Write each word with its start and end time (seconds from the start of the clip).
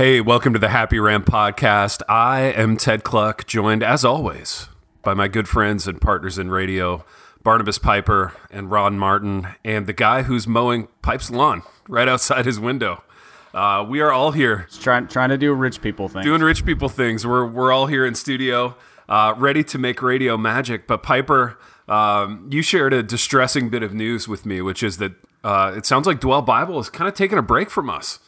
Hey, 0.00 0.22
welcome 0.22 0.54
to 0.54 0.58
the 0.58 0.70
Happy 0.70 0.98
Rant 0.98 1.26
podcast. 1.26 2.00
I 2.08 2.40
am 2.40 2.78
Ted 2.78 3.04
Kluck, 3.04 3.46
joined 3.46 3.82
as 3.82 4.02
always 4.02 4.70
by 5.02 5.12
my 5.12 5.28
good 5.28 5.46
friends 5.46 5.86
and 5.86 6.00
partners 6.00 6.38
in 6.38 6.50
radio, 6.50 7.04
Barnabas 7.42 7.76
Piper 7.76 8.32
and 8.50 8.70
Ron 8.70 8.98
Martin, 8.98 9.48
and 9.62 9.86
the 9.86 9.92
guy 9.92 10.22
who's 10.22 10.46
mowing 10.46 10.88
Pipe's 11.02 11.30
lawn 11.30 11.64
right 11.86 12.08
outside 12.08 12.46
his 12.46 12.58
window. 12.58 13.04
Uh, 13.52 13.84
we 13.86 14.00
are 14.00 14.10
all 14.10 14.32
here 14.32 14.68
trying 14.80 15.06
trying 15.06 15.28
to 15.28 15.36
do 15.36 15.52
rich 15.52 15.82
people 15.82 16.08
things. 16.08 16.24
doing 16.24 16.40
rich 16.40 16.64
people 16.64 16.88
things. 16.88 17.26
We're 17.26 17.44
we're 17.44 17.70
all 17.70 17.86
here 17.86 18.06
in 18.06 18.14
studio, 18.14 18.76
uh, 19.06 19.34
ready 19.36 19.62
to 19.64 19.76
make 19.76 20.00
radio 20.00 20.38
magic. 20.38 20.86
But 20.86 21.02
Piper, 21.02 21.58
um, 21.88 22.48
you 22.50 22.62
shared 22.62 22.94
a 22.94 23.02
distressing 23.02 23.68
bit 23.68 23.82
of 23.82 23.92
news 23.92 24.26
with 24.26 24.46
me, 24.46 24.62
which 24.62 24.82
is 24.82 24.96
that 24.96 25.12
uh, 25.44 25.74
it 25.76 25.84
sounds 25.84 26.06
like 26.06 26.20
Dwell 26.20 26.40
Bible 26.40 26.80
is 26.80 26.88
kind 26.88 27.06
of 27.06 27.12
taking 27.12 27.36
a 27.36 27.42
break 27.42 27.68
from 27.68 27.90
us. 27.90 28.18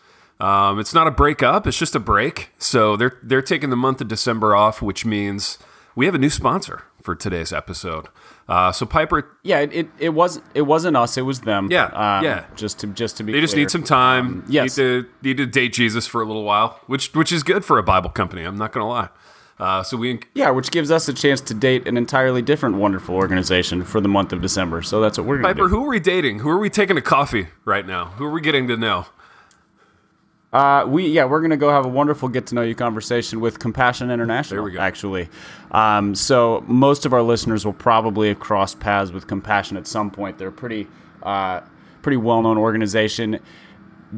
Um, 0.42 0.80
it's 0.80 0.92
not 0.92 1.06
a 1.06 1.10
breakup; 1.10 1.66
it's 1.66 1.78
just 1.78 1.94
a 1.94 2.00
break. 2.00 2.50
So 2.58 2.96
they're 2.96 3.18
they're 3.22 3.42
taking 3.42 3.70
the 3.70 3.76
month 3.76 4.00
of 4.00 4.08
December 4.08 4.54
off, 4.56 4.82
which 4.82 5.04
means 5.06 5.58
we 5.94 6.06
have 6.06 6.14
a 6.14 6.18
new 6.18 6.30
sponsor 6.30 6.82
for 7.00 7.14
today's 7.14 7.52
episode. 7.52 8.08
Uh, 8.48 8.72
so 8.72 8.84
Piper, 8.84 9.36
Yeah, 9.44 9.60
it, 9.60 9.72
it, 9.72 9.88
it 9.98 10.08
was 10.10 10.40
it 10.54 10.62
wasn't 10.62 10.96
us, 10.96 11.16
it 11.16 11.22
was 11.22 11.42
them. 11.42 11.68
Yeah, 11.70 11.84
Um, 11.86 12.24
yeah. 12.24 12.44
Just 12.56 12.80
to 12.80 12.88
just 12.88 13.16
to 13.18 13.22
be 13.22 13.32
they 13.32 13.40
just 13.40 13.54
clear. 13.54 13.64
need 13.64 13.70
some 13.70 13.84
time. 13.84 14.26
Um, 14.26 14.44
yes. 14.48 14.76
need 14.76 14.82
to 14.82 15.08
need 15.22 15.36
to 15.36 15.46
date 15.46 15.72
Jesus 15.72 16.06
for 16.08 16.20
a 16.22 16.24
little 16.24 16.44
while, 16.44 16.80
which 16.86 17.14
which 17.14 17.30
is 17.32 17.42
good 17.44 17.64
for 17.64 17.78
a 17.78 17.82
Bible 17.82 18.10
company. 18.10 18.42
I'm 18.42 18.58
not 18.58 18.72
going 18.72 18.82
to 18.84 18.88
lie. 18.88 19.08
Uh, 19.60 19.82
so 19.84 19.96
we 19.96 20.18
Yeah, 20.34 20.50
which 20.50 20.72
gives 20.72 20.90
us 20.90 21.06
a 21.08 21.12
chance 21.14 21.40
to 21.42 21.54
date 21.54 21.86
an 21.86 21.96
entirely 21.96 22.42
different 22.42 22.76
wonderful 22.76 23.14
organization 23.14 23.84
for 23.84 24.00
the 24.00 24.08
month 24.08 24.32
of 24.32 24.42
December. 24.42 24.82
So 24.82 25.00
that's 25.00 25.18
what 25.18 25.26
we're 25.26 25.36
going 25.40 25.54
to 25.54 25.60
Piper, 25.62 25.68
do. 25.68 25.76
who 25.76 25.84
are 25.84 25.88
we 25.88 26.00
dating? 26.00 26.40
Who 26.40 26.48
are 26.48 26.58
we 26.58 26.68
taking 26.68 26.96
to 26.96 27.02
coffee 27.02 27.46
right 27.64 27.86
now? 27.86 28.06
Who 28.16 28.24
are 28.24 28.30
we 28.32 28.40
getting 28.40 28.66
to 28.68 28.76
know? 28.76 29.06
Uh, 30.52 30.84
we 30.86 31.06
yeah, 31.08 31.24
we're 31.24 31.40
gonna 31.40 31.56
go 31.56 31.70
have 31.70 31.86
a 31.86 31.88
wonderful 31.88 32.28
get 32.28 32.46
to 32.46 32.54
know 32.54 32.62
you 32.62 32.74
conversation 32.74 33.40
with 33.40 33.58
Compassion 33.58 34.10
International. 34.10 34.56
There 34.56 34.62
we 34.62 34.72
go. 34.72 34.80
Actually, 34.80 35.28
um, 35.70 36.14
so 36.14 36.62
most 36.66 37.06
of 37.06 37.14
our 37.14 37.22
listeners 37.22 37.64
will 37.64 37.72
probably 37.72 38.28
have 38.28 38.38
crossed 38.38 38.78
paths 38.78 39.12
with 39.12 39.26
Compassion 39.26 39.78
at 39.78 39.86
some 39.86 40.10
point. 40.10 40.36
They're 40.36 40.48
a 40.48 40.52
pretty 40.52 40.88
uh, 41.22 41.62
pretty 42.02 42.18
well 42.18 42.42
known 42.42 42.58
organization 42.58 43.40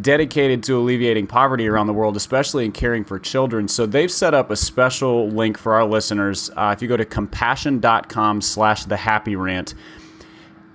dedicated 0.00 0.62
to 0.64 0.76
alleviating 0.76 1.26
poverty 1.26 1.68
around 1.68 1.86
the 1.86 1.92
world, 1.92 2.16
especially 2.16 2.64
in 2.64 2.72
caring 2.72 3.04
for 3.04 3.18
children. 3.18 3.68
So 3.68 3.86
they've 3.86 4.10
set 4.10 4.34
up 4.34 4.50
a 4.50 4.56
special 4.56 5.28
link 5.28 5.56
for 5.56 5.74
our 5.74 5.84
listeners. 5.84 6.50
Uh, 6.56 6.74
if 6.76 6.82
you 6.82 6.88
go 6.88 6.96
to 6.96 7.04
compassion.com 7.04 8.40
slash 8.40 8.86
the 8.86 8.96
happy 8.96 9.36
rant, 9.36 9.74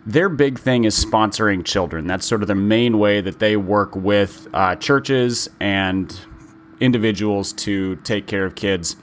their 0.05 0.29
big 0.29 0.59
thing 0.59 0.85
is 0.85 1.03
sponsoring 1.03 1.63
children. 1.63 2.07
That's 2.07 2.25
sort 2.25 2.41
of 2.41 2.47
the 2.47 2.55
main 2.55 2.99
way 2.99 3.21
that 3.21 3.39
they 3.39 3.57
work 3.57 3.95
with 3.95 4.47
uh, 4.53 4.75
churches 4.75 5.49
and 5.59 6.17
individuals 6.79 7.53
to 7.53 7.97
take 7.97 8.25
care 8.25 8.45
of 8.45 8.55
kids 8.55 8.95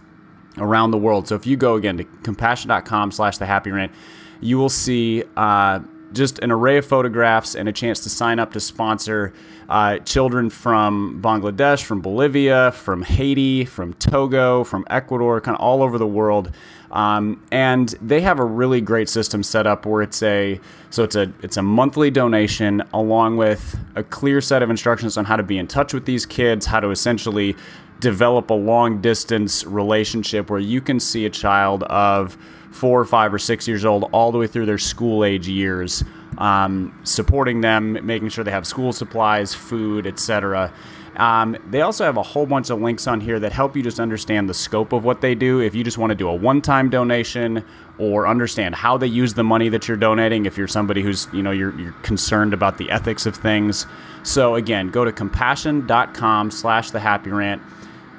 around 0.58 0.90
the 0.90 0.98
world. 0.98 1.28
So 1.28 1.34
if 1.34 1.46
you 1.46 1.56
go 1.56 1.74
again 1.74 1.98
to 1.98 2.04
compassion.com 2.04 3.12
slash 3.12 3.38
the 3.38 3.46
happy 3.46 3.70
rant, 3.70 3.92
you 4.40 4.58
will 4.58 4.70
see 4.70 5.22
uh, 5.36 5.80
just 6.12 6.38
an 6.40 6.50
array 6.50 6.78
of 6.78 6.86
photographs 6.86 7.54
and 7.54 7.68
a 7.68 7.72
chance 7.72 8.00
to 8.00 8.08
sign 8.08 8.38
up 8.38 8.52
to 8.52 8.60
sponsor 8.60 9.32
uh, 9.68 9.98
children 9.98 10.48
from 10.48 11.20
Bangladesh, 11.22 11.82
from 11.84 12.00
Bolivia, 12.00 12.72
from 12.72 13.02
Haiti, 13.02 13.64
from 13.64 13.92
Togo, 13.94 14.64
from 14.64 14.84
Ecuador, 14.88 15.40
kind 15.40 15.56
of 15.56 15.60
all 15.60 15.82
over 15.82 15.98
the 15.98 16.06
world. 16.06 16.52
Um, 16.90 17.42
and 17.50 17.88
they 18.00 18.20
have 18.20 18.38
a 18.38 18.44
really 18.44 18.80
great 18.80 19.08
system 19.08 19.42
set 19.42 19.66
up 19.66 19.86
where 19.86 20.02
it's 20.02 20.22
a 20.22 20.60
so 20.90 21.02
it's 21.02 21.16
a 21.16 21.32
it's 21.42 21.56
a 21.56 21.62
monthly 21.62 22.10
donation 22.10 22.82
along 22.94 23.36
with 23.36 23.78
a 23.96 24.02
clear 24.02 24.40
set 24.40 24.62
of 24.62 24.70
instructions 24.70 25.16
on 25.16 25.24
how 25.24 25.36
to 25.36 25.42
be 25.42 25.58
in 25.58 25.66
touch 25.66 25.92
with 25.92 26.04
these 26.04 26.24
kids, 26.24 26.66
how 26.66 26.80
to 26.80 26.90
essentially 26.90 27.56
develop 28.00 28.50
a 28.50 28.54
long 28.54 29.00
distance 29.00 29.64
relationship 29.64 30.50
where 30.50 30.60
you 30.60 30.80
can 30.80 31.00
see 31.00 31.24
a 31.24 31.30
child 31.30 31.82
of 31.84 32.36
four 32.70 33.00
or 33.00 33.04
five 33.04 33.32
or 33.32 33.38
six 33.38 33.66
years 33.66 33.84
old 33.84 34.04
all 34.12 34.30
the 34.30 34.38
way 34.38 34.46
through 34.46 34.66
their 34.66 34.78
school 34.78 35.24
age 35.24 35.48
years, 35.48 36.04
um, 36.38 36.98
supporting 37.04 37.60
them, 37.60 38.04
making 38.04 38.28
sure 38.28 38.44
they 38.44 38.50
have 38.50 38.66
school 38.66 38.92
supplies, 38.92 39.54
food, 39.54 40.06
etc. 40.06 40.72
Um, 41.16 41.56
they 41.70 41.80
also 41.80 42.04
have 42.04 42.18
a 42.18 42.22
whole 42.22 42.44
bunch 42.44 42.68
of 42.68 42.80
links 42.80 43.06
on 43.06 43.20
here 43.20 43.40
that 43.40 43.52
help 43.52 43.74
you 43.74 43.82
just 43.82 43.98
understand 43.98 44.48
the 44.48 44.54
scope 44.54 44.92
of 44.92 45.04
what 45.04 45.22
they 45.22 45.34
do. 45.34 45.60
If 45.60 45.74
you 45.74 45.82
just 45.82 45.96
want 45.96 46.10
to 46.10 46.14
do 46.14 46.28
a 46.28 46.34
one-time 46.34 46.90
donation 46.90 47.64
or 47.98 48.26
understand 48.26 48.74
how 48.74 48.98
they 48.98 49.06
use 49.06 49.32
the 49.32 49.42
money 49.42 49.70
that 49.70 49.88
you're 49.88 49.96
donating, 49.96 50.44
if 50.44 50.58
you're 50.58 50.68
somebody 50.68 51.02
who's 51.02 51.26
you 51.32 51.42
know 51.42 51.52
you're, 51.52 51.78
you're 51.80 51.92
concerned 52.02 52.52
about 52.52 52.76
the 52.76 52.90
ethics 52.90 53.24
of 53.24 53.34
things. 53.34 53.86
So 54.24 54.56
again, 54.56 54.90
go 54.90 55.04
to 55.04 55.12
compassion.com/slash 55.12 56.90
the 56.90 57.00
happy 57.00 57.30
rant. 57.30 57.62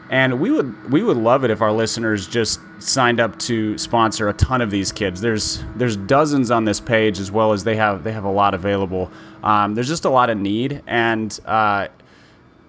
And 0.09 0.39
we 0.39 0.51
would 0.51 0.91
we 0.91 1.03
would 1.03 1.17
love 1.17 1.43
it 1.43 1.51
if 1.51 1.61
our 1.61 1.71
listeners 1.71 2.27
just 2.27 2.61
signed 2.79 3.19
up 3.19 3.37
to 3.39 3.77
sponsor 3.77 4.29
a 4.29 4.33
ton 4.33 4.61
of 4.61 4.71
these 4.71 4.91
kids. 4.91 5.19
There's 5.19 5.63
there's 5.75 5.97
dozens 5.97 6.49
on 6.49 6.63
this 6.65 6.79
page 6.79 7.19
as 7.19 7.31
well 7.31 7.51
as 7.51 7.63
they 7.63 7.75
have 7.75 8.03
they 8.03 8.13
have 8.13 8.23
a 8.23 8.31
lot 8.31 8.53
available. 8.53 9.11
Um, 9.43 9.75
there's 9.75 9.87
just 9.87 10.05
a 10.05 10.09
lot 10.09 10.29
of 10.29 10.37
need, 10.37 10.81
and 10.87 11.37
uh, 11.45 11.89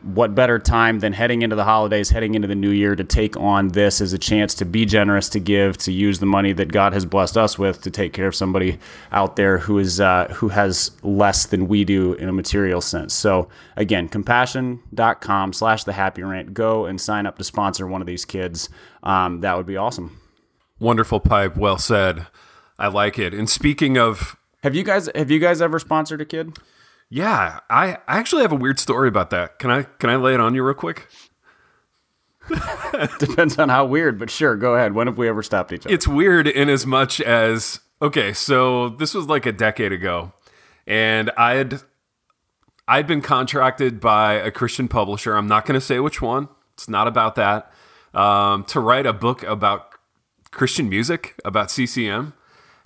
what 0.03 0.35
better 0.35 0.59
time 0.59 1.01
than 1.01 1.13
heading 1.13 1.43
into 1.43 1.57
the 1.57 1.65
holidays, 1.65 2.11
heading 2.11 2.35
into 2.35 2.49
the 2.49 2.55
new 2.55 2.71
year 2.71 2.95
to 2.97 3.05
take 3.05 3.37
on 3.37 3.69
this 3.69 4.01
as 4.01 4.13
a 4.13 4.19
chance 4.19 4.55
to 4.55 4.65
be 4.65 4.85
generous, 4.85 5.29
to 5.31 5.41
give, 5.41 5.77
to 5.79 5.93
use 5.93 6.19
the 6.19 6.27
money 6.27 6.53
that 6.53 6.73
God 6.73 6.93
has 6.93 7.05
blessed 7.05 7.37
us 7.37 7.59
with 7.59 7.81
to 7.83 7.91
take 7.91 8.13
care 8.13 8.27
of 8.29 8.35
somebody 8.35 8.79
out 9.13 9.37
there 9.37 9.59
who 9.59 9.79
is 9.79 10.01
uh, 10.01 10.29
who 10.35 10.49
has 10.49 10.91
less 11.03 11.47
than 11.47 11.69
we 11.69 11.85
do 11.85 12.15
in 12.15 12.29
a 12.29 12.33
material 12.33 12.81
sense. 12.81 13.15
So 13.15 13.49
again, 13.77 14.09
compassion.com 14.09 15.53
slash 15.53 15.85
the 15.85 15.93
happy 15.93 16.23
rant. 16.23 16.55
Go 16.55 16.87
and 16.87 17.01
sign 17.01 17.27
up 17.27 17.39
to 17.39 17.45
sponsor 17.45 17.87
one 17.87 18.01
of 18.01 18.07
these 18.07 18.25
kids. 18.25 18.69
Um, 19.03 19.41
that 19.41 19.57
would 19.57 19.67
be 19.67 19.77
awesome. 19.77 20.21
Wonderful 20.79 21.21
pipe. 21.21 21.57
Well 21.57 21.79
said. 21.79 22.27
I 22.79 22.89
like 22.89 23.19
it. 23.19 23.35
And 23.35 23.51
speaking 23.51 23.99
of, 23.99 24.37
Have 24.63 24.75
you 24.75 24.85
guys 24.85 25.09
have 25.15 25.31
you 25.31 25.41
guys 25.41 25.61
ever 25.61 25.79
sponsored 25.79 26.21
a 26.21 26.25
kid? 26.25 26.57
Yeah, 27.11 27.61
I, 27.71 27.99
actually 28.07 28.43
have 28.43 28.53
a 28.53 28.57
weird 28.57 28.79
story 28.79 29.09
about 29.09 29.31
that. 29.31 29.59
Can 29.59 29.71
I 29.71 29.85
can 29.85 30.11
I 30.11 30.17
lay 30.17 30.35
it 30.35 30.41
on 30.41 30.55
you 30.55 30.63
real 30.63 30.75
quick? 30.75 31.09
Depends 33.19 33.59
on 33.59 33.69
how 33.69 33.85
weird, 33.85 34.19
but 34.19 34.31
sure, 34.31 34.57
go 34.57 34.75
ahead. 34.75 34.95
When 34.95 35.07
have 35.07 35.19
we 35.19 35.29
ever 35.29 35.43
stopped 35.43 35.73
each 35.73 35.87
other? 35.87 35.95
It's 35.95 36.09
weird 36.09 36.47
in 36.47 36.69
as 36.69 36.87
much 36.87 37.21
as 37.21 37.81
okay, 38.01 38.33
so 38.33 38.91
this 38.91 39.15
was 39.15 39.27
like 39.27 39.47
a 39.47 39.53
decade 39.53 39.93
ago, 39.93 40.33
and 40.87 41.31
I 41.37 41.55
had 41.55 41.83
I'd 42.87 43.07
been 43.07 43.23
contracted 43.23 44.01
by 44.01 44.35
a 44.35 44.51
Christian 44.51 44.89
publisher. 44.89 45.35
I'm 45.35 45.47
not 45.47 45.67
going 45.67 45.79
to 45.79 45.85
say 45.85 46.01
which 46.01 46.23
one. 46.23 46.49
It's 46.75 46.89
not 46.89 47.07
about 47.07 47.35
that. 47.37 47.73
Um, 48.15 48.65
to 48.65 48.81
write 48.81 49.05
a 49.05 49.13
book 49.13 49.43
about 49.43 49.93
Christian 50.51 50.89
music 50.89 51.39
about 51.45 51.71
CCM. 51.71 52.33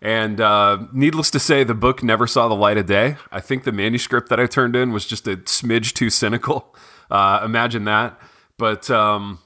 And 0.03 0.41
uh, 0.41 0.79
needless 0.93 1.31
to 1.31 1.39
say, 1.39 1.63
the 1.63 1.75
book 1.75 2.03
never 2.03 2.27
saw 2.27 2.49
the 2.49 2.57
light 2.57 2.77
of 2.77 2.87
day. 2.87 3.17
I 3.31 3.39
think 3.39 3.63
the 3.63 3.71
manuscript 3.71 4.29
that 4.31 4.41
I 4.41 4.47
turned 4.47 4.75
in 4.75 4.93
was 4.93 5.07
just 5.07 5.29
a 5.29 5.37
smidge 5.37 5.95
too 5.95 6.11
cynical. 6.11 6.75
Uh, 7.11 7.43
imagine 7.45 7.85
that. 7.85 8.19
But 8.57 8.89
um, 8.91 9.39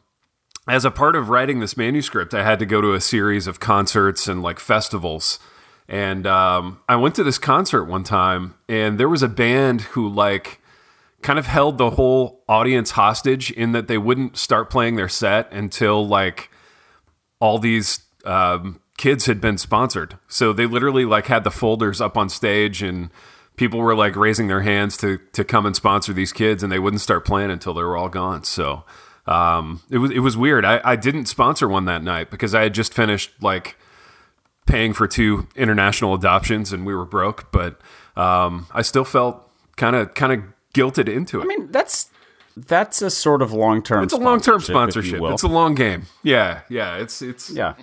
as 0.69 0.85
a 0.85 0.91
part 0.93 1.17
of 1.17 1.31
writing 1.31 1.59
this 1.59 1.77
manuscript, 1.77 2.33
I 2.33 2.45
had 2.45 2.61
to 2.61 2.67
go 2.67 2.81
to 2.81 2.95
a 2.95 3.01
series 3.01 3.49
of 3.49 3.59
concerts 3.59 4.29
and 4.29 4.41
like 4.41 4.61
festivals. 4.61 5.41
And 5.89 6.29
um, 6.29 6.79
I 6.89 6.95
went 6.95 7.17
to 7.17 7.25
this 7.25 7.39
concert 7.39 7.87
one 7.87 8.05
time, 8.05 8.55
and 8.69 9.01
there 9.01 9.09
was 9.09 9.25
a 9.25 9.29
band 9.29 9.81
who 9.81 10.09
like 10.09 10.61
kind 11.23 11.41
of 11.41 11.47
held 11.47 11.79
the 11.79 11.91
whole 11.91 12.45
audience 12.49 12.93
hostage 12.93 13.51
in 13.51 13.73
that 13.73 13.89
they 13.89 13.99
wouldn't 13.99 14.37
start 14.37 14.71
playing 14.71 14.95
their 14.95 15.09
set 15.09 15.53
until 15.53 16.07
like 16.07 16.51
all 17.41 17.59
these 17.59 18.01
um, 18.25 18.81
kids 18.97 19.27
had 19.27 19.41
been 19.41 19.59
sponsored. 19.59 20.19
So 20.29 20.53
they 20.53 20.67
literally 20.67 21.05
like 21.05 21.27
had 21.27 21.45
the 21.45 21.51
folders 21.51 22.01
up 22.01 22.17
on 22.17 22.29
stage 22.29 22.83
and 22.83 23.11
people 23.57 23.81
were 23.81 23.95
like 23.95 24.17
raising 24.17 24.49
their 24.49 24.63
hands 24.63 24.97
to 24.99 25.19
to 25.33 25.45
come 25.45 25.67
and 25.67 25.75
sponsor 25.75 26.13
these 26.13 26.33
kids 26.33 26.63
and 26.63 26.71
they 26.71 26.79
wouldn't 26.79 27.01
start 27.01 27.25
playing 27.25 27.51
until 27.51 27.75
they 27.75 27.83
were 27.83 27.97
all 27.97 28.09
gone. 28.09 28.45
So 28.45 28.85
um, 29.27 29.83
it 29.91 29.99
was 29.99 30.11
it 30.11 30.21
was 30.21 30.37
weird. 30.37 30.65
I, 30.65 30.81
I 30.85 30.97
didn't 30.97 31.27
sponsor 31.27 31.69
one 31.69 31.85
that 31.87 32.03
night 32.03 32.31
because 32.31 32.55
I 32.55 32.63
had 32.63 32.75
just 32.75 32.95
finished 32.95 33.33
like 33.41 33.77
paying 34.67 34.93
for 34.93 35.07
two 35.07 35.49
international 35.57 36.15
adoptions 36.15 36.73
and 36.73 36.85
we 36.85 36.95
were 36.95 37.05
broke, 37.05 37.51
but 37.53 37.81
um, 38.17 38.67
I 38.73 38.83
still 38.83 39.05
felt 39.05 39.51
kind 39.77 39.97
of 39.97 40.15
kind 40.15 40.33
of 40.33 40.43
guilted 40.75 41.09
into 41.09 41.41
it. 41.41 41.45
I 41.45 41.47
mean, 41.47 41.71
that's 41.71 42.11
that's 42.57 43.03
a 43.03 43.11
sort 43.11 43.43
of 43.43 43.53
long 43.53 43.83
term. 43.83 44.03
it's 44.03 44.13
a 44.13 44.17
long 44.17 44.41
term 44.41 44.61
sponsorship. 44.61 45.21
It's 45.23 45.43
a 45.43 45.49
long 45.49 45.75
game. 45.75 46.07
Yeah, 46.23 46.63
yeah. 46.69 46.97
It's 46.97 47.21
it's 47.21 47.51
yeah. 47.51 47.75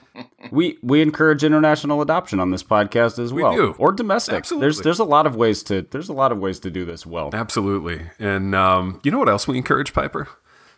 We 0.53 0.77
we 0.83 1.01
encourage 1.01 1.43
international 1.43 2.01
adoption 2.01 2.39
on 2.39 2.51
this 2.51 2.61
podcast 2.61 3.17
as 3.17 3.33
well, 3.33 3.55
do. 3.55 3.75
or 3.79 3.91
domestic. 3.91 4.35
Absolutely. 4.35 4.65
There's 4.65 4.77
there's 4.81 4.99
a 4.99 5.03
lot 5.03 5.25
of 5.25 5.35
ways 5.35 5.63
to 5.63 5.81
there's 5.81 6.09
a 6.09 6.13
lot 6.13 6.31
of 6.31 6.37
ways 6.37 6.59
to 6.59 6.69
do 6.69 6.85
this 6.85 7.05
well. 7.05 7.31
Absolutely. 7.33 8.09
And 8.19 8.53
um, 8.53 9.01
you 9.03 9.09
know 9.09 9.17
what 9.17 9.29
else 9.29 9.47
we 9.47 9.57
encourage, 9.57 9.93
Piper? 9.93 10.29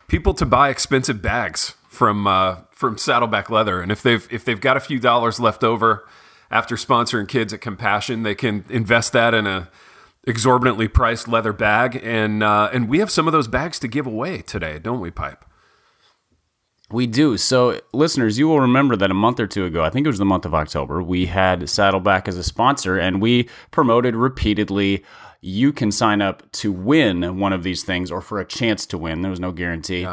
People 0.07 0.33
to 0.36 0.45
buy 0.45 0.69
expensive 0.69 1.22
bags 1.22 1.74
from 1.89 2.25
uh, 2.25 2.57
from 2.72 2.98
Saddleback 2.98 3.50
Leather, 3.50 3.81
and 3.81 3.92
if 3.92 4.01
they've 4.01 4.25
if 4.31 4.45
they've 4.45 4.62
got 4.62 4.77
a 4.77 4.80
few 4.80 4.98
dollars 4.98 5.42
left 5.42 5.63
over 5.63 6.07
after 6.50 6.75
sponsoring 6.75 7.27
kids 7.27 7.51
at 7.51 7.60
Compassion, 7.60 8.24
they 8.24 8.36
can 8.36 8.63
invest 8.69 9.12
that 9.12 9.33
in 9.33 9.45
a 9.45 9.69
exorbitantly 10.25 10.88
priced 10.88 11.27
leather 11.27 11.54
bag, 11.54 12.00
and 12.01 12.44
uh, 12.44 12.69
and 12.72 12.88
we 12.88 13.00
have 13.00 13.12
some 13.12 13.27
of 13.27 13.33
those 13.33 13.50
bags 13.50 13.77
to 13.80 13.88
give 13.88 14.07
away 14.07 14.42
today, 14.42 14.80
don't 14.80 15.01
we, 15.01 15.12
Pipe? 15.12 15.44
We 16.92 17.08
do. 17.08 17.38
So, 17.38 17.82
listeners, 17.94 18.38
you 18.38 18.48
will 18.48 18.60
remember 18.60 18.96
that 18.96 19.10
a 19.10 19.16
month 19.16 19.40
or 19.40 19.48
two 19.48 19.66
ago, 19.66 19.84
I 19.84 19.90
think 19.90 20.06
it 20.06 20.10
was 20.10 20.20
the 20.20 20.26
month 20.26 20.46
of 20.46 20.54
October, 20.54 21.02
we 21.02 21.26
had 21.26 21.68
Saddleback 21.68 22.28
as 22.28 22.38
a 22.38 22.44
sponsor 22.44 22.98
and 22.98 23.22
we 23.22 23.50
promoted 23.72 24.16
repeatedly 24.16 25.04
you 25.42 25.72
can 25.72 25.92
sign 25.92 26.22
up 26.22 26.52
to 26.52 26.72
win 26.72 27.38
one 27.38 27.54
of 27.54 27.62
these 27.62 27.84
things 27.84 28.10
or 28.10 28.20
for 28.20 28.40
a 28.40 28.46
chance 28.46 28.86
to 28.88 28.98
win. 28.98 29.22
There 29.22 29.30
was 29.30 29.40
no 29.40 29.52
guarantee. 29.52 30.08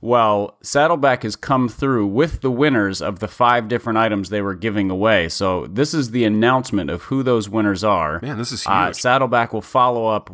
Well, 0.00 0.56
Saddleback 0.62 1.24
has 1.24 1.36
come 1.36 1.68
through 1.68 2.06
with 2.06 2.40
the 2.40 2.50
winners 2.50 3.02
of 3.02 3.18
the 3.18 3.28
five 3.28 3.68
different 3.68 3.98
items 3.98 4.28
they 4.30 4.40
were 4.40 4.54
giving 4.54 4.90
away. 4.90 5.28
So, 5.28 5.66
this 5.66 5.92
is 5.92 6.12
the 6.12 6.24
announcement 6.24 6.88
of 6.88 7.02
who 7.02 7.22
those 7.22 7.48
winners 7.48 7.82
are. 7.82 8.20
Man, 8.20 8.38
this 8.38 8.52
is 8.52 8.62
huge. 8.62 8.72
Uh, 8.72 8.92
Saddleback 8.92 9.52
will 9.52 9.62
follow 9.62 10.06
up. 10.06 10.30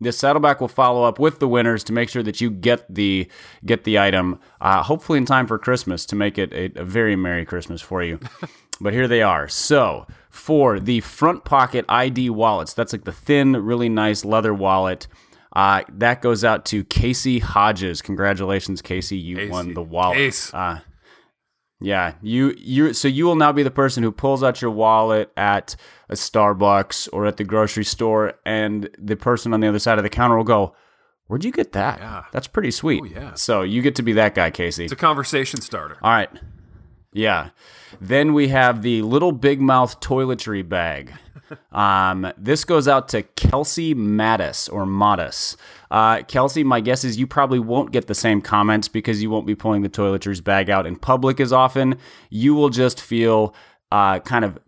This 0.00 0.16
Saddleback 0.16 0.60
will 0.60 0.68
follow 0.68 1.02
up 1.02 1.18
with 1.18 1.40
the 1.40 1.48
winners 1.48 1.82
to 1.84 1.92
make 1.92 2.08
sure 2.08 2.22
that 2.22 2.40
you 2.40 2.50
get 2.50 2.92
the 2.92 3.28
get 3.66 3.82
the 3.84 3.98
item, 3.98 4.38
uh, 4.60 4.82
hopefully 4.82 5.18
in 5.18 5.26
time 5.26 5.46
for 5.46 5.58
Christmas 5.58 6.06
to 6.06 6.16
make 6.16 6.38
it 6.38 6.52
a, 6.52 6.80
a 6.80 6.84
very 6.84 7.16
merry 7.16 7.44
Christmas 7.44 7.80
for 7.82 8.02
you. 8.02 8.20
but 8.80 8.92
here 8.92 9.08
they 9.08 9.22
are. 9.22 9.48
So 9.48 10.06
for 10.30 10.78
the 10.78 11.00
front 11.00 11.44
pocket 11.44 11.84
ID 11.88 12.30
wallets, 12.30 12.74
that's 12.74 12.92
like 12.92 13.04
the 13.04 13.12
thin, 13.12 13.56
really 13.56 13.88
nice 13.88 14.24
leather 14.24 14.54
wallet. 14.54 15.08
Uh, 15.52 15.82
that 15.88 16.22
goes 16.22 16.44
out 16.44 16.64
to 16.66 16.84
Casey 16.84 17.40
Hodges. 17.40 18.00
Congratulations, 18.00 18.80
Casey! 18.82 19.16
You 19.16 19.36
Casey. 19.36 19.50
won 19.50 19.74
the 19.74 19.82
wallet. 19.82 20.50
Uh, 20.54 20.78
yeah, 21.80 22.14
you 22.22 22.54
you 22.58 22.92
so 22.92 23.08
you 23.08 23.24
will 23.24 23.36
now 23.36 23.52
be 23.52 23.62
the 23.62 23.70
person 23.70 24.02
who 24.02 24.10
pulls 24.10 24.42
out 24.42 24.60
your 24.60 24.70
wallet 24.70 25.30
at 25.36 25.76
a 26.08 26.14
Starbucks 26.14 27.08
or 27.12 27.26
at 27.26 27.36
the 27.36 27.44
grocery 27.44 27.84
store, 27.84 28.34
and 28.44 28.90
the 28.98 29.16
person 29.16 29.54
on 29.54 29.60
the 29.60 29.68
other 29.68 29.78
side 29.78 29.98
of 29.98 30.02
the 30.02 30.10
counter 30.10 30.36
will 30.36 30.44
go, 30.44 30.74
"Where'd 31.26 31.44
you 31.44 31.52
get 31.52 31.72
that? 31.72 32.00
Yeah. 32.00 32.24
That's 32.32 32.48
pretty 32.48 32.72
sweet." 32.72 33.02
Oh, 33.02 33.06
yeah. 33.06 33.34
So 33.34 33.62
you 33.62 33.80
get 33.82 33.94
to 33.96 34.02
be 34.02 34.12
that 34.14 34.34
guy, 34.34 34.50
Casey. 34.50 34.84
It's 34.84 34.92
a 34.92 34.96
conversation 34.96 35.60
starter. 35.60 35.98
All 36.02 36.10
right. 36.10 36.30
Yeah. 37.12 37.50
Then 38.00 38.34
we 38.34 38.48
have 38.48 38.82
the 38.82 39.02
little 39.02 39.32
big 39.32 39.60
mouth 39.60 40.00
toiletry 40.00 40.68
bag. 40.68 41.12
Um, 41.72 42.30
this 42.36 42.64
goes 42.66 42.86
out 42.86 43.08
to 43.10 43.22
Kelsey 43.22 43.94
Mattis 43.94 44.70
or 44.70 44.84
Mattis. 44.84 45.56
Uh, 45.90 46.22
Kelsey, 46.24 46.62
my 46.62 46.80
guess 46.80 47.04
is 47.04 47.18
you 47.18 47.26
probably 47.26 47.58
won't 47.58 47.90
get 47.90 48.06
the 48.06 48.14
same 48.14 48.42
comments 48.42 48.88
because 48.88 49.22
you 49.22 49.30
won't 49.30 49.46
be 49.46 49.54
pulling 49.54 49.80
the 49.80 49.88
toiletries 49.88 50.44
bag 50.44 50.68
out 50.68 50.86
in 50.86 50.96
public 50.96 51.40
as 51.40 51.50
often. 51.52 51.96
You 52.28 52.54
will 52.54 52.68
just 52.68 53.00
feel 53.00 53.54
uh, 53.90 54.18
kind 54.20 54.44
of 54.44 54.58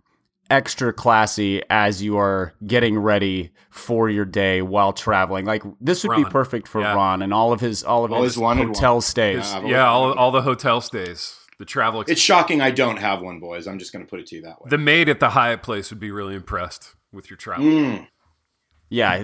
extra 0.51 0.93
classy 0.93 1.63
as 1.71 2.03
you 2.03 2.17
are 2.19 2.55
getting 2.67 2.99
ready 2.99 3.51
for 3.69 4.09
your 4.09 4.25
day 4.25 4.63
while 4.63 4.93
traveling. 4.95 5.45
Like 5.45 5.63
this 5.81 6.03
would 6.05 6.17
be 6.17 6.25
perfect 6.25 6.67
for 6.67 6.81
Yeah. 6.81 6.95
Ron 6.95 7.23
and 7.23 7.33
all 7.33 7.53
of 7.53 7.61
his 7.61 7.85
all 7.85 8.05
of 8.05 8.13
Always 8.13 8.35
his 8.35 8.43
hotel 8.43 8.95
one. 8.95 9.03
stays. 9.03 9.53
Yeah, 9.53 9.67
Yeah, 9.67 9.87
all, 9.89 10.13
all 10.15 10.31
the 10.33 10.43
hotel 10.43 10.81
stays, 10.81 11.37
the 11.61 11.65
travel. 11.67 12.01
Ex- 12.01 12.11
It's 12.11 12.21
shocking 12.21 12.61
I 12.61 12.71
don't 12.73 12.97
have 12.97 13.21
one, 13.23 13.39
boys. 13.39 13.69
I'm 13.69 13.79
just 13.79 13.93
going 13.93 14.05
to 14.05 14.11
put 14.11 14.19
it 14.19 14.27
to 14.29 14.37
you 14.37 14.43
that 14.43 14.61
way. 14.61 14.69
the 14.71 14.79
maid 14.79 15.09
at 15.09 15.21
the 15.21 15.31
Hyatt 15.31 15.63
place 15.63 15.91
would 15.91 16.01
be 16.01 16.11
really 16.11 16.35
impressed 16.35 16.97
with 17.13 17.31
your 17.31 17.37
travel. 17.37 17.65
Mm. 17.67 18.09
Yeah, 18.89 19.23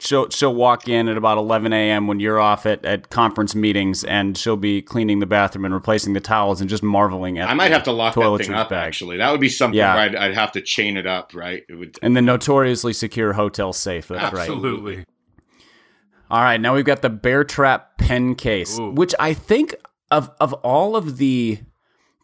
she'll 0.00 0.28
she'll 0.30 0.54
walk 0.54 0.88
in 0.88 1.08
at 1.08 1.16
about 1.16 1.38
11 1.38 1.72
a.m. 1.72 2.08
when 2.08 2.18
you're 2.18 2.40
off 2.40 2.66
at, 2.66 2.84
at 2.84 3.10
conference 3.10 3.54
meetings, 3.54 4.02
and 4.02 4.36
she'll 4.36 4.56
be 4.56 4.82
cleaning 4.82 5.20
the 5.20 5.26
bathroom 5.26 5.64
and 5.66 5.72
replacing 5.74 6.14
the 6.14 6.20
towels 6.20 6.60
and 6.60 6.68
just 6.68 6.82
marveling 6.82 7.38
at. 7.38 7.48
I 7.48 7.54
might 7.54 7.68
the 7.68 7.74
have 7.74 7.84
to 7.84 7.92
lock 7.92 8.14
that 8.16 8.38
thing 8.38 8.54
up. 8.54 8.70
bag. 8.70 8.88
Actually, 8.88 9.18
that 9.18 9.30
would 9.30 9.40
be 9.40 9.48
something 9.48 9.78
Yeah. 9.78 9.94
where 9.94 10.02
I'd, 10.04 10.16
I'd 10.16 10.34
have 10.34 10.50
to 10.52 10.60
chain 10.62 10.96
it 10.96 11.06
up. 11.06 11.32
Right? 11.32 11.62
It 11.68 11.74
would. 11.74 11.96
And 12.02 12.16
the 12.16 12.22
notoriously 12.22 12.92
secure 12.92 13.34
hotel 13.34 13.72
safe. 13.72 14.08
That's 14.08 14.32
right. 14.34 14.40
Absolutely. 14.48 15.04
All 16.30 16.40
right, 16.42 16.60
now 16.60 16.74
we've 16.74 16.84
got 16.84 17.02
the 17.02 17.10
Bear 17.10 17.44
Trap 17.44 17.98
pen 17.98 18.34
case, 18.34 18.78
Ooh. 18.78 18.90
which 18.90 19.14
I 19.20 19.34
think 19.34 19.74
of 20.10 20.30
of 20.40 20.52
all 20.54 20.96
of 20.96 21.18
the 21.18 21.58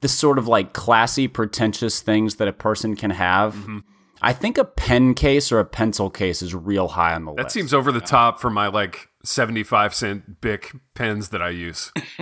the 0.01 0.09
sort 0.09 0.39
of 0.39 0.49
like 0.49 0.73
classy, 0.73 1.29
pretentious 1.29 2.01
things 2.01 2.37
that 2.37 2.49
a 2.49 2.53
person 2.53 2.97
can 2.97 3.11
have. 3.11 3.55
Mm-hmm. 3.55 3.79
I 4.23 4.33
think 4.35 4.59
a 4.59 4.65
pen 4.65 5.15
case 5.15 5.51
or 5.51 5.61
a 5.61 5.65
pencil 5.65 6.11
case 6.11 6.43
is 6.43 6.55
real 6.55 6.89
high 6.89 7.15
on 7.15 7.25
the 7.25 7.33
That 7.33 7.37
list. 7.45 7.49
That 7.49 7.53
seems 7.53 7.73
over 7.75 7.91
the 7.91 8.01
top 8.01 8.39
for 8.41 8.51
my 8.51 8.67
like 8.69 9.09
75 9.25 9.95
cent 9.95 10.41
Bic 10.43 10.73
pens 10.95 11.31
that 11.31 11.41
I 11.41 11.49
use. 11.51 11.91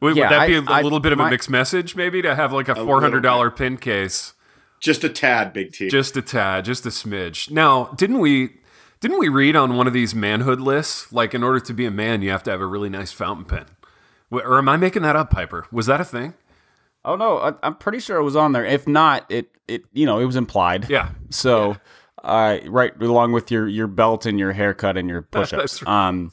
would, 0.00 0.16
Yeah, 0.16 0.24
would 0.24 0.32
that 0.32 0.46
be 0.46 0.56
I- 0.56 0.58
a 0.58 0.78
I- 0.78 0.82
little 0.82 1.00
bit 1.00 1.12
of 1.12 1.18
my- 1.18 1.28
a 1.28 1.30
mixed 1.30 1.50
message 1.50 1.94
maybe 1.96 2.22
to 2.22 2.34
have 2.34 2.52
like 2.52 2.68
a 2.68 2.72
little 2.74 2.86
$400 3.00 3.56
pen 3.56 3.76
case? 3.76 4.32
Just 4.80 5.02
a 5.04 5.08
tad, 5.08 5.52
Big 5.52 5.72
T. 5.72 5.88
Just 5.88 6.16
a 6.16 6.22
tad, 6.22 6.64
just 6.64 6.86
a 6.86 6.90
smidge. 6.90 7.50
Now, 7.50 7.86
didn't 7.96 8.20
we 8.20 8.50
didn't 9.00 9.18
we 9.18 9.28
read 9.28 9.54
on 9.56 9.76
one 9.76 9.86
of 9.86 9.92
these 9.92 10.14
manhood 10.14 10.60
lists 10.60 11.12
like 11.12 11.34
in 11.34 11.42
order 11.42 11.60
to 11.60 11.72
be 11.74 11.84
a 11.84 11.90
man 11.90 12.22
you 12.22 12.30
have 12.30 12.42
to 12.44 12.50
have 12.50 12.60
a 12.60 12.66
really 12.66 12.88
nice 12.88 13.10
fountain 13.12 13.44
pen? 13.44 13.66
Or 14.30 14.56
am 14.58 14.68
I 14.68 14.76
making 14.76 15.02
that 15.02 15.16
up, 15.16 15.30
Piper? 15.30 15.66
Was 15.72 15.86
that 15.86 16.00
a 16.00 16.04
thing? 16.04 16.34
Oh 17.04 17.16
no, 17.16 17.38
I, 17.38 17.52
I'm 17.62 17.74
pretty 17.76 18.00
sure 18.00 18.18
it 18.18 18.24
was 18.24 18.36
on 18.36 18.52
there. 18.52 18.64
If 18.64 18.86
not, 18.86 19.24
it 19.30 19.50
it 19.66 19.84
you 19.92 20.06
know 20.06 20.18
it 20.18 20.24
was 20.24 20.36
implied. 20.36 20.88
Yeah. 20.90 21.10
So, 21.30 21.76
uh, 22.22 22.58
right 22.66 22.92
along 23.00 23.32
with 23.32 23.50
your 23.50 23.66
your 23.68 23.86
belt 23.86 24.26
and 24.26 24.38
your 24.38 24.52
haircut 24.52 24.96
and 24.96 25.08
your 25.08 25.22
push-ups. 25.30 25.82
Right. 25.82 26.08
Um, 26.08 26.32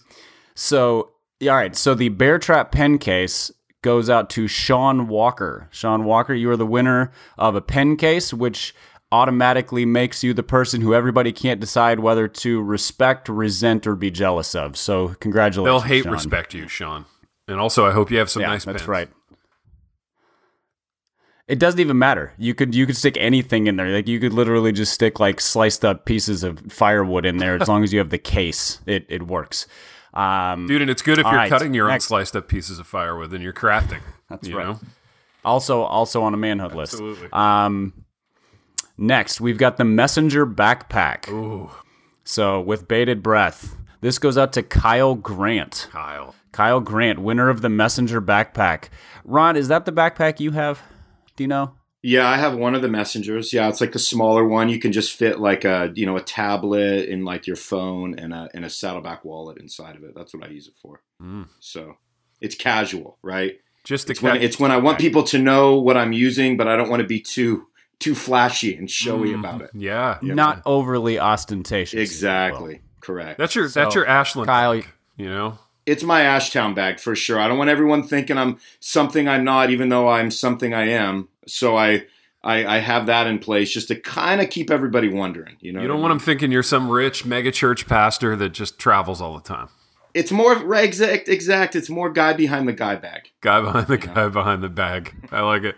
so 0.55 1.11
yeah, 1.39 1.51
all 1.51 1.57
right. 1.57 1.75
So 1.75 1.93
the 1.93 2.09
Bear 2.09 2.39
Trap 2.39 2.71
pen 2.71 2.97
case 2.97 3.51
goes 3.81 4.09
out 4.09 4.29
to 4.31 4.47
Sean 4.47 5.07
Walker. 5.07 5.67
Sean 5.71 6.03
Walker, 6.05 6.33
you 6.33 6.49
are 6.49 6.57
the 6.57 6.65
winner 6.65 7.11
of 7.37 7.55
a 7.55 7.61
pen 7.61 7.95
case, 7.97 8.33
which 8.33 8.73
automatically 9.11 9.85
makes 9.85 10.23
you 10.23 10.33
the 10.33 10.43
person 10.43 10.81
who 10.81 10.93
everybody 10.93 11.31
can't 11.31 11.59
decide 11.59 11.99
whether 11.99 12.27
to 12.27 12.61
respect, 12.61 13.29
resent, 13.29 13.85
or 13.85 13.95
be 13.95 14.09
jealous 14.09 14.55
of. 14.55 14.75
So 14.75 15.09
congratulations. 15.19 15.65
They'll 15.83 15.87
hate 15.87 16.03
Sean. 16.03 16.11
respect 16.13 16.53
you, 16.53 16.67
Sean. 16.67 17.05
And 17.47 17.59
also, 17.59 17.85
I 17.85 17.91
hope 17.91 18.09
you 18.09 18.17
have 18.17 18.29
some 18.29 18.41
Yeah, 18.41 18.47
nice 18.47 18.65
that's 18.65 18.79
pens. 18.79 18.87
right. 18.87 19.09
It 21.47 21.59
doesn't 21.59 21.79
even 21.79 21.99
matter. 21.99 22.33
You 22.37 22.55
could 22.55 22.73
you 22.73 22.85
could 22.87 22.97
stick 22.97 23.17
anything 23.19 23.67
in 23.67 23.75
there. 23.75 23.87
Like 23.89 24.07
you 24.07 24.19
could 24.19 24.33
literally 24.33 24.71
just 24.71 24.93
stick 24.93 25.19
like 25.19 25.39
sliced 25.39 25.85
up 25.85 26.05
pieces 26.05 26.43
of 26.43 26.59
firewood 26.71 27.25
in 27.25 27.37
there 27.37 27.61
as 27.61 27.67
long 27.67 27.83
as 27.83 27.93
you 27.93 27.99
have 27.99 28.09
the 28.09 28.17
case. 28.17 28.79
It 28.87 29.05
it 29.09 29.27
works. 29.27 29.67
Um, 30.15 30.65
Dude, 30.65 30.81
and 30.81 30.89
it's 30.89 31.01
good 31.01 31.19
if 31.19 31.25
you're 31.25 31.35
right, 31.35 31.49
cutting 31.49 31.73
your 31.73 31.87
next. 31.89 32.05
own 32.05 32.07
sliced 32.07 32.35
up 32.35 32.47
pieces 32.47 32.79
of 32.79 32.87
firewood 32.87 33.31
and 33.33 33.43
you're 33.43 33.53
crafting. 33.53 33.99
That's 34.29 34.47
you 34.47 34.57
right. 34.57 34.67
Know? 34.67 34.79
also 35.43 35.81
also 35.81 36.23
on 36.23 36.33
a 36.33 36.37
manhood 36.37 36.73
list. 36.73 36.93
Absolutely. 36.93 37.29
Um, 37.31 38.05
next 38.97 39.39
we've 39.39 39.57
got 39.59 39.77
the 39.77 39.83
messenger 39.85 40.47
backpack. 40.47 41.29
Ooh, 41.29 41.69
So 42.23 42.59
with 42.59 42.87
bated 42.87 43.21
breath, 43.21 43.75
this 44.01 44.17
goes 44.17 44.35
out 44.37 44.51
to 44.53 44.63
Kyle 44.63 45.13
Grant. 45.13 45.89
Kyle. 45.91 46.33
Kyle 46.53 46.79
Grant, 46.79 47.19
winner 47.19 47.49
of 47.49 47.61
the 47.61 47.69
messenger 47.69 48.21
backpack. 48.21 48.85
Ron, 49.25 49.55
is 49.57 49.67
that 49.67 49.85
the 49.85 49.91
backpack 49.91 50.39
you 50.39 50.51
have? 50.51 50.81
Do 51.35 51.43
you 51.43 51.47
know? 51.47 51.73
Yeah, 52.01 52.29
I 52.29 52.37
have 52.37 52.55
one 52.55 52.75
of 52.75 52.83
the 52.83 52.87
messengers. 52.87 53.51
Yeah, 53.51 53.67
it's 53.67 53.81
like 53.81 53.91
the 53.91 53.99
smaller 53.99 54.45
one. 54.47 54.69
You 54.69 54.77
can 54.79 54.91
just 54.91 55.13
fit 55.13 55.39
like 55.39 55.65
a 55.65 55.91
you 55.95 56.05
know 56.05 56.17
a 56.17 56.21
tablet 56.21 57.09
in 57.09 57.25
like 57.25 57.47
your 57.47 57.55
phone 57.55 58.17
and 58.19 58.31
a 58.33 58.47
and 58.53 58.63
a 58.63 58.69
saddleback 58.69 59.25
wallet 59.25 59.57
inside 59.57 59.95
of 59.95 60.03
it. 60.03 60.13
That's 60.15 60.33
what 60.33 60.43
I 60.43 60.49
use 60.51 60.67
it 60.67 60.75
for. 60.81 61.01
Mm. 61.21 61.47
So 61.59 61.95
it's 62.41 62.53
casual, 62.55 63.17
right? 63.23 63.55
Just 63.83 64.07
a 64.09 64.11
It's 64.11 64.21
when 64.21 64.37
it's 64.41 64.59
when 64.59 64.71
I 64.71 64.77
want 64.77 64.99
people 64.99 65.23
to 65.23 65.39
know 65.39 65.79
what 65.79 65.97
I'm 65.97 66.13
using, 66.13 66.57
but 66.57 66.67
I 66.67 66.75
don't 66.75 66.89
want 66.89 67.01
to 67.01 67.07
be 67.07 67.19
too 67.19 67.67
too 67.99 68.13
flashy 68.13 68.75
and 68.75 68.89
showy 68.91 69.29
Mm, 69.29 69.39
about 69.39 69.61
it. 69.61 69.71
Yeah, 69.73 70.19
Not 70.21 70.61
overly 70.65 71.17
ostentatious. 71.17 71.99
Exactly, 71.99 72.81
correct. 73.01 73.39
that's 73.39 73.55
your 73.55 73.67
that's 73.67 73.93
So, 73.95 73.99
your 74.01 74.07
Ashland. 74.07 74.47
Kyle- 74.47 74.73
bag, 74.81 74.87
you 75.17 75.27
know. 75.29 75.57
It's 75.85 76.03
my 76.03 76.21
Ashtown 76.21 76.73
bag 76.75 76.99
for 76.99 77.15
sure. 77.15 77.39
I 77.39 77.47
don't 77.47 77.57
want 77.57 77.69
everyone 77.69 78.03
thinking 78.07 78.37
I'm 78.37 78.57
something 78.79 79.27
I'm 79.27 79.43
not, 79.43 79.69
even 79.69 79.89
though 79.89 80.09
I'm 80.09 80.31
something 80.31 80.73
I 80.73 80.87
am. 80.89 81.27
So 81.47 81.77
I 81.77 82.05
I, 82.43 82.75
I 82.75 82.77
have 82.79 83.07
that 83.07 83.25
in 83.27 83.39
place 83.39 83.71
just 83.71 83.87
to 83.87 83.95
kind 83.99 84.39
of 84.39 84.49
keep 84.51 84.69
everybody 84.69 85.09
wondering. 85.09 85.57
You 85.61 85.73
know, 85.73 85.81
You 85.81 85.87
don't 85.87 85.97
I 85.97 85.99
want 86.01 86.11
mean? 86.11 86.17
them 86.19 86.25
thinking 86.25 86.51
you're 86.51 86.61
some 86.63 86.89
rich 86.89 87.25
mega 87.25 87.51
church 87.51 87.87
pastor 87.87 88.35
that 88.35 88.49
just 88.49 88.77
travels 88.77 89.19
all 89.21 89.33
the 89.33 89.41
time. 89.41 89.69
It's 90.13 90.31
more 90.31 90.55
right, 90.55 90.85
exact. 90.85 91.27
Exact. 91.27 91.75
It's 91.75 91.89
more 91.89 92.09
guy 92.09 92.33
behind 92.33 92.67
the 92.67 92.73
guy 92.73 92.95
bag. 92.95 93.31
Guy 93.41 93.61
behind 93.61 93.87
the 93.87 93.97
guy 93.97 94.27
behind 94.29 94.63
the 94.63 94.69
bag. 94.69 95.13
I 95.31 95.41
like 95.41 95.63
it. 95.63 95.75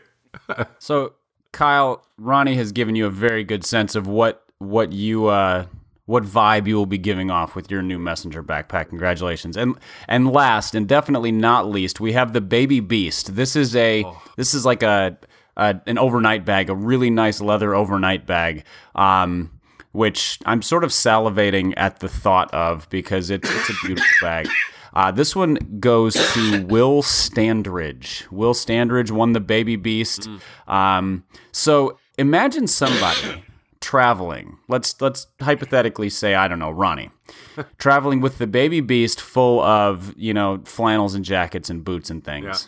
So, 0.79 1.13
Kyle, 1.51 2.05
Ronnie 2.17 2.55
has 2.55 2.71
given 2.71 2.95
you 2.95 3.07
a 3.07 3.09
very 3.09 3.43
good 3.43 3.65
sense 3.65 3.95
of 3.95 4.07
what 4.07 4.43
what 4.59 4.91
you 4.91 5.27
uh, 5.27 5.65
what 6.07 6.23
vibe 6.23 6.65
you 6.67 6.75
will 6.75 6.87
be 6.87 6.97
giving 6.97 7.29
off 7.29 7.53
with 7.53 7.69
your 7.69 7.83
new 7.83 7.99
messenger 7.99 8.41
backpack. 8.41 8.89
Congratulations! 8.89 9.55
And 9.55 9.77
and 10.07 10.31
last 10.31 10.73
and 10.73 10.87
definitely 10.87 11.31
not 11.31 11.69
least, 11.69 11.99
we 11.99 12.13
have 12.13 12.33
the 12.33 12.41
Baby 12.41 12.79
Beast. 12.79 13.35
This 13.35 13.55
is 13.55 13.75
a 13.75 14.03
this 14.35 14.55
is 14.55 14.65
like 14.65 14.81
a, 14.81 15.17
a 15.55 15.79
an 15.85 15.99
overnight 15.99 16.45
bag, 16.45 16.69
a 16.71 16.75
really 16.75 17.11
nice 17.11 17.39
leather 17.39 17.75
overnight 17.75 18.25
bag. 18.25 18.63
Um, 18.95 19.51
which 19.91 20.39
I'm 20.45 20.61
sort 20.61 20.83
of 20.83 20.91
salivating 20.91 21.73
at 21.75 21.99
the 21.99 22.07
thought 22.07 22.53
of 22.53 22.89
because 22.89 23.29
it's 23.29 23.49
it's 23.49 23.69
a 23.69 23.85
beautiful 23.85 24.09
bag. 24.21 24.47
Uh, 24.93 25.11
this 25.11 25.35
one 25.35 25.55
goes 25.79 26.13
to 26.33 26.65
Will 26.65 27.03
Standridge. 27.03 28.29
Will 28.31 28.53
Standridge 28.53 29.11
won 29.11 29.33
the 29.33 29.39
Baby 29.39 29.75
Beast. 29.75 30.27
Um, 30.67 31.23
so 31.51 31.99
imagine 32.17 32.67
somebody 32.67 33.43
traveling. 33.88 34.58
Let's 34.67 35.00
let's 35.01 35.27
hypothetically 35.39 36.10
say 36.10 36.36
I 36.36 36.50
don't 36.50 36.60
know 36.60 36.72
Ronnie 36.72 37.10
traveling 37.77 38.20
with 38.20 38.38
the 38.38 38.46
Baby 38.48 38.82
Beast 38.82 39.22
full 39.22 39.62
of 39.62 40.13
you 40.17 40.34
know 40.34 40.60
flannels 40.65 41.15
and 41.15 41.24
jackets 41.24 41.70
and 41.70 41.86
boots 41.86 42.10
and 42.10 42.22
things. 42.22 42.67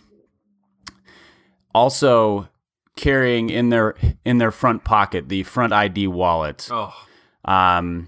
also 1.75 2.47
carrying 2.95 3.49
in 3.49 3.67
their 3.69 3.95
in 4.23 4.37
their 4.37 4.51
front 4.51 4.83
pocket 4.85 5.27
the 5.29 5.43
front 5.43 5.73
ID 5.73 6.07
wallet. 6.07 6.69
Oh, 6.71 6.93
Um, 7.43 8.07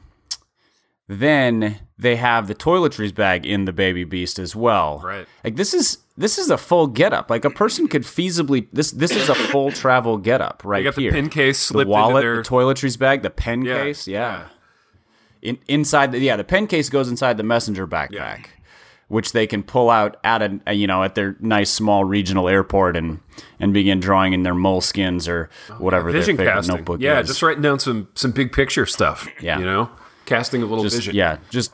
then 1.08 1.80
they 1.98 2.16
have 2.16 2.48
the 2.48 2.56
toiletries 2.56 3.14
bag 3.14 3.46
in 3.46 3.66
the 3.66 3.74
baby 3.74 4.06
beast 4.06 4.40
as 4.40 4.56
well. 4.56 5.00
Right. 5.04 5.28
Like 5.44 5.58
this 5.58 5.74
is 5.74 5.98
this 6.22 6.38
is 6.38 6.50
a 6.50 6.58
full 6.58 6.88
getup. 6.88 7.30
Like 7.30 7.44
a 7.44 7.50
person 7.50 7.88
could 7.88 8.04
feasibly 8.04 8.68
this 8.72 8.92
this 8.92 9.12
is 9.12 9.28
a 9.28 9.36
full 9.36 9.72
travel 9.82 10.18
getup 10.18 10.62
right 10.64 10.80
you 10.80 10.84
got 10.86 10.96
the 10.96 11.02
here. 11.02 11.12
pin 11.12 11.30
case 11.30 11.70
the 11.70 11.86
wallet, 11.86 12.22
their 12.24 12.38
the 12.38 12.42
toiletries 12.44 12.98
bag, 12.98 13.22
the 13.24 13.30
pen 13.30 13.64
Yeah, 13.64 13.84
case. 13.84 14.08
Yeah. 14.08 14.20
yeah. 14.20 14.48
In, 15.42 15.58
inside 15.68 16.12
the 16.12 16.20
yeah, 16.20 16.36
the 16.36 16.44
pen 16.44 16.68
case 16.68 16.88
goes 16.90 17.10
inside 17.10 17.36
the 17.38 17.44
messenger 17.44 17.88
backpack, 17.88 18.46
which 19.08 19.32
they 19.32 19.48
can 19.48 19.64
pull 19.64 19.90
out 19.90 20.18
at 20.24 20.44
a, 20.68 20.74
you 20.74 20.86
know 20.86 21.04
at 21.04 21.16
their 21.16 21.36
nice 21.40 21.70
small 21.72 22.04
regional 22.06 22.48
airport 22.48 22.96
and 22.96 23.20
and 23.60 23.74
begin 23.74 24.00
drawing 24.00 24.34
in 24.34 24.44
their 24.44 24.54
moleskins 24.54 25.28
or 25.28 25.50
oh, 25.70 25.74
whatever 25.76 26.12
vision 26.12 26.36
their 26.36 26.46
favorite 26.46 26.56
casting. 26.62 26.76
notebook 26.76 27.02
yeah, 27.02 27.20
is. 27.20 27.28
just 27.28 27.42
writing 27.42 27.64
down 27.64 27.80
some 27.80 28.08
some 28.14 28.32
big 28.32 28.52
picture 28.52 28.86
stuff. 28.86 29.28
Yeah. 29.42 29.58
you 29.58 29.66
know, 29.66 29.90
casting 30.28 30.62
a 30.62 30.66
little 30.66 30.84
just 30.84 30.98
vision. 30.98 31.16
yeah, 31.16 31.38
just 31.50 31.74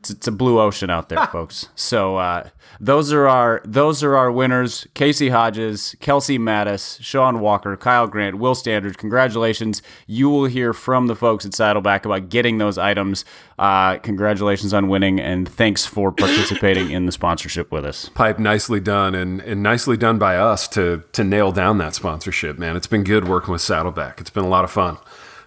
it's, 0.00 0.10
it's 0.10 0.26
a 0.26 0.32
blue 0.32 0.58
ocean 0.58 0.90
out 0.90 1.10
there, 1.10 1.26
folks. 1.32 1.68
So 1.74 2.16
uh, 2.16 2.48
those 2.80 3.12
are 3.12 3.28
our 3.28 3.60
those 3.64 4.02
are 4.02 4.16
our 4.16 4.32
winners: 4.32 4.86
Casey 4.94 5.28
Hodges, 5.28 5.94
Kelsey 6.00 6.38
Mattis, 6.38 7.00
Sean 7.02 7.40
Walker, 7.40 7.76
Kyle 7.76 8.06
Grant, 8.06 8.38
Will 8.38 8.54
Standridge. 8.54 8.96
Congratulations! 8.96 9.82
You 10.06 10.30
will 10.30 10.46
hear 10.46 10.72
from 10.72 11.06
the 11.06 11.14
folks 11.14 11.44
at 11.44 11.54
Saddleback 11.54 12.04
about 12.06 12.30
getting 12.30 12.58
those 12.58 12.78
items. 12.78 13.24
Uh, 13.58 13.98
congratulations 13.98 14.72
on 14.72 14.88
winning, 14.88 15.20
and 15.20 15.46
thanks 15.46 15.84
for 15.84 16.10
participating 16.12 16.90
in 16.90 17.04
the 17.04 17.12
sponsorship 17.12 17.70
with 17.70 17.84
us. 17.84 18.08
pipe 18.14 18.38
nicely 18.38 18.80
done 18.80 19.14
and, 19.14 19.42
and 19.42 19.62
nicely 19.62 19.96
done 19.98 20.18
by 20.18 20.36
us 20.36 20.66
to 20.68 21.02
to 21.12 21.22
nail 21.22 21.52
down 21.52 21.76
that 21.78 21.94
sponsorship 21.94 22.58
man 22.58 22.76
it's 22.76 22.86
been 22.86 23.04
good 23.04 23.28
working 23.28 23.52
with 23.52 23.60
saddleback 23.60 24.20
it's 24.20 24.30
been 24.30 24.44
a 24.44 24.48
lot 24.48 24.64
of 24.64 24.70
fun 24.70 24.96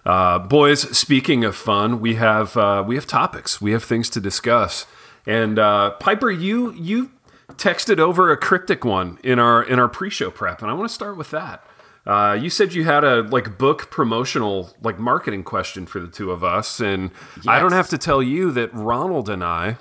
uh, 0.06 0.38
boys 0.38 0.96
speaking 0.96 1.44
of 1.44 1.56
fun 1.56 2.00
we 2.00 2.14
have 2.16 2.56
uh, 2.56 2.82
we 2.86 2.94
have 2.94 3.06
topics 3.06 3.60
we 3.60 3.72
have 3.72 3.84
things 3.84 4.08
to 4.10 4.20
discuss 4.20 4.86
and 5.26 5.58
uh, 5.58 5.90
piper 5.92 6.30
you 6.30 6.72
you 6.74 7.10
texted 7.52 7.98
over 7.98 8.30
a 8.30 8.36
cryptic 8.36 8.84
one 8.84 9.18
in 9.22 9.38
our 9.38 9.62
in 9.62 9.78
our 9.78 9.88
pre-show 9.88 10.30
prep 10.30 10.62
and 10.62 10.70
i 10.70 10.74
want 10.74 10.88
to 10.88 10.94
start 10.94 11.16
with 11.16 11.30
that 11.30 11.64
uh, 12.06 12.36
you 12.38 12.50
said 12.50 12.74
you 12.74 12.84
had 12.84 13.04
a 13.04 13.22
like 13.22 13.56
book 13.56 13.90
promotional 13.90 14.74
like 14.82 14.98
marketing 14.98 15.42
question 15.42 15.86
for 15.86 16.00
the 16.00 16.08
two 16.08 16.30
of 16.30 16.42
us 16.44 16.80
and 16.80 17.10
i 17.46 17.58
don't 17.58 17.72
have 17.72 17.88
to 17.88 17.98
tell 17.98 18.22
you 18.22 18.50
that 18.50 18.72
ronald 18.74 19.28
and 19.28 19.44
i 19.44 19.76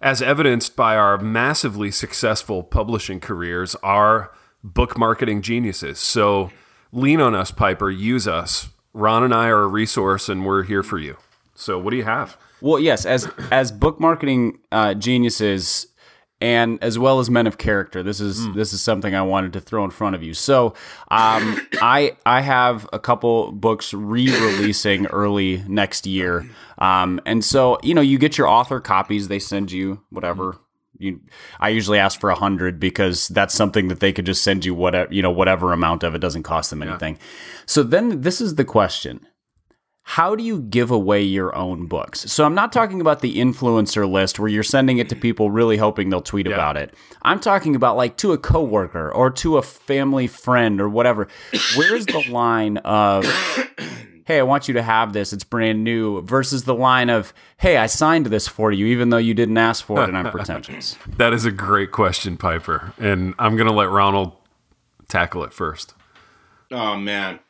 as 0.00 0.22
evidenced 0.22 0.76
by 0.76 0.96
our 0.96 1.18
massively 1.18 1.90
successful 1.90 2.62
publishing 2.62 3.20
careers, 3.20 3.74
are 3.76 4.32
book 4.62 4.96
marketing 4.96 5.42
geniuses. 5.42 5.98
So 5.98 6.50
lean 6.92 7.20
on 7.20 7.34
us, 7.34 7.50
Piper. 7.50 7.90
Use 7.90 8.28
us. 8.28 8.68
Ron 8.92 9.22
and 9.22 9.34
I 9.34 9.48
are 9.48 9.62
a 9.62 9.68
resource, 9.68 10.28
and 10.28 10.44
we're 10.44 10.64
here 10.64 10.82
for 10.82 10.98
you. 10.98 11.16
So 11.54 11.78
what 11.78 11.90
do 11.90 11.96
you 11.96 12.04
have? 12.04 12.36
Well, 12.60 12.80
yes, 12.80 13.04
as 13.06 13.30
as 13.50 13.70
book 13.70 14.00
marketing 14.00 14.58
uh, 14.72 14.94
geniuses, 14.94 15.86
and 16.40 16.82
as 16.82 16.98
well 16.98 17.18
as 17.18 17.30
men 17.30 17.46
of 17.46 17.58
character. 17.58 18.02
This 18.02 18.20
is 18.20 18.52
this 18.52 18.72
is 18.72 18.82
something 18.82 19.14
I 19.14 19.22
wanted 19.22 19.52
to 19.54 19.60
throw 19.60 19.84
in 19.84 19.90
front 19.90 20.14
of 20.14 20.22
you. 20.22 20.34
So, 20.34 20.74
um, 21.10 21.60
I 21.80 22.16
I 22.24 22.40
have 22.40 22.88
a 22.92 22.98
couple 22.98 23.52
books 23.52 23.92
re-releasing 23.92 25.06
early 25.06 25.64
next 25.66 26.06
year, 26.06 26.48
um, 26.78 27.20
and 27.26 27.44
so 27.44 27.78
you 27.82 27.94
know 27.94 28.00
you 28.00 28.18
get 28.18 28.38
your 28.38 28.48
author 28.48 28.80
copies. 28.80 29.28
They 29.28 29.38
send 29.38 29.72
you 29.72 30.02
whatever. 30.10 30.58
You, 30.98 31.20
I 31.60 31.68
usually 31.68 31.98
ask 31.98 32.20
for 32.20 32.30
a 32.30 32.34
hundred 32.34 32.80
because 32.80 33.28
that's 33.28 33.54
something 33.54 33.88
that 33.88 34.00
they 34.00 34.12
could 34.12 34.26
just 34.26 34.42
send 34.42 34.64
you 34.64 34.74
whatever 34.74 35.12
you 35.12 35.22
know 35.22 35.30
whatever 35.30 35.72
amount 35.72 36.02
of 36.02 36.14
it 36.14 36.18
doesn't 36.18 36.42
cost 36.42 36.70
them 36.70 36.82
anything. 36.82 37.18
So 37.66 37.82
then 37.82 38.22
this 38.22 38.40
is 38.40 38.56
the 38.56 38.64
question 38.64 39.26
how 40.10 40.34
do 40.34 40.42
you 40.42 40.62
give 40.62 40.90
away 40.90 41.22
your 41.22 41.54
own 41.54 41.86
books? 41.86 42.20
So 42.32 42.46
I'm 42.46 42.54
not 42.54 42.72
talking 42.72 43.02
about 43.02 43.20
the 43.20 43.36
influencer 43.36 44.10
list 44.10 44.38
where 44.38 44.48
you're 44.48 44.62
sending 44.62 44.96
it 44.96 45.10
to 45.10 45.16
people 45.16 45.50
really 45.50 45.76
hoping 45.76 46.08
they'll 46.08 46.22
tweet 46.22 46.46
about 46.46 46.78
it. 46.78 46.94
I'm 47.20 47.40
talking 47.40 47.76
about 47.76 47.98
like 47.98 48.16
to 48.18 48.32
a 48.32 48.38
coworker 48.38 49.12
or 49.12 49.30
to 49.32 49.58
a 49.58 49.62
family 49.62 50.26
friend 50.26 50.80
or 50.80 50.88
whatever. 50.88 51.28
Where's 51.76 52.06
the 52.06 52.24
line 52.30 52.78
of 52.78 53.26
hey, 54.28 54.40
I 54.40 54.42
want 54.42 54.68
you 54.68 54.74
to 54.74 54.82
have 54.82 55.14
this, 55.14 55.32
it's 55.32 55.42
brand 55.42 55.82
new 55.82 56.20
versus 56.20 56.64
the 56.64 56.74
line 56.74 57.08
of 57.08 57.32
hey, 57.56 57.78
I 57.78 57.86
signed 57.86 58.26
this 58.26 58.46
for 58.46 58.70
you 58.70 58.84
even 58.84 59.08
though 59.08 59.16
you 59.16 59.32
didn't 59.32 59.56
ask 59.56 59.82
for 59.82 60.02
it 60.02 60.10
and 60.10 60.18
I'm 60.18 60.30
pretentious. 60.30 60.98
That 61.16 61.32
is 61.32 61.46
a 61.46 61.50
great 61.50 61.92
question, 61.92 62.36
Piper. 62.36 62.92
And 62.98 63.34
I'm 63.38 63.56
going 63.56 63.68
to 63.68 63.72
let 63.72 63.88
Ronald 63.88 64.32
tackle 65.08 65.44
it 65.44 65.54
first. 65.54 65.94
Oh 66.70 66.96
man. 66.96 67.40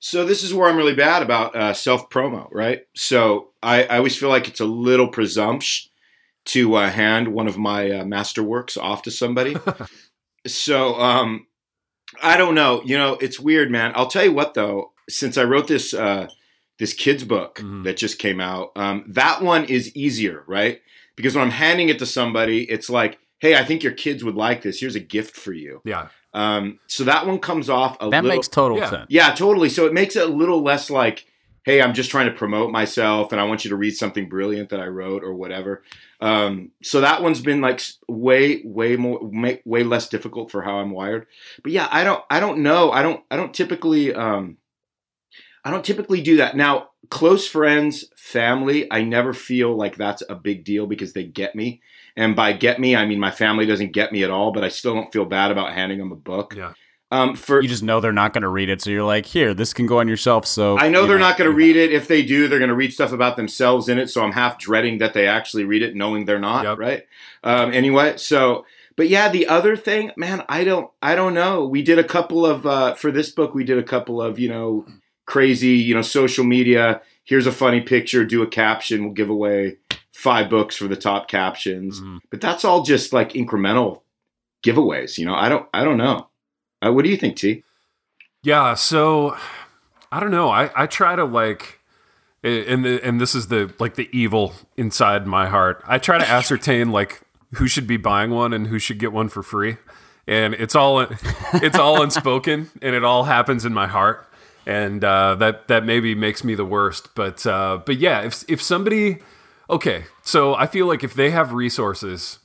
So 0.00 0.24
this 0.24 0.42
is 0.42 0.52
where 0.52 0.68
I'm 0.68 0.76
really 0.76 0.96
bad 0.96 1.22
about 1.22 1.54
uh, 1.54 1.72
self 1.72 2.10
promo, 2.10 2.48
right? 2.50 2.80
So 2.96 3.50
I, 3.62 3.84
I 3.84 3.98
always 3.98 4.16
feel 4.16 4.28
like 4.28 4.48
it's 4.48 4.60
a 4.60 4.64
little 4.64 5.06
presumptuous 5.06 5.88
to 6.46 6.74
uh, 6.74 6.90
hand 6.90 7.28
one 7.28 7.46
of 7.46 7.56
my 7.56 7.88
uh, 7.88 8.02
masterworks 8.02 8.76
off 8.76 9.02
to 9.02 9.12
somebody. 9.12 9.54
so 10.48 10.96
um, 10.96 11.46
I 12.20 12.36
don't 12.36 12.56
know. 12.56 12.82
You 12.84 12.98
know, 12.98 13.16
it's 13.20 13.38
weird, 13.38 13.70
man. 13.70 13.92
I'll 13.94 14.08
tell 14.08 14.24
you 14.24 14.32
what, 14.32 14.54
though. 14.54 14.91
Since 15.08 15.36
I 15.38 15.44
wrote 15.44 15.68
this 15.68 15.92
uh, 15.94 16.28
this 16.78 16.92
kids 16.94 17.24
book 17.24 17.60
Mhm. 17.62 17.84
that 17.84 17.96
just 17.96 18.18
came 18.18 18.40
out, 18.40 18.72
um, 18.76 19.04
that 19.08 19.42
one 19.42 19.64
is 19.64 19.94
easier, 19.96 20.42
right? 20.46 20.80
Because 21.16 21.34
when 21.34 21.44
I'm 21.44 21.50
handing 21.50 21.88
it 21.90 21.98
to 22.00 22.06
somebody, 22.06 22.62
it's 22.70 22.88
like, 22.90 23.18
hey, 23.38 23.56
I 23.56 23.64
think 23.64 23.82
your 23.82 23.92
kids 23.92 24.24
would 24.24 24.34
like 24.36 24.62
this. 24.62 24.80
Here's 24.80 24.94
a 24.94 25.00
gift 25.00 25.36
for 25.36 25.52
you. 25.52 25.82
Yeah. 25.84 26.08
Um, 26.34 26.78
so 26.86 27.04
that 27.04 27.26
one 27.26 27.38
comes 27.38 27.68
off 27.68 27.96
a 28.00 28.08
That 28.08 28.22
little. 28.24 28.36
makes 28.36 28.48
total 28.48 28.78
Yeah. 28.78 28.90
sense. 28.90 29.06
Yeah, 29.10 29.34
totally. 29.34 29.68
So 29.68 29.84
it 29.86 29.92
makes 29.92 30.16
it 30.16 30.22
a 30.22 30.32
little 30.32 30.62
less 30.62 30.88
like, 30.88 31.26
hey, 31.64 31.82
I'm 31.82 31.92
just 31.94 32.10
trying 32.10 32.26
to 32.26 32.32
promote 32.32 32.70
myself 32.72 33.30
and 33.30 33.40
I 33.40 33.44
want 33.44 33.64
you 33.64 33.68
to 33.70 33.76
read 33.76 33.92
something 33.96 34.28
brilliant 34.28 34.70
that 34.70 34.80
I 34.80 34.86
wrote 34.86 35.22
or 35.22 35.34
whatever. 35.34 35.82
Um, 36.20 36.70
so 36.82 37.00
that 37.02 37.22
one's 37.22 37.40
been 37.42 37.60
like 37.60 37.80
way, 38.08 38.62
way 38.64 38.96
more, 38.96 39.20
ma- 39.30 39.60
way 39.64 39.82
less 39.84 40.08
difficult 40.08 40.50
for 40.50 40.62
how 40.62 40.78
I'm 40.78 40.90
wired. 40.90 41.26
But 41.62 41.72
yeah, 41.72 41.88
I 41.92 42.02
don't, 42.04 42.24
I 42.30 42.40
don't 42.40 42.60
know. 42.60 42.90
I 42.90 43.02
don't, 43.02 43.22
I 43.30 43.36
don't 43.36 43.52
typically, 43.54 44.14
um, 44.14 44.56
I 45.64 45.70
don't 45.70 45.84
typically 45.84 46.20
do 46.20 46.36
that. 46.36 46.56
Now, 46.56 46.90
close 47.08 47.46
friends, 47.46 48.04
family, 48.16 48.90
I 48.90 49.02
never 49.02 49.32
feel 49.32 49.76
like 49.76 49.96
that's 49.96 50.22
a 50.28 50.34
big 50.34 50.64
deal 50.64 50.86
because 50.86 51.12
they 51.12 51.24
get 51.24 51.54
me. 51.54 51.82
And 52.16 52.36
by 52.36 52.52
get 52.52 52.80
me, 52.80 52.96
I 52.96 53.06
mean 53.06 53.20
my 53.20 53.30
family 53.30 53.66
doesn't 53.66 53.92
get 53.92 54.12
me 54.12 54.22
at 54.24 54.30
all, 54.30 54.52
but 54.52 54.64
I 54.64 54.68
still 54.68 54.94
don't 54.94 55.12
feel 55.12 55.24
bad 55.24 55.50
about 55.50 55.72
handing 55.72 55.98
them 55.98 56.12
a 56.12 56.16
book. 56.16 56.54
Yeah. 56.56 56.72
Um, 57.10 57.36
for 57.36 57.60
You 57.60 57.68
just 57.68 57.82
know 57.82 58.00
they're 58.00 58.10
not 58.10 58.32
going 58.32 58.42
to 58.42 58.48
read 58.48 58.70
it, 58.70 58.80
so 58.80 58.88
you're 58.88 59.04
like, 59.04 59.26
"Here, 59.26 59.52
this 59.52 59.74
can 59.74 59.84
go 59.84 60.00
on 60.00 60.08
yourself. 60.08 60.46
So 60.46 60.78
I 60.78 60.88
know 60.88 61.02
you 61.02 61.08
they're 61.08 61.18
not 61.18 61.36
going 61.36 61.50
to 61.50 61.54
read 61.54 61.76
it. 61.76 61.92
If 61.92 62.08
they 62.08 62.22
do, 62.22 62.48
they're 62.48 62.58
going 62.58 62.70
to 62.70 62.74
read 62.74 62.92
stuff 62.94 63.12
about 63.12 63.36
themselves 63.36 63.90
in 63.90 63.98
it. 63.98 64.08
So 64.08 64.22
I'm 64.22 64.32
half 64.32 64.58
dreading 64.58 64.96
that 64.98 65.12
they 65.12 65.28
actually 65.28 65.64
read 65.64 65.82
it, 65.82 65.94
knowing 65.94 66.24
they're 66.24 66.38
not. 66.38 66.64
Yep. 66.64 66.78
Right. 66.78 67.06
Um, 67.44 67.70
anyway, 67.70 68.16
so 68.16 68.64
but 68.96 69.08
yeah, 69.08 69.28
the 69.28 69.46
other 69.46 69.76
thing, 69.76 70.12
man, 70.16 70.44
I 70.48 70.64
don't, 70.64 70.90
I 71.02 71.14
don't 71.14 71.34
know. 71.34 71.66
We 71.66 71.82
did 71.82 71.98
a 71.98 72.04
couple 72.04 72.44
of 72.44 72.66
uh, 72.66 72.94
for 72.94 73.10
this 73.10 73.30
book. 73.30 73.54
We 73.54 73.64
did 73.64 73.78
a 73.78 73.82
couple 73.82 74.20
of 74.20 74.38
you 74.38 74.48
know 74.48 74.86
crazy, 75.26 75.68
you 75.76 75.94
know, 75.94 76.02
social 76.02 76.44
media. 76.44 77.00
Here's 77.24 77.46
a 77.46 77.52
funny 77.52 77.80
picture. 77.80 78.24
Do 78.24 78.42
a 78.42 78.46
caption. 78.46 79.04
We'll 79.04 79.14
give 79.14 79.30
away 79.30 79.76
five 80.12 80.50
books 80.50 80.76
for 80.76 80.88
the 80.88 80.96
top 80.96 81.28
captions. 81.28 82.00
Mhm. 82.00 82.20
But 82.30 82.40
that's 82.40 82.64
all 82.64 82.82
just 82.82 83.12
like 83.12 83.32
incremental 83.32 84.02
giveaways. 84.64 85.18
You 85.18 85.26
know, 85.26 85.34
I 85.34 85.48
don't, 85.48 85.68
I 85.72 85.84
don't 85.84 85.98
know. 85.98 86.28
Uh, 86.84 86.92
what 86.92 87.04
do 87.04 87.10
you 87.10 87.16
think, 87.16 87.36
T? 87.36 87.62
Yeah, 88.42 88.74
so 88.74 89.36
I 90.10 90.20
don't 90.20 90.30
know. 90.32 90.50
I, 90.50 90.70
I 90.74 90.86
try 90.86 91.14
to 91.16 91.24
like 91.24 91.78
and 92.44 92.84
the, 92.84 93.00
and 93.04 93.20
this 93.20 93.34
is 93.34 93.48
the 93.48 93.72
like 93.78 93.94
the 93.94 94.08
evil 94.12 94.54
inside 94.76 95.26
my 95.26 95.46
heart. 95.48 95.82
I 95.86 95.98
try 95.98 96.18
to 96.18 96.28
ascertain 96.28 96.90
like 96.90 97.20
who 97.54 97.68
should 97.68 97.86
be 97.86 97.96
buying 97.96 98.30
one 98.30 98.52
and 98.52 98.66
who 98.66 98.78
should 98.78 98.98
get 98.98 99.12
one 99.12 99.28
for 99.28 99.42
free. 99.42 99.76
And 100.26 100.54
it's 100.54 100.74
all 100.74 101.00
it's 101.54 101.78
all 101.78 102.02
unspoken 102.02 102.70
and 102.80 102.94
it 102.94 103.04
all 103.04 103.24
happens 103.24 103.64
in 103.64 103.72
my 103.72 103.86
heart. 103.86 104.28
And 104.66 105.02
uh, 105.04 105.34
that 105.36 105.68
that 105.68 105.84
maybe 105.84 106.14
makes 106.14 106.44
me 106.44 106.54
the 106.54 106.64
worst, 106.64 107.14
but 107.14 107.44
uh, 107.46 107.80
but 107.84 107.98
yeah, 107.98 108.22
if 108.22 108.44
if 108.48 108.62
somebody 108.62 109.18
okay, 109.68 110.04
so 110.22 110.54
I 110.54 110.66
feel 110.66 110.86
like 110.86 111.02
if 111.02 111.14
they 111.14 111.30
have 111.30 111.52
resources 111.52 112.38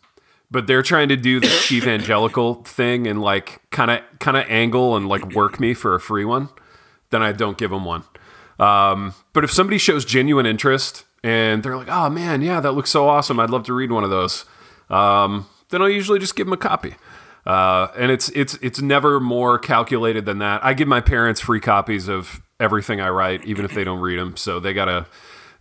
but 0.49 0.67
they're 0.67 0.83
trying 0.83 1.09
to 1.09 1.17
do 1.17 1.39
the 1.39 1.47
chief 1.63 1.85
angelical 1.85 2.55
thing 2.63 3.07
and 3.07 3.21
like 3.21 3.61
kind 3.69 3.91
of 3.91 4.01
kind 4.19 4.37
of 4.37 4.45
angle 4.49 4.95
and 4.95 5.07
like 5.07 5.33
work 5.33 5.59
me 5.59 5.73
for 5.73 5.95
a 5.95 5.99
free 5.99 6.25
one 6.25 6.49
then 7.09 7.21
i 7.21 7.31
don't 7.31 7.57
give 7.57 7.71
them 7.71 7.85
one. 7.85 8.03
Um, 8.59 9.13
but 9.33 9.43
if 9.43 9.51
somebody 9.51 9.77
shows 9.77 10.03
genuine 10.03 10.47
interest 10.47 11.05
and 11.23 11.61
they're 11.61 11.77
like 11.77 11.89
oh 11.89 12.09
man 12.09 12.41
yeah 12.41 12.59
that 12.59 12.71
looks 12.71 12.89
so 12.89 13.07
awesome. 13.07 13.39
I'd 13.39 13.51
love 13.51 13.63
to 13.65 13.73
read 13.73 13.91
one 13.91 14.03
of 14.03 14.09
those 14.09 14.45
um, 14.89 15.47
then 15.69 15.81
i'll 15.81 15.89
usually 15.89 16.19
just 16.19 16.35
give 16.35 16.47
them 16.47 16.53
a 16.53 16.57
copy 16.57 16.95
uh, 17.47 17.87
and 17.97 18.11
it's 18.11 18.29
it's 18.29 18.53
it's 18.61 18.81
never 18.81 19.19
more 19.19 19.57
calculated 19.57 20.25
than 20.25 20.37
that 20.39 20.63
i 20.63 20.73
give 20.73 20.87
my 20.87 21.01
parents 21.01 21.41
free 21.41 21.59
copies 21.61 22.07
of 22.07 22.41
everything 22.59 23.01
i 23.01 23.09
write 23.09 23.43
even 23.45 23.65
if 23.65 23.73
they 23.73 23.83
don't 23.83 24.01
read 24.01 24.19
them 24.19 24.35
so 24.37 24.59
they 24.59 24.73
got 24.73 24.87
a 24.89 25.05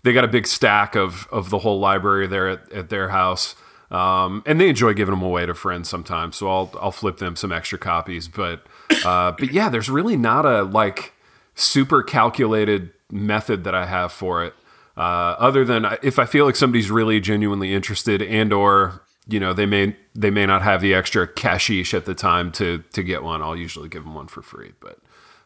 they 0.02 0.12
got 0.12 0.24
a 0.24 0.28
big 0.28 0.46
stack 0.46 0.94
of 0.96 1.26
of 1.30 1.48
the 1.50 1.58
whole 1.58 1.78
library 1.80 2.26
there 2.26 2.48
at, 2.48 2.72
at 2.72 2.88
their 2.90 3.08
house 3.10 3.54
Um, 3.90 4.42
and 4.46 4.60
they 4.60 4.68
enjoy 4.68 4.94
giving 4.94 5.14
them 5.14 5.22
away 5.22 5.46
to 5.46 5.54
friends 5.54 5.88
sometimes, 5.88 6.34
so 6.36 6.48
I'll 6.50 6.70
I'll 6.82 6.90
flip 6.90 7.18
them 7.18 7.36
some 7.36 7.52
extra 7.52 7.78
copies. 7.78 8.26
But 8.26 8.66
uh, 9.04 9.30
but 9.38 9.52
yeah, 9.52 9.68
there's 9.70 9.88
really 9.88 10.16
not 10.16 10.44
a 10.44 10.64
like 10.64 11.12
super 11.54 12.02
calculated 12.02 12.90
method 13.12 13.62
that 13.62 13.76
I 13.76 13.86
have 13.86 14.10
for 14.10 14.44
it. 14.44 14.54
Uh, 14.96 15.36
other 15.38 15.64
than 15.64 15.86
if 16.02 16.18
I 16.18 16.26
feel 16.26 16.46
like 16.46 16.56
somebody's 16.56 16.90
really 16.90 17.20
genuinely 17.20 17.72
interested 17.72 18.20
and 18.22 18.52
or 18.52 19.02
you 19.26 19.40
know 19.40 19.52
they 19.52 19.66
may 19.66 19.96
they 20.14 20.30
may 20.30 20.46
not 20.46 20.62
have 20.62 20.80
the 20.80 20.94
extra 20.94 21.26
cashish 21.26 21.94
at 21.94 22.04
the 22.04 22.14
time 22.14 22.52
to 22.52 22.82
to 22.92 23.02
get 23.02 23.22
one, 23.22 23.42
I'll 23.42 23.56
usually 23.56 23.88
give 23.88 24.04
them 24.04 24.14
one 24.14 24.28
for 24.28 24.42
free. 24.42 24.72
But 24.80 24.98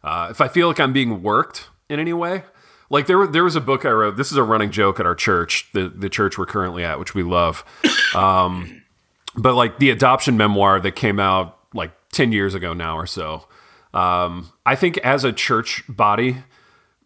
uh, 0.02 0.28
if 0.30 0.40
I 0.40 0.48
feel 0.48 0.68
like 0.68 0.80
I'm 0.80 0.92
being 0.92 1.22
worked 1.22 1.68
in 1.88 1.98
any 1.98 2.12
way, 2.12 2.44
like 2.90 3.06
there 3.06 3.26
there 3.26 3.44
was 3.44 3.56
a 3.56 3.60
book 3.60 3.84
I 3.84 3.90
wrote. 3.90 4.16
This 4.16 4.30
is 4.30 4.38
a 4.38 4.42
running 4.42 4.70
joke 4.70 5.00
at 5.00 5.06
our 5.06 5.14
church, 5.14 5.68
the 5.72 5.88
the 5.88 6.08
church 6.08 6.38
we're 6.38 6.46
currently 6.46 6.84
at, 6.84 6.98
which 6.98 7.14
we 7.14 7.22
love. 7.22 7.64
Um, 8.14 8.82
but 9.36 9.54
like 9.54 9.78
the 9.78 9.90
adoption 9.90 10.36
memoir 10.36 10.80
that 10.80 10.92
came 10.92 11.20
out 11.20 11.58
like 11.72 11.92
ten 12.12 12.32
years 12.32 12.54
ago 12.54 12.74
now 12.74 12.98
or 12.98 13.06
so. 13.06 13.46
Um, 13.92 14.52
I 14.64 14.76
think 14.76 14.98
as 14.98 15.24
a 15.24 15.32
church 15.32 15.82
body, 15.88 16.38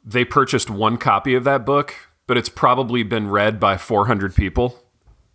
they 0.04 0.24
purchased 0.24 0.68
one 0.68 0.98
copy 0.98 1.34
of 1.34 1.44
that 1.44 1.64
book 1.64 1.94
but 2.26 2.36
it's 2.36 2.48
probably 2.48 3.02
been 3.02 3.28
read 3.28 3.60
by 3.60 3.76
400 3.76 4.34
people 4.34 4.83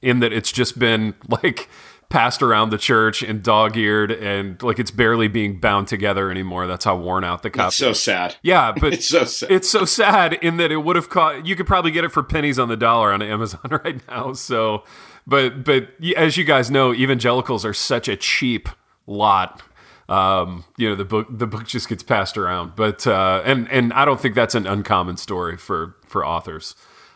in 0.01 0.20
that 0.20 0.32
it's 0.34 0.51
just 0.51 0.77
been 0.79 1.13
like 1.44 1.70
passed 2.10 2.41
around 2.41 2.72
the 2.72 2.77
church 2.77 3.22
and 3.22 3.44
dog-eared 3.44 4.10
and 4.12 4.63
like 4.63 4.79
it's 4.79 4.89
barely 4.89 5.27
being 5.27 5.60
bound 5.60 5.88
together 5.88 6.32
anymore. 6.32 6.65
That's 6.65 6.84
how 6.86 6.98
worn 6.98 7.24
out 7.24 7.44
the 7.44 7.51
copy 7.51 7.68
It's 7.68 7.75
so 7.75 7.94
sad. 7.94 8.36
yeah 8.41 8.72
but 8.79 8.94
It's 8.94 9.08
so 9.08 9.25
sad. 9.25 9.51
it's 9.51 9.70
so 9.70 9.86
sad 9.86 10.34
in 10.34 10.58
that 10.58 10.72
it 10.72 10.77
would 10.77 10.96
have 10.96 11.10
cost 11.10 11.46
you 11.46 11.56
could 11.56 11.68
probably 11.68 11.91
get 11.91 12.03
it 12.03 12.12
for 12.12 12.24
pennies 12.24 12.58
on 12.58 12.68
the 12.68 12.77
dollar 12.77 13.12
on 13.13 13.22
amazon 13.22 13.62
right 13.86 14.01
now. 14.08 14.34
So 14.34 14.84
but 15.27 15.63
but 15.63 15.89
as 16.18 16.36
you 16.36 16.44
guys 16.46 16.72
know 16.72 16.94
evangelicals 16.96 17.63
are 17.63 17.74
such 17.75 18.08
a 18.08 18.15
cheap 18.18 18.70
lot. 19.06 19.62
Um, 20.08 20.65
you 20.77 20.89
know 20.89 20.96
the 20.96 21.06
book 21.06 21.27
the 21.29 21.46
book 21.46 21.68
just 21.68 21.88
gets 21.89 22.01
passed 22.01 22.36
around. 22.39 22.75
But 22.75 23.06
uh, 23.06 23.44
and 23.46 23.70
and 23.72 23.94
i 23.94 24.03
don't 24.06 24.20
think 24.20 24.34
that's 24.34 24.56
an 24.56 24.65
uncommon 24.65 25.18
story 25.18 25.56
for 25.58 25.96
for 26.08 26.25
authors. 26.25 26.74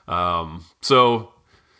Um, 0.07 0.65
so 0.81 1.32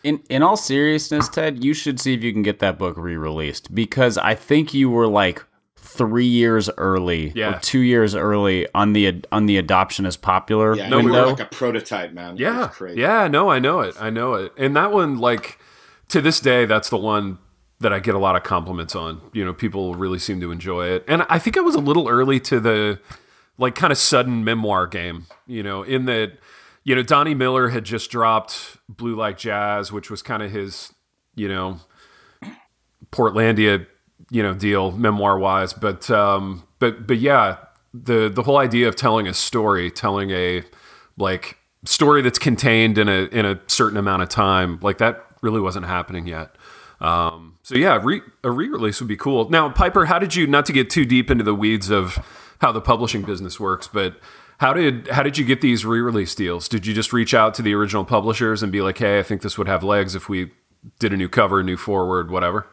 In 0.04 0.22
in 0.28 0.42
all 0.42 0.56
seriousness, 0.56 1.28
Ted, 1.28 1.64
you 1.64 1.74
should 1.74 1.98
see 1.98 2.14
if 2.14 2.22
you 2.22 2.32
can 2.32 2.42
get 2.42 2.58
that 2.60 2.78
book 2.78 2.96
re-released 2.96 3.74
because 3.74 4.16
I 4.18 4.34
think 4.34 4.72
you 4.74 4.88
were 4.90 5.08
like 5.08 5.42
three 5.76 6.26
years 6.26 6.68
early 6.76 7.32
Yeah. 7.34 7.56
or 7.56 7.60
two 7.60 7.78
years 7.80 8.14
early 8.14 8.66
on 8.74 8.92
the 8.92 9.22
on 9.32 9.46
the 9.46 9.56
adoption 9.58 10.06
as 10.06 10.16
popular 10.16 10.76
Yeah, 10.76 10.88
no, 10.88 10.98
we 10.98 11.10
were 11.10 11.26
like 11.26 11.40
a 11.40 11.44
prototype, 11.46 12.12
man. 12.12 12.36
Yeah. 12.36 12.68
crazy. 12.72 13.00
Yeah, 13.00 13.28
no, 13.28 13.48
I 13.50 13.58
know 13.58 13.80
it. 13.80 13.94
I 14.00 14.10
know 14.10 14.34
it. 14.34 14.52
And 14.56 14.76
that 14.76 14.92
one, 14.92 15.18
like, 15.18 15.58
to 16.08 16.20
this 16.20 16.38
day, 16.40 16.64
that's 16.66 16.90
the 16.90 16.96
one 16.98 17.38
that 17.80 17.92
I 17.92 17.98
get 18.00 18.14
a 18.14 18.18
lot 18.18 18.34
of 18.36 18.42
compliments 18.42 18.94
on. 18.96 19.20
You 19.32 19.44
know, 19.44 19.52
people 19.54 19.94
really 19.94 20.18
seem 20.18 20.40
to 20.40 20.50
enjoy 20.50 20.86
it. 20.88 21.04
And 21.08 21.24
I 21.28 21.38
think 21.38 21.56
I 21.56 21.60
was 21.60 21.74
a 21.74 21.80
little 21.80 22.08
early 22.08 22.40
to 22.40 22.60
the, 22.60 22.98
like, 23.58 23.74
kind 23.74 23.92
of 23.92 23.98
sudden 23.98 24.42
memoir 24.44 24.86
game, 24.86 25.26
you 25.46 25.62
know, 25.62 25.82
in 25.82 26.06
that, 26.06 26.32
you 26.84 26.94
know, 26.94 27.02
Donnie 27.02 27.34
Miller 27.34 27.68
had 27.70 27.84
just 27.84 28.10
dropped 28.10 28.76
Blue 28.88 29.16
Like 29.16 29.38
Jazz, 29.38 29.90
which 29.90 30.10
was 30.10 30.22
kind 30.22 30.42
of 30.42 30.50
his, 30.50 30.92
you 31.34 31.48
know, 31.48 31.80
Portlandia, 33.10 33.86
you 34.30 34.42
know, 34.42 34.54
deal 34.54 34.92
memoir 34.92 35.38
wise. 35.38 35.72
But 35.72 36.10
um, 36.10 36.64
but 36.78 37.06
but 37.06 37.18
yeah, 37.18 37.56
the 37.94 38.28
the 38.28 38.42
whole 38.42 38.58
idea 38.58 38.86
of 38.86 38.96
telling 38.96 39.26
a 39.26 39.34
story, 39.34 39.90
telling 39.90 40.30
a 40.30 40.62
like 41.16 41.56
story 41.84 42.22
that's 42.22 42.38
contained 42.38 42.98
in 42.98 43.08
a 43.08 43.28
in 43.32 43.46
a 43.46 43.60
certain 43.66 43.96
amount 43.96 44.22
of 44.22 44.28
time, 44.28 44.78
like 44.82 44.98
that 44.98 45.24
really 45.42 45.60
wasn't 45.60 45.86
happening 45.86 46.26
yet. 46.26 46.54
Um, 47.00 47.58
so 47.62 47.76
yeah, 47.76 48.00
re, 48.02 48.22
a 48.42 48.50
re-release 48.50 49.00
would 49.00 49.08
be 49.08 49.16
cool. 49.16 49.48
Now, 49.50 49.68
Piper, 49.68 50.06
how 50.06 50.18
did 50.18 50.34
you 50.34 50.46
not 50.46 50.64
to 50.66 50.72
get 50.72 50.90
too 50.90 51.04
deep 51.04 51.30
into 51.30 51.44
the 51.44 51.54
weeds 51.54 51.90
of 51.90 52.18
how 52.60 52.72
the 52.72 52.80
publishing 52.80 53.22
business 53.22 53.58
works, 53.58 53.88
but 53.88 54.16
how 54.58 54.72
did 54.72 55.08
how 55.08 55.22
did 55.22 55.38
you 55.38 55.44
get 55.44 55.60
these 55.60 55.84
re-release 55.84 56.34
deals? 56.34 56.68
Did 56.68 56.86
you 56.86 56.94
just 56.94 57.12
reach 57.12 57.34
out 57.34 57.54
to 57.54 57.62
the 57.62 57.74
original 57.74 58.04
publishers 58.04 58.62
and 58.62 58.70
be 58.72 58.80
like, 58.82 58.98
"Hey, 58.98 59.18
I 59.18 59.22
think 59.22 59.42
this 59.42 59.58
would 59.58 59.68
have 59.68 59.82
legs 59.82 60.14
if 60.14 60.28
we 60.28 60.50
did 60.98 61.12
a 61.12 61.16
new 61.16 61.28
cover, 61.28 61.62
new 61.62 61.76
forward, 61.76 62.30
whatever"? 62.30 62.66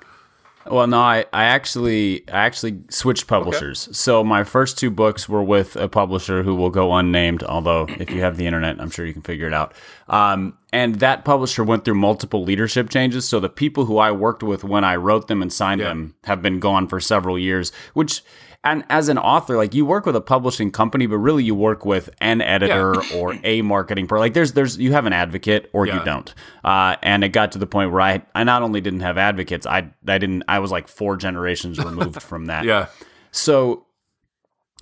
Well, 0.69 0.85
no, 0.85 0.99
I, 0.99 1.25
I 1.33 1.45
actually 1.45 2.23
I 2.29 2.41
actually 2.45 2.81
switched 2.89 3.25
publishers. 3.25 3.89
So 3.97 4.23
my 4.23 4.43
first 4.43 4.77
two 4.77 4.91
books 4.91 5.27
were 5.27 5.41
with 5.41 5.75
a 5.75 5.89
publisher 5.89 6.43
who 6.43 6.53
will 6.53 6.69
go 6.69 6.93
unnamed, 6.93 7.41
although 7.41 7.87
if 7.99 8.11
you 8.11 8.21
have 8.21 8.37
the 8.37 8.45
internet, 8.45 8.79
I'm 8.79 8.91
sure 8.91 9.03
you 9.03 9.13
can 9.13 9.23
figure 9.23 9.47
it 9.47 9.53
out. 9.55 9.73
Um, 10.07 10.55
and 10.71 10.95
that 10.99 11.25
publisher 11.25 11.63
went 11.63 11.83
through 11.83 11.95
multiple 11.95 12.43
leadership 12.43 12.91
changes. 12.91 13.27
So 13.27 13.39
the 13.39 13.49
people 13.49 13.85
who 13.85 13.97
I 13.97 14.11
worked 14.11 14.43
with 14.43 14.63
when 14.63 14.83
I 14.83 14.97
wrote 14.97 15.27
them 15.27 15.41
and 15.41 15.51
signed 15.51 15.81
Yeah. 15.81 15.87
them 15.87 16.13
have 16.25 16.43
been 16.43 16.59
gone 16.59 16.87
for 16.87 16.99
several 16.99 17.39
years, 17.39 17.71
which 17.95 18.21
and 18.63 18.83
as 18.89 19.09
an 19.09 19.17
author, 19.17 19.57
like 19.57 19.73
you 19.73 19.85
work 19.85 20.05
with 20.05 20.15
a 20.15 20.21
publishing 20.21 20.71
company, 20.71 21.07
but 21.07 21.17
really 21.17 21.43
you 21.43 21.55
work 21.55 21.83
with 21.83 22.09
an 22.19 22.41
editor 22.41 22.93
or 23.15 23.35
a 23.43 23.61
marketing 23.63 24.07
pro. 24.07 24.19
Like 24.19 24.33
there's 24.33 24.53
there's 24.53 24.77
you 24.77 24.91
have 24.91 25.05
an 25.05 25.13
advocate 25.13 25.69
or 25.73 25.87
you 25.87 25.99
don't. 26.05 26.33
Uh, 26.63 26.95
and 27.01 27.23
it 27.23 27.29
got 27.29 27.53
to 27.53 27.57
the 27.57 27.65
point 27.65 27.91
where 27.91 28.01
I 28.01 28.21
I 28.35 28.43
not 28.43 28.61
only 28.61 28.79
didn't 28.79 28.99
have 28.99 29.17
advocates, 29.17 29.65
I 29.65 29.89
I 30.07 30.17
didn't 30.17 30.43
I 30.47 30.59
was 30.59 30.71
like 30.71 30.87
four 30.87 31.17
generations 31.17 31.83
removed 31.83 32.21
from 32.21 32.45
that. 32.45 32.65
Yeah, 32.65 32.87
So, 33.31 33.85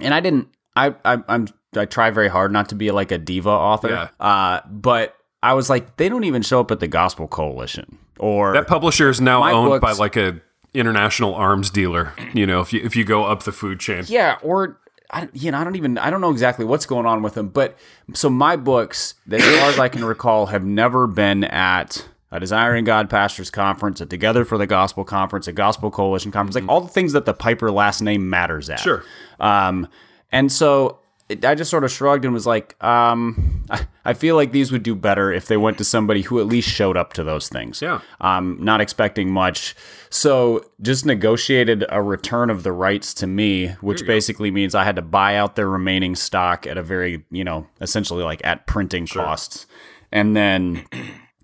and 0.01 0.13
I 0.13 0.19
didn't. 0.19 0.49
I, 0.75 0.95
I 1.05 1.23
I'm 1.27 1.47
I 1.75 1.85
try 1.85 2.09
very 2.09 2.27
hard 2.27 2.51
not 2.51 2.69
to 2.69 2.75
be 2.75 2.91
like 2.91 3.11
a 3.11 3.17
diva 3.17 3.49
author. 3.49 3.89
Yeah. 3.89 4.09
Uh, 4.19 4.61
but 4.69 5.15
I 5.41 5.53
was 5.53 5.69
like, 5.69 5.95
they 5.97 6.09
don't 6.09 6.25
even 6.25 6.41
show 6.41 6.59
up 6.59 6.71
at 6.71 6.79
the 6.81 6.87
Gospel 6.87 7.27
Coalition 7.27 7.97
or 8.19 8.53
that 8.53 8.67
publisher 8.67 9.09
is 9.09 9.21
now 9.21 9.43
owned 9.43 9.81
by 9.81 9.93
like 9.93 10.17
a 10.17 10.41
international 10.73 11.33
arms 11.35 11.69
dealer. 11.69 12.13
You 12.33 12.45
know, 12.45 12.61
if 12.61 12.73
you 12.73 12.81
if 12.83 12.95
you 12.95 13.03
go 13.03 13.25
up 13.25 13.43
the 13.43 13.51
food 13.51 13.79
chain, 13.79 14.03
Yeah, 14.07 14.37
or 14.41 14.79
I, 15.11 15.27
you 15.33 15.51
know, 15.51 15.57
I 15.57 15.63
don't 15.63 15.75
even 15.75 15.97
I 15.97 16.09
don't 16.09 16.21
know 16.21 16.31
exactly 16.31 16.65
what's 16.65 16.85
going 16.85 17.05
on 17.05 17.21
with 17.23 17.33
them. 17.33 17.49
But 17.49 17.77
so 18.13 18.29
my 18.29 18.55
books, 18.55 19.15
as 19.31 19.43
far 19.43 19.69
as 19.69 19.79
I 19.79 19.89
can 19.89 20.05
recall, 20.05 20.47
have 20.47 20.63
never 20.63 21.07
been 21.07 21.43
at 21.45 22.07
a 22.31 22.39
Desiring 22.39 22.85
God 22.85 23.09
Pastors 23.09 23.49
Conference, 23.49 24.01
a 24.01 24.05
Together 24.05 24.45
for 24.45 24.57
the 24.57 24.67
Gospel 24.67 25.03
Conference, 25.03 25.47
a 25.47 25.51
Gospel 25.53 25.89
Coalition 25.89 26.31
Conference, 26.31 26.55
like 26.55 26.69
all 26.69 26.81
the 26.81 26.87
things 26.87 27.13
that 27.13 27.25
the 27.25 27.33
Piper 27.33 27.71
last 27.71 28.01
name 28.01 28.29
matters 28.29 28.69
at. 28.69 28.79
Sure. 28.79 29.03
Um, 29.39 29.87
and 30.31 30.51
so 30.51 30.99
it, 31.29 31.45
I 31.45 31.55
just 31.55 31.69
sort 31.69 31.83
of 31.83 31.91
shrugged 31.91 32.25
and 32.25 32.33
was 32.33 32.47
like, 32.47 32.81
um, 32.83 33.63
I, 33.69 33.87
I 34.03 34.13
feel 34.13 34.35
like 34.35 34.51
these 34.51 34.71
would 34.71 34.83
do 34.83 34.95
better 34.95 35.31
if 35.31 35.45
they 35.45 35.57
went 35.57 35.77
to 35.77 35.83
somebody 35.83 36.23
who 36.23 36.39
at 36.39 36.47
least 36.47 36.67
showed 36.67 36.97
up 36.97 37.13
to 37.13 37.23
those 37.23 37.47
things. 37.47 37.81
Yeah. 37.81 38.01
Um, 38.19 38.57
not 38.59 38.81
expecting 38.81 39.31
much. 39.31 39.75
So 40.09 40.65
just 40.81 41.05
negotiated 41.05 41.85
a 41.89 42.01
return 42.01 42.49
of 42.49 42.63
the 42.63 42.71
rights 42.71 43.13
to 43.15 43.27
me, 43.27 43.69
which 43.81 44.05
basically 44.05 44.49
means 44.49 44.73
I 44.73 44.83
had 44.83 44.95
to 44.95 45.03
buy 45.03 45.35
out 45.35 45.55
their 45.55 45.69
remaining 45.69 46.15
stock 46.15 46.65
at 46.65 46.77
a 46.77 46.83
very, 46.83 47.23
you 47.29 47.43
know, 47.43 47.67
essentially 47.79 48.23
like 48.23 48.41
at 48.43 48.65
printing 48.65 49.05
costs. 49.05 49.67
And 50.11 50.35
then 50.35 50.85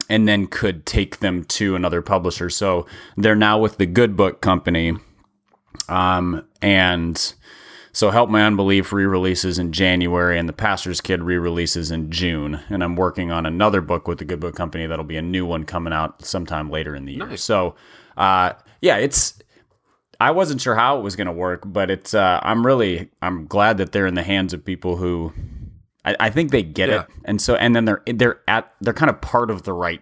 and 0.09 0.27
then 0.27 0.47
could 0.47 0.85
take 0.85 1.19
them 1.19 1.43
to 1.45 1.75
another 1.75 2.01
publisher. 2.01 2.49
So 2.49 2.87
they're 3.17 3.35
now 3.35 3.59
with 3.59 3.77
the 3.77 3.85
Good 3.85 4.15
Book 4.15 4.41
Company. 4.41 4.93
Um, 5.87 6.47
and 6.61 7.33
so 7.95 8.11
Help 8.11 8.29
My 8.29 8.43
Unbelief 8.43 8.91
re-releases 8.91 9.57
in 9.57 9.71
January 9.71 10.37
and 10.37 10.49
The 10.49 10.53
Pastor's 10.53 10.99
Kid 10.99 11.23
re-releases 11.23 11.91
in 11.91 12.11
June. 12.11 12.59
And 12.69 12.83
I'm 12.83 12.97
working 12.97 13.31
on 13.31 13.45
another 13.45 13.79
book 13.79 14.05
with 14.05 14.17
the 14.19 14.25
Good 14.25 14.41
Book 14.41 14.53
Company 14.53 14.85
that'll 14.85 15.05
be 15.05 15.15
a 15.15 15.21
new 15.21 15.45
one 15.45 15.63
coming 15.63 15.93
out 15.93 16.25
sometime 16.25 16.69
later 16.69 16.93
in 16.93 17.05
the 17.05 17.13
year. 17.13 17.37
So, 17.37 17.75
uh, 18.17 18.51
yeah, 18.81 18.97
it's 18.97 19.39
I 20.19 20.31
wasn't 20.31 20.59
sure 20.59 20.75
how 20.75 20.99
it 20.99 21.03
was 21.03 21.15
going 21.15 21.27
to 21.27 21.33
work, 21.33 21.63
but 21.65 21.89
it's 21.89 22.13
uh, 22.13 22.39
I'm 22.43 22.65
really 22.65 23.09
I'm 23.21 23.47
glad 23.47 23.77
that 23.77 23.93
they're 23.93 24.07
in 24.07 24.15
the 24.15 24.23
hands 24.23 24.53
of 24.53 24.63
people 24.65 24.97
who 24.97 25.31
I, 26.03 26.15
I 26.19 26.29
think 26.29 26.51
they 26.51 26.63
get 26.63 26.89
Yeah. 26.89 27.01
it, 27.03 27.07
and 27.23 27.41
so 27.41 27.55
and 27.55 27.73
then 27.75 27.85
they're 27.85 28.01
they're 28.05 28.41
at 28.47 28.71
they're 28.81 28.93
kind 28.93 29.09
of 29.09 29.21
part 29.21 29.49
of 29.49 29.63
the 29.63 29.73
right 29.73 30.01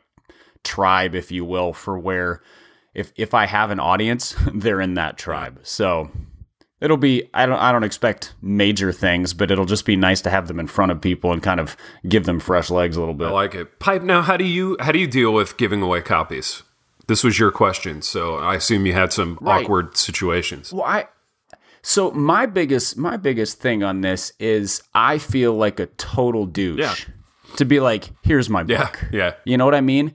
tribe, 0.64 1.14
if 1.14 1.32
you 1.32 1.46
will, 1.46 1.74
for 1.74 1.98
where 2.00 2.42
if 2.96 3.14
if 3.16 3.34
I 3.36 3.46
have 3.46 3.70
an 3.72 3.80
audience, 3.80 4.36
they're 4.54 4.82
in 4.82 4.96
that 4.96 5.18
tribe. 5.18 5.60
So 5.64 6.10
it'll 6.84 6.98
be 6.98 7.28
I 7.34 7.46
don't 7.48 7.58
I 7.58 7.72
don't 7.72 7.84
expect 7.84 8.34
major 8.42 8.92
things, 8.92 9.34
but 9.34 9.50
it'll 9.50 9.66
just 9.66 9.86
be 9.86 9.96
nice 9.96 10.22
to 10.22 10.30
have 10.30 10.48
them 10.48 10.60
in 10.60 10.68
front 10.68 10.92
of 10.92 11.02
people 11.02 11.32
and 11.32 11.42
kind 11.42 11.60
of 11.60 11.76
give 12.08 12.26
them 12.26 12.40
fresh 12.40 12.70
legs 12.70 12.96
a 12.96 13.00
little 13.00 13.16
bit. 13.16 13.28
I 13.30 13.32
like 13.32 13.56
it. 13.56 13.80
Pipe. 13.80 14.04
Now, 14.04 14.22
how 14.22 14.38
do 14.38 14.44
you 14.44 14.78
how 14.80 14.92
do 14.92 15.00
you 15.00 15.08
deal 15.08 15.34
with 15.34 15.58
giving 15.58 15.82
away 15.82 16.02
copies? 16.02 16.62
This 17.08 17.24
was 17.24 17.40
your 17.40 17.52
question, 17.52 18.02
so 18.02 18.36
I 18.36 18.56
assume 18.56 18.86
you 18.86 18.94
had 18.94 19.12
some 19.12 19.38
Right. 19.42 19.64
awkward 19.64 19.98
situations. 19.98 20.72
Well, 20.72 20.84
I 20.86 21.08
so 21.82 22.12
my 22.12 22.46
biggest 22.46 22.98
my 22.98 23.18
biggest 23.18 23.60
thing 23.60 23.84
on 23.84 24.02
this 24.02 24.32
is 24.40 24.82
I 24.94 25.18
feel 25.18 25.54
like 25.54 25.80
a 25.80 25.88
total 25.88 26.46
douche 26.46 26.80
Yeah. 26.80 26.96
to 27.58 27.66
be 27.66 27.80
like, 27.80 28.12
here's 28.22 28.50
my 28.50 28.64
Yeah, 28.68 28.84
book. 28.86 29.06
yeah. 29.12 29.34
You 29.46 29.58
know 29.58 29.66
what 29.66 29.76
I 29.76 29.82
mean? 29.82 30.14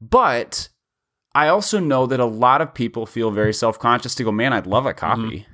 But 0.00 0.68
I 1.34 1.48
also 1.48 1.78
know 1.80 2.06
that 2.06 2.20
a 2.20 2.24
lot 2.24 2.60
of 2.60 2.72
people 2.74 3.04
feel 3.06 3.30
very 3.30 3.52
self 3.52 3.78
conscious 3.78 4.14
to 4.16 4.24
go, 4.24 4.32
man, 4.32 4.52
I'd 4.52 4.66
love 4.66 4.86
a 4.86 4.94
copy. 4.94 5.20
Mm-hmm. 5.22 5.52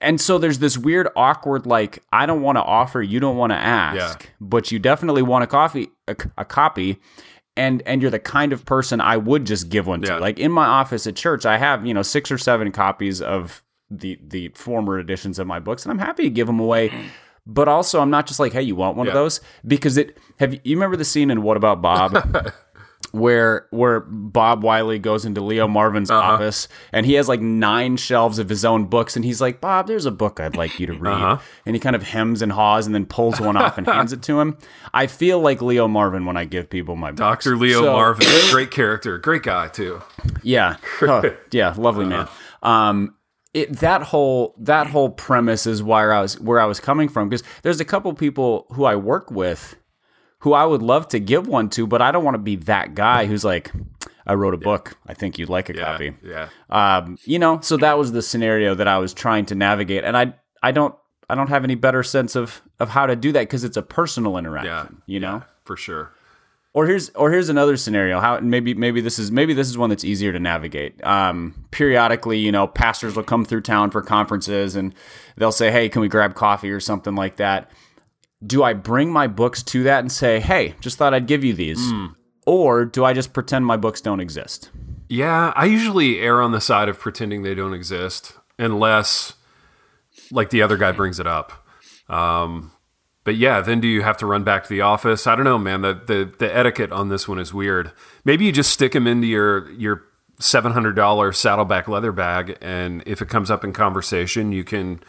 And 0.00 0.20
so 0.20 0.36
there's 0.38 0.58
this 0.58 0.76
weird, 0.76 1.08
awkward, 1.16 1.64
like, 1.66 2.02
I 2.12 2.26
don't 2.26 2.42
want 2.42 2.56
to 2.56 2.62
offer, 2.62 3.00
you 3.00 3.18
don't 3.18 3.36
want 3.38 3.50
to 3.52 3.56
ask, 3.56 4.22
Yeah. 4.24 4.28
but 4.40 4.70
you 4.70 4.78
definitely 4.78 5.22
want 5.22 5.44
a 5.44 5.46
coffee, 5.46 5.88
a, 6.06 6.14
a 6.36 6.44
copy. 6.44 6.98
and 7.56 7.82
and 7.86 8.02
you're 8.02 8.10
the 8.10 8.18
kind 8.18 8.52
of 8.52 8.66
person 8.66 9.00
I 9.00 9.16
would 9.16 9.46
just 9.46 9.70
give 9.70 9.86
one 9.86 10.02
to. 10.02 10.08
Yeah. 10.08 10.18
Like 10.18 10.38
in 10.38 10.52
my 10.52 10.66
office 10.66 11.06
at 11.06 11.16
church, 11.16 11.46
I 11.46 11.56
have 11.56 11.86
you 11.86 11.94
know 11.94 12.02
six 12.02 12.30
or 12.30 12.36
seven 12.36 12.70
copies 12.72 13.22
of 13.22 13.62
the 13.90 14.18
the 14.22 14.48
former 14.50 14.98
editions 14.98 15.38
of 15.38 15.46
my 15.46 15.58
books, 15.58 15.84
and 15.84 15.90
I'm 15.92 15.98
happy 15.98 16.24
to 16.24 16.30
give 16.30 16.46
them 16.46 16.60
away. 16.60 16.92
But 17.46 17.68
also, 17.68 18.00
I'm 18.02 18.10
not 18.10 18.26
just 18.26 18.40
like, 18.40 18.52
hey, 18.52 18.62
you 18.62 18.74
want 18.74 18.96
one 18.96 19.06
of 19.08 19.14
those? 19.14 19.40
Because 19.66 19.96
it 19.96 20.18
have 20.40 20.52
you, 20.52 20.60
you 20.64 20.76
remember 20.76 20.96
the 20.96 21.04
scene 21.06 21.30
in 21.30 21.42
What 21.42 21.56
About 21.56 21.80
Bob? 21.80 22.12
where 23.16 23.66
where 23.70 24.00
Bob 24.00 24.62
Wiley 24.62 24.98
goes 24.98 25.24
into 25.24 25.40
Leo 25.40 25.66
Marvin's 25.66 26.10
Uh-huh. 26.10 26.34
office 26.34 26.68
and 26.92 27.06
he 27.06 27.14
has 27.14 27.28
like 27.28 27.40
nine 27.40 27.96
shelves 27.96 28.38
of 28.38 28.48
his 28.48 28.64
own 28.64 28.84
books 28.84 29.16
and 29.16 29.24
he's 29.24 29.40
like, 29.40 29.60
Bob, 29.60 29.86
there's 29.86 30.06
a 30.06 30.10
book 30.10 30.38
I'd 30.40 30.56
like 30.56 30.78
you 30.78 30.86
to 30.86 30.92
read. 30.94 31.14
Uh-huh. 31.14 31.38
And 31.64 31.74
he 31.74 31.80
kind 31.80 31.96
of 31.96 32.02
hems 32.02 32.42
and 32.42 32.52
haws 32.52 32.86
and 32.86 32.94
then 32.94 33.06
pulls 33.06 33.40
one 33.40 33.56
off 33.56 33.78
and 33.78 33.86
hands 33.86 34.12
it 34.12 34.22
to 34.24 34.40
him. 34.40 34.58
I 34.94 35.06
feel 35.06 35.40
like 35.40 35.60
Leo 35.62 35.88
Marvin 35.88 36.24
when 36.26 36.36
I 36.36 36.44
give 36.44 36.68
people 36.70 36.96
my 36.96 37.10
books. 37.10 37.44
Dr. 37.44 37.56
Leo 37.56 37.82
So- 37.82 37.92
Marvin, 37.92 38.26
great 38.50 38.70
character, 38.70 39.18
great 39.18 39.42
guy 39.42 39.68
too. 39.68 40.02
yeah. 40.42 40.76
Oh, 41.02 41.22
yeah, 41.52 41.74
lovely 41.76 42.04
man. 42.06 42.28
Um 42.62 43.14
it, 43.54 43.78
that 43.78 44.02
whole 44.02 44.54
that 44.58 44.86
whole 44.88 45.08
premise 45.08 45.66
is 45.66 45.82
where 45.82 46.12
I 46.12 46.20
was 46.20 46.38
where 46.40 46.60
I 46.60 46.66
was 46.66 46.78
coming 46.78 47.08
from 47.08 47.30
because 47.30 47.42
there's 47.62 47.80
a 47.80 47.86
couple 47.86 48.12
people 48.12 48.66
who 48.72 48.84
I 48.84 48.96
work 48.96 49.30
with 49.30 49.76
who 50.46 50.52
I 50.52 50.64
would 50.64 50.80
love 50.82 51.08
to 51.08 51.18
give 51.18 51.48
one 51.48 51.68
to, 51.70 51.88
but 51.88 52.00
I 52.00 52.12
don't 52.12 52.22
want 52.22 52.36
to 52.36 52.38
be 52.38 52.54
that 52.54 52.94
guy 52.94 53.26
who's 53.26 53.44
like, 53.44 53.72
I 54.24 54.34
wrote 54.34 54.54
a 54.54 54.56
book. 54.58 54.96
I 55.04 55.12
think 55.12 55.38
you'd 55.40 55.48
like 55.48 55.68
a 55.70 55.74
Yeah, 55.74 55.84
copy. 55.84 56.12
yeah. 56.22 56.48
Um, 56.70 57.18
you 57.24 57.40
know, 57.40 57.58
so 57.62 57.76
that 57.78 57.98
was 57.98 58.12
the 58.12 58.22
scenario 58.22 58.72
that 58.76 58.86
I 58.86 58.98
was 58.98 59.12
trying 59.12 59.46
to 59.46 59.56
navigate, 59.56 60.04
and 60.04 60.16
I 60.16 60.34
I 60.62 60.70
don't 60.70 60.94
I 61.28 61.34
don't 61.34 61.48
have 61.48 61.64
any 61.64 61.74
better 61.74 62.04
sense 62.04 62.36
of 62.36 62.62
of 62.78 62.90
how 62.90 63.06
to 63.06 63.16
do 63.16 63.32
that 63.32 63.40
because 63.40 63.64
it's 63.64 63.76
a 63.76 63.82
personal 63.82 64.38
interaction. 64.38 64.70
Yeah, 65.06 65.14
you 65.14 65.18
know. 65.18 65.32
yeah, 65.38 65.42
for 65.64 65.76
sure. 65.76 66.12
Or 66.74 66.86
here's 66.86 67.08
or 67.10 67.32
here's 67.32 67.48
another 67.48 67.76
scenario. 67.76 68.20
How 68.20 68.38
maybe 68.38 68.72
maybe 68.74 69.00
this 69.00 69.18
is 69.18 69.32
maybe 69.32 69.52
this 69.52 69.66
is 69.68 69.76
one 69.76 69.90
that's 69.90 70.04
easier 70.04 70.30
to 70.32 70.38
navigate. 70.38 71.02
Um, 71.04 71.54
periodically, 71.72 72.38
you 72.38 72.52
know, 72.52 72.68
pastors 72.68 73.16
will 73.16 73.24
come 73.24 73.44
through 73.44 73.62
town 73.62 73.90
for 73.90 74.00
conferences 74.00 74.76
and 74.76 74.94
they'll 75.36 75.50
say, 75.50 75.72
"Hey, 75.72 75.88
can 75.88 76.02
we 76.02 76.08
grab 76.08 76.34
coffee 76.36 76.70
or 76.70 76.78
something 76.78 77.16
like 77.16 77.36
that?" 77.36 77.70
Do 78.44 78.62
I 78.62 78.72
bring 78.74 79.10
my 79.10 79.26
books 79.26 79.62
to 79.64 79.82
that 79.84 80.00
and 80.00 80.12
say, 80.12 80.40
"Hey, 80.40 80.74
just 80.80 80.98
thought 80.98 81.14
I'd 81.14 81.26
give 81.26 81.44
you 81.44 81.54
these," 81.54 81.80
or 82.46 82.84
do 82.84 83.04
I 83.04 83.12
just 83.12 83.32
pretend 83.32 83.64
my 83.66 83.76
books 83.76 84.00
don't 84.00 84.20
exist? 84.20 84.70
Yeah, 85.08 85.52
I 85.56 85.66
usually 85.66 86.20
err 86.20 86.42
on 86.42 86.52
the 86.52 86.60
side 86.60 86.88
of 86.88 86.98
pretending 86.98 87.42
they 87.42 87.54
don't 87.54 87.74
exist, 87.74 88.34
unless 88.58 89.34
like 90.30 90.50
the 90.50 90.62
other 90.62 90.76
guy 90.76 90.92
brings 90.92 91.20
it 91.20 91.26
up. 91.26 91.52
Um, 92.08 92.72
but 93.24 93.36
yeah, 93.36 93.60
then 93.60 93.80
do 93.80 93.88
you 93.88 94.02
have 94.02 94.16
to 94.18 94.26
run 94.26 94.44
back 94.44 94.64
to 94.64 94.68
the 94.68 94.80
office? 94.82 95.26
I 95.26 95.34
don't 95.34 95.44
know, 95.44 95.58
man. 95.58 95.82
The 95.82 95.94
the 95.94 96.32
the 96.38 96.56
etiquette 96.56 96.92
on 96.92 97.08
this 97.08 97.26
one 97.26 97.38
is 97.38 97.54
weird. 97.54 97.92
Maybe 98.24 98.44
you 98.44 98.52
just 98.52 98.70
stick 98.70 98.92
them 98.92 99.06
into 99.06 99.26
your 99.26 99.70
your 99.72 100.02
seven 100.38 100.72
hundred 100.72 100.94
dollar 100.94 101.32
saddleback 101.32 101.88
leather 101.88 102.12
bag, 102.12 102.58
and 102.60 103.02
if 103.06 103.22
it 103.22 103.28
comes 103.28 103.50
up 103.50 103.64
in 103.64 103.72
conversation, 103.72 104.52
you 104.52 104.62
can 104.62 105.00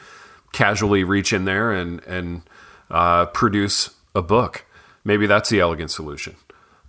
casually 0.54 1.04
reach 1.04 1.34
in 1.34 1.46
there 1.46 1.72
and 1.72 2.04
and 2.06 2.42
uh, 2.90 3.26
produce 3.28 3.92
a 4.16 4.22
book. 4.22 4.66
Maybe 5.04 5.26
that's 5.28 5.50
the 5.50 5.60
elegant 5.60 5.92
solution. 5.92 6.36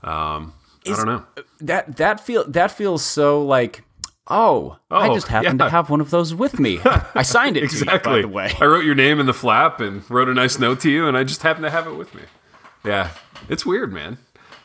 Um, 0.03 0.55
I 0.87 0.91
don't 0.97 1.07
know. 1.07 1.25
That 1.61 1.97
that 1.97 2.21
feel 2.21 2.45
that 2.49 2.71
feels 2.71 3.05
so 3.05 3.45
like. 3.45 3.85
Oh, 4.31 4.77
I 4.91 5.09
Oh, 5.09 5.15
just 5.15 5.29
happen 5.29 5.59
yeah. 5.59 5.65
to 5.65 5.71
have 5.71 5.89
one 5.89 6.03
of 6.03 6.11
those 6.11 6.35
with 6.35 6.61
me. 6.61 6.81
I 7.15 7.23
signed 7.23 7.57
it 7.57 7.61
to 7.71 7.77
you, 7.77 7.81
Exactly. 7.83 8.13
by 8.13 8.21
the 8.21 8.29
way. 8.29 8.53
I 8.61 8.67
wrote 8.67 8.85
your 8.85 8.95
name 8.95 9.21
in 9.21 9.27
the 9.27 9.33
flap 9.33 9.81
and 9.81 10.03
wrote 10.11 10.29
a 10.29 10.35
nice 10.35 10.59
note 10.59 10.81
to 10.81 10.91
you, 10.91 11.09
and 11.09 11.17
I 11.17 11.25
just 11.25 11.43
happen 11.43 11.63
to 11.63 11.71
have 11.71 11.87
it 11.87 11.95
with 11.95 12.15
me. 12.15 12.23
Yeah, 12.85 13.11
it's 13.49 13.65
weird, 13.65 13.91
man. 13.91 14.19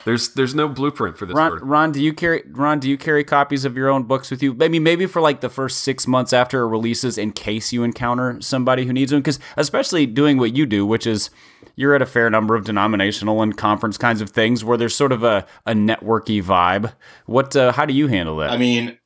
There's 0.05 0.33
there's 0.33 0.53
no 0.53 0.67
blueprint 0.67 1.17
for 1.17 1.25
this. 1.25 1.35
Ron. 1.35 1.59
Ron, 1.59 1.91
do 1.91 2.01
you 2.01 2.13
carry 2.13 2.43
Ron? 2.49 2.79
Do 2.79 2.89
you 2.89 2.97
carry 2.97 3.23
copies 3.23 3.65
of 3.65 3.77
your 3.77 3.89
own 3.89 4.03
books 4.03 4.29
with 4.29 4.43
you? 4.43 4.53
Maybe, 4.53 4.79
maybe 4.79 5.05
for 5.05 5.21
like 5.21 5.41
the 5.41 5.49
first 5.49 5.79
six 5.79 6.07
months 6.07 6.33
after 6.33 6.61
it 6.61 6.67
releases, 6.67 7.17
in 7.17 7.31
case 7.31 7.71
you 7.71 7.83
encounter 7.83 8.41
somebody 8.41 8.85
who 8.85 8.93
needs 8.93 9.11
them. 9.11 9.21
Because 9.21 9.39
especially 9.55 10.05
doing 10.05 10.37
what 10.37 10.55
you 10.55 10.65
do, 10.65 10.85
which 10.85 11.07
is 11.07 11.29
you're 11.75 11.95
at 11.95 12.01
a 12.01 12.05
fair 12.05 12.29
number 12.29 12.55
of 12.55 12.65
denominational 12.65 13.41
and 13.41 13.57
conference 13.57 13.97
kinds 13.97 14.21
of 14.21 14.29
things 14.29 14.63
where 14.63 14.77
there's 14.77 14.95
sort 14.95 15.11
of 15.11 15.23
a, 15.23 15.45
a 15.65 15.73
networky 15.73 16.43
vibe. 16.43 16.93
What? 17.25 17.55
Uh, 17.55 17.71
how 17.71 17.85
do 17.85 17.93
you 17.93 18.07
handle 18.07 18.37
that? 18.37 18.51
I 18.51 18.57
mean, 18.57 18.97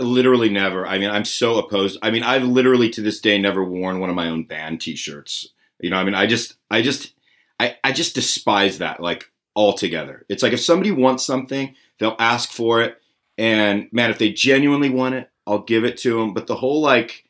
literally 0.00 0.48
never. 0.48 0.86
I 0.86 0.98
mean, 0.98 1.10
I'm 1.10 1.24
so 1.24 1.58
opposed. 1.58 1.98
I 2.02 2.10
mean, 2.10 2.22
I've 2.22 2.44
literally 2.44 2.90
to 2.90 3.00
this 3.00 3.20
day 3.20 3.38
never 3.38 3.64
worn 3.64 4.00
one 4.00 4.10
of 4.10 4.16
my 4.16 4.28
own 4.28 4.44
band 4.44 4.80
T-shirts. 4.80 5.48
You 5.80 5.90
know, 5.90 5.96
I 5.96 6.04
mean, 6.04 6.14
I 6.14 6.26
just, 6.26 6.56
I 6.70 6.82
just, 6.82 7.14
I, 7.60 7.76
I 7.84 7.92
just 7.92 8.14
despise 8.16 8.78
that 8.78 9.00
like 9.00 9.30
altogether. 9.58 10.24
It's 10.30 10.42
like 10.42 10.54
if 10.54 10.60
somebody 10.60 10.92
wants 10.92 11.26
something, 11.26 11.74
they'll 11.98 12.16
ask 12.18 12.50
for 12.52 12.80
it, 12.80 12.96
and 13.36 13.88
man, 13.92 14.10
if 14.10 14.16
they 14.18 14.32
genuinely 14.32 14.88
want 14.88 15.16
it, 15.16 15.28
I'll 15.46 15.58
give 15.64 15.84
it 15.84 15.98
to 15.98 16.18
them. 16.18 16.32
But 16.32 16.46
the 16.46 16.54
whole 16.54 16.80
like, 16.80 17.24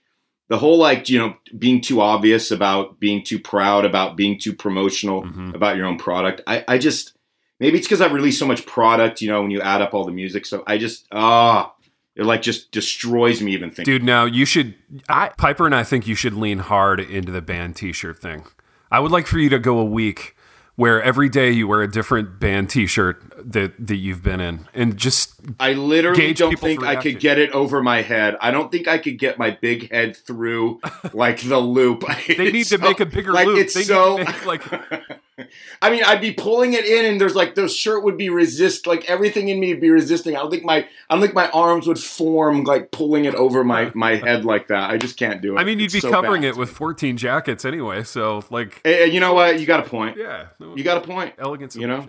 the 0.49 0.59
whole 0.59 0.77
like, 0.79 1.09
you 1.09 1.19
know, 1.19 1.37
being 1.59 1.81
too 1.81 2.01
obvious 2.01 2.51
about 2.51 3.01
being 3.01 3.25
too 3.25 3.39
proud 3.39 3.85
about 3.85 4.17
being 4.17 4.39
too 4.39 4.53
promotional 4.53 5.23
Mhm. 5.25 5.55
about 5.55 5.77
your 5.77 5.87
own 5.87 5.99
product, 5.99 6.43
I, 6.47 6.65
I 6.69 6.79
just. 6.79 7.15
Maybe 7.61 7.77
it's 7.77 7.89
because 7.89 8.01
I 8.01 8.07
release 8.07 8.39
so 8.39 8.47
much 8.47 8.65
product, 8.67 9.21
you 9.21 9.29
know, 9.29 9.43
when 9.43 9.51
you 9.51 9.61
add 9.61 9.83
up 9.83 9.93
all 9.93 10.05
the 10.05 10.13
music. 10.13 10.47
So 10.47 10.63
I 10.69 10.79
just, 10.79 11.07
ah, 11.11 11.75
it 12.15 12.23
like 12.25 12.41
just 12.41 12.71
destroys 12.71 13.43
me 13.43 13.51
even 13.53 13.71
thinking. 13.73 13.93
Dude, 13.95 14.05
now 14.05 14.27
you 14.27 14.45
should. 14.45 14.77
I, 15.09 15.31
Piper 15.37 15.67
and 15.67 15.75
I 15.75 15.83
think 15.83 16.07
you 16.07 16.15
should 16.15 16.35
lean 16.35 16.59
hard 16.61 17.01
into 17.01 17.33
the 17.33 17.43
band 17.43 17.75
T-shirt 17.75 18.21
thing. 18.21 18.45
I 18.93 19.01
would 19.01 19.11
like 19.11 19.27
for 19.27 19.39
you 19.41 19.49
to 19.49 19.59
go 19.59 19.81
a 19.81 19.85
week 19.85 20.37
where 20.79 21.03
every 21.03 21.29
day 21.29 21.51
you 21.51 21.67
wear 21.67 21.83
a 21.83 21.91
different 21.91 22.39
band 22.39 22.71
T-shirt 22.71 23.21
that 23.45 23.87
that 23.87 23.97
you've 23.97 24.23
been 24.23 24.41
in, 24.41 24.67
and 24.75 24.97
just 24.97 25.35
I 25.61 25.73
literally 25.73 26.35
don't 26.35 26.59
think 26.59 26.83
I 26.85 26.97
could 26.97 27.21
get 27.21 27.39
it 27.39 27.51
over 27.53 27.83
my 27.83 28.03
head. 28.03 28.37
I 28.41 28.51
don't 28.51 28.71
think 28.71 28.89
I 28.89 28.99
could 28.99 29.19
get 29.19 29.39
my 29.39 29.51
big 29.51 29.91
head 29.91 30.17
through 30.17 30.81
like 31.13 31.41
the 31.41 31.59
loop. 31.59 32.05
they 32.27 32.51
need 32.53 32.67
to 32.67 32.79
make 32.79 33.01
a 33.01 33.07
bigger 33.07 33.33
like, 33.33 33.47
loop. 33.47 33.59
It's 33.59 33.75
they 33.75 33.83
so 33.83 34.19
make, 34.19 34.47
like 34.47 34.63
I 35.83 35.91
mean, 35.91 36.03
I'd 36.05 36.21
be 36.21 36.33
pulling 36.33 36.73
it 36.73 36.85
in, 36.85 37.05
and 37.05 37.21
there's 37.21 37.37
like 37.37 37.55
the 37.55 37.69
shirt 37.69 38.03
would 38.03 38.17
be 38.17 38.29
resist, 38.29 38.87
like 38.87 39.09
everything 39.09 39.49
in 39.49 39.61
me 39.61 39.73
would 39.73 39.81
be 39.81 39.91
resisting. 39.91 40.35
I 40.37 40.41
don't 40.41 40.51
think 40.51 40.65
my, 40.65 40.79
I 41.09 41.15
don't 41.15 41.21
think 41.23 41.35
my 41.35 41.49
arms 41.51 41.87
would 41.87 41.99
form 41.99 42.65
like 42.65 42.91
pulling 42.91 43.25
it 43.25 43.35
over 43.37 43.63
my 43.63 43.93
my 43.95 44.17
head 44.25 44.45
like 44.45 44.69
that. 44.69 44.91
I 44.91 44.97
just 44.99 45.17
can't 45.17 45.41
do 45.41 45.57
it. 45.57 45.61
I 45.61 45.65
mean, 45.65 45.79
you'd 45.79 45.87
It's 45.87 45.95
be 45.95 46.01
so 46.01 46.11
covering 46.11 46.43
bad. 46.43 46.49
it 46.49 46.57
with 46.57 46.71
14 46.71 47.17
jackets 47.17 47.65
anyway. 47.65 48.03
So 48.03 48.43
like, 48.51 48.81
hey, 48.83 49.07
you 49.07 49.21
know 49.21 49.33
what? 49.35 49.61
You 49.61 49.67
got 49.67 49.87
a 49.87 49.89
point. 49.89 50.17
yeah, 50.17 50.47
You 50.59 50.83
got 50.83 50.97
a 51.05 51.07
point. 51.07 51.35
Elegance, 51.39 51.77
you 51.77 51.87
know? 51.87 52.09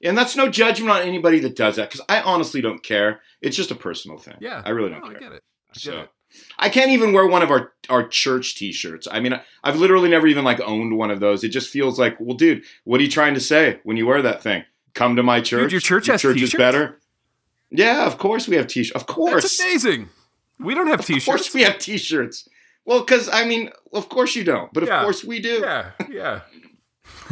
Solution. 0.00 0.10
And 0.10 0.18
that's 0.18 0.36
no 0.36 0.48
judgment 0.48 0.90
on 0.90 1.02
anybody 1.02 1.40
that 1.40 1.56
does 1.56 1.76
that 1.76 1.90
because 1.90 2.04
I 2.08 2.20
honestly 2.22 2.60
don't 2.60 2.82
care. 2.82 3.20
It's 3.40 3.56
just 3.56 3.70
a 3.70 3.74
personal 3.74 4.18
thing. 4.18 4.36
Yeah, 4.40 4.62
I 4.64 4.70
really 4.70 4.90
don't 4.90 5.00
No, 5.04 5.08
care. 5.08 5.16
I 5.16 5.20
get 5.20 5.32
it. 5.32 5.42
I 5.70 5.72
get 5.74 5.82
So 5.82 5.98
it. 6.00 6.10
I 6.58 6.68
can't 6.68 6.90
even 6.90 7.12
wear 7.12 7.26
one 7.26 7.42
of 7.42 7.50
our 7.50 7.72
our 7.88 8.06
church 8.06 8.56
T-shirts. 8.56 9.08
I 9.10 9.18
mean, 9.20 9.32
I- 9.32 9.42
I've 9.64 9.76
literally 9.76 10.08
never 10.10 10.26
even 10.26 10.44
like 10.44 10.60
owned 10.60 10.96
one 10.96 11.10
of 11.10 11.20
those. 11.20 11.42
It 11.42 11.48
just 11.48 11.70
feels 11.70 11.98
like, 11.98 12.16
well, 12.20 12.36
dude, 12.36 12.64
what 12.84 13.00
are 13.00 13.04
you 13.04 13.10
trying 13.10 13.34
to 13.34 13.40
say 13.40 13.80
when 13.84 13.96
you 13.96 14.06
wear 14.06 14.20
that 14.22 14.42
thing? 14.42 14.64
Come 14.94 15.16
to 15.16 15.22
my 15.22 15.40
church. 15.40 15.72
your 15.72 15.80
church 15.80 16.06
has 16.08 16.24
is 16.24 16.34
T-shirts? 16.34 16.54
better. 16.54 16.98
Yeah, 17.70 18.06
of 18.06 18.18
course 18.18 18.46
we 18.48 18.56
have 18.56 18.66
T-shirts. 18.66 18.94
Of 19.00 19.06
course, 19.06 19.42
That's 19.42 19.60
amazing. 19.60 20.08
We 20.60 20.74
don't 20.74 20.86
have 20.88 21.00
of 21.00 21.06
T-shirts. 21.06 21.24
course 21.26 21.54
we 21.54 21.62
have 21.62 21.78
T-shirts. 21.78 22.48
Well, 22.84 23.00
because 23.00 23.28
I 23.28 23.44
mean, 23.46 23.70
of 23.92 24.08
course 24.08 24.34
you 24.36 24.44
don't, 24.44 24.72
but 24.72 24.82
of 24.82 24.88
Yeah. 24.88 25.02
course 25.02 25.22
we 25.24 25.38
do. 25.40 25.60
Yeah, 25.62 25.90
yeah. 26.10 26.40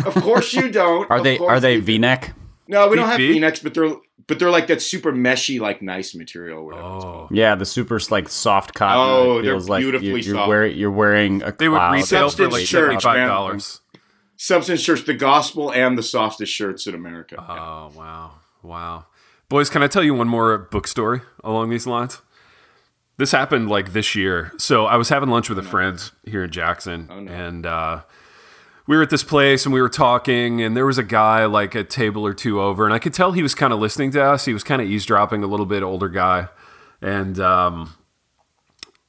Of 0.05 0.15
course 0.15 0.53
you 0.55 0.71
don't. 0.71 1.11
are 1.11 1.19
Of 1.19 1.25
they 1.25 1.39
are 1.39 1.61
they. 1.61 1.81
V-neck? 1.81 2.35
No, 2.69 2.89
we 2.89 2.97
don't 2.97 3.07
have 3.09 3.19
V? 3.19 3.33
V-necks, 3.35 3.61
but 3.61 3.75
they're 3.75 3.95
but 4.27 4.39
they're 4.41 4.51
like 4.51 4.67
that 4.67 4.83
super 4.83 5.13
meshy, 5.13 5.61
like 5.61 5.83
nice 5.83 6.15
material. 6.15 6.59
Or 6.61 6.65
whatever 6.65 6.97
it's 6.97 7.05
Oh. 7.05 7.29
Yeah, 7.31 7.55
the 7.55 7.65
super 7.67 8.01
like 8.11 8.29
soft 8.29 8.75
cotton. 8.75 8.97
Oh, 8.99 9.39
It 9.39 9.43
they're 9.43 9.53
feels 9.55 9.69
like 9.69 9.81
beautifully 9.83 10.09
you, 10.09 10.17
you're, 10.17 10.35
soft. 10.35 10.49
wearing, 10.49 10.77
you're 10.77 10.91
wearing 10.91 11.43
a 11.43 11.53
they 11.53 11.69
would 11.69 11.81
resell 11.93 12.31
for 12.31 12.49
like 12.49 12.65
church, 12.65 12.69
seventy-five 13.03 13.17
man. 13.19 13.29
dollars. 13.29 13.81
Substance 14.39 14.83
Church, 14.83 15.05
the 15.07 15.15
gospel 15.15 15.73
and 15.73 15.97
the 15.97 16.03
softest 16.03 16.53
shirts 16.53 16.87
in 16.87 16.95
America. 16.95 17.37
Oh 17.39 17.91
wow, 17.97 18.33
wow, 18.63 19.07
boys! 19.49 19.71
Can 19.71 19.83
I 19.83 19.87
tell 19.87 20.03
you 20.03 20.13
one 20.15 20.29
more 20.29 20.59
book 20.59 20.87
story 20.87 21.23
along 21.43 21.71
these 21.71 21.87
lines? 21.87 22.21
This 23.17 23.33
happened 23.33 23.71
like 23.71 23.95
this 23.95 24.15
year. 24.15 24.53
So 24.59 24.85
I 24.85 24.97
was 24.97 25.09
having 25.09 25.31
lunch 25.31 25.49
with 25.49 25.59
a 25.59 25.63
friend 25.63 25.99
here 26.27 26.45
in 26.45 26.51
Jackson, 26.51 27.09
Oh, 27.11 27.21
no. 27.21 27.33
and 27.33 27.65
uh, 27.65 28.03
we 28.87 28.97
were 28.97 29.03
at 29.03 29.11
this 29.11 29.25
place 29.25 29.65
and 29.65 29.75
we 29.75 29.81
were 29.81 29.89
talking, 29.89 30.63
and 30.63 30.77
there 30.77 30.87
was 30.87 30.99
a 30.99 31.03
guy 31.03 31.45
like 31.45 31.75
a 31.75 31.83
table 31.83 32.25
or 32.25 32.33
two 32.33 32.61
over, 32.61 32.85
and 32.85 32.95
I 32.95 32.99
could 32.99 33.13
tell 33.13 33.33
he 33.33 33.43
was 33.43 33.55
kind 33.55 33.73
of 33.73 33.81
listening 33.81 34.13
to 34.13 34.23
us. 34.23 34.45
He 34.45 34.53
was 34.53 34.63
kind 34.63 34.81
of 34.81 34.89
eavesdropping, 34.89 35.43
a 35.43 35.47
little 35.47 35.67
bit 35.67 35.83
older 35.83 36.09
guy, 36.09 36.49
and 37.01 37.39
um, 37.41 37.95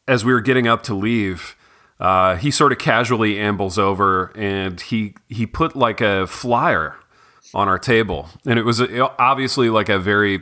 as 0.08 0.26
we 0.26 0.34
were 0.34 0.42
getting 0.42 0.68
up 0.68 0.84
to 0.84 0.94
leave, 0.96 1.56
uh, 2.00 2.36
he 2.36 2.50
sort 2.50 2.72
of 2.72 2.78
casually 2.78 3.40
ambles 3.40 3.78
over 3.78 4.32
and 4.36 4.82
he 4.82 5.16
he 5.28 5.46
put 5.46 5.76
like 5.76 6.00
a 6.00 6.28
flyer 6.28 6.96
on 7.54 7.68
our 7.68 7.80
table, 7.80 8.30
and 8.46 8.58
it 8.58 8.64
was 8.64 8.82
obviously 9.20 9.70
like 9.70 9.90
a 9.90 10.00
very 10.00 10.42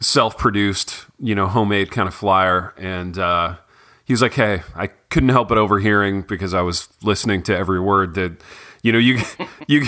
self-produced, 0.00 1.06
you 1.18 1.34
know, 1.34 1.46
homemade 1.46 1.90
kind 1.90 2.06
of 2.06 2.14
flyer, 2.14 2.74
and 2.76 3.18
uh, 3.18 3.56
he 4.04 4.12
was 4.12 4.20
like, 4.20 4.34
"Hey, 4.34 4.62
I 4.74 4.88
couldn't 5.08 5.30
help 5.30 5.48
but 5.48 5.56
overhearing 5.56 6.22
because 6.22 6.52
I 6.52 6.60
was 6.60 6.88
listening 7.02 7.42
to 7.44 7.56
every 7.56 7.80
word 7.80 8.14
that." 8.16 8.42
You 8.86 8.92
know, 8.92 8.98
you 8.98 9.18
you 9.66 9.80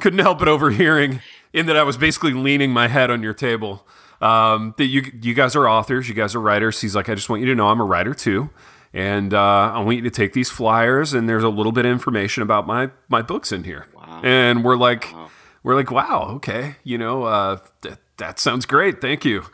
couldn't 0.00 0.18
help 0.20 0.38
but 0.40 0.48
overhearing 0.48 1.20
in 1.54 1.64
that 1.66 1.76
I 1.76 1.82
was 1.82 1.96
basically 1.96 2.32
leaning 2.34 2.70
my 2.70 2.86
head 2.88 3.10
on 3.10 3.22
your 3.22 3.32
table. 3.34 3.86
Um, 4.20 4.74
that 4.76 4.84
you 4.84 5.10
you 5.22 5.32
guys 5.32 5.56
are 5.56 5.66
authors, 5.66 6.06
you 6.06 6.14
guys 6.14 6.34
are 6.34 6.40
writers. 6.40 6.82
He's 6.82 6.94
like, 6.94 7.08
I 7.08 7.14
just 7.14 7.30
want 7.30 7.40
you 7.40 7.46
to 7.48 7.54
know 7.54 7.68
I'm 7.68 7.80
a 7.80 7.84
writer 7.84 8.12
too, 8.12 8.50
and 8.92 9.32
uh, 9.32 9.72
I 9.74 9.78
want 9.80 9.96
you 9.96 10.02
to 10.02 10.10
take 10.10 10.34
these 10.34 10.50
flyers 10.50 11.14
and 11.14 11.26
there's 11.26 11.44
a 11.44 11.48
little 11.48 11.72
bit 11.72 11.86
of 11.86 11.92
information 11.92 12.42
about 12.42 12.66
my 12.66 12.90
my 13.08 13.22
books 13.22 13.52
in 13.52 13.64
here. 13.64 13.86
Wow. 13.94 14.20
And 14.22 14.62
we're 14.64 14.76
like, 14.76 15.10
Wow. 15.14 15.30
we're 15.62 15.74
like, 15.76 15.90
wow, 15.90 16.32
okay, 16.36 16.76
you 16.84 16.98
know, 16.98 17.22
uh, 17.24 17.56
th- 17.80 17.96
that 18.18 18.38
sounds 18.38 18.66
great, 18.66 19.00
thank 19.00 19.24
you. 19.24 19.44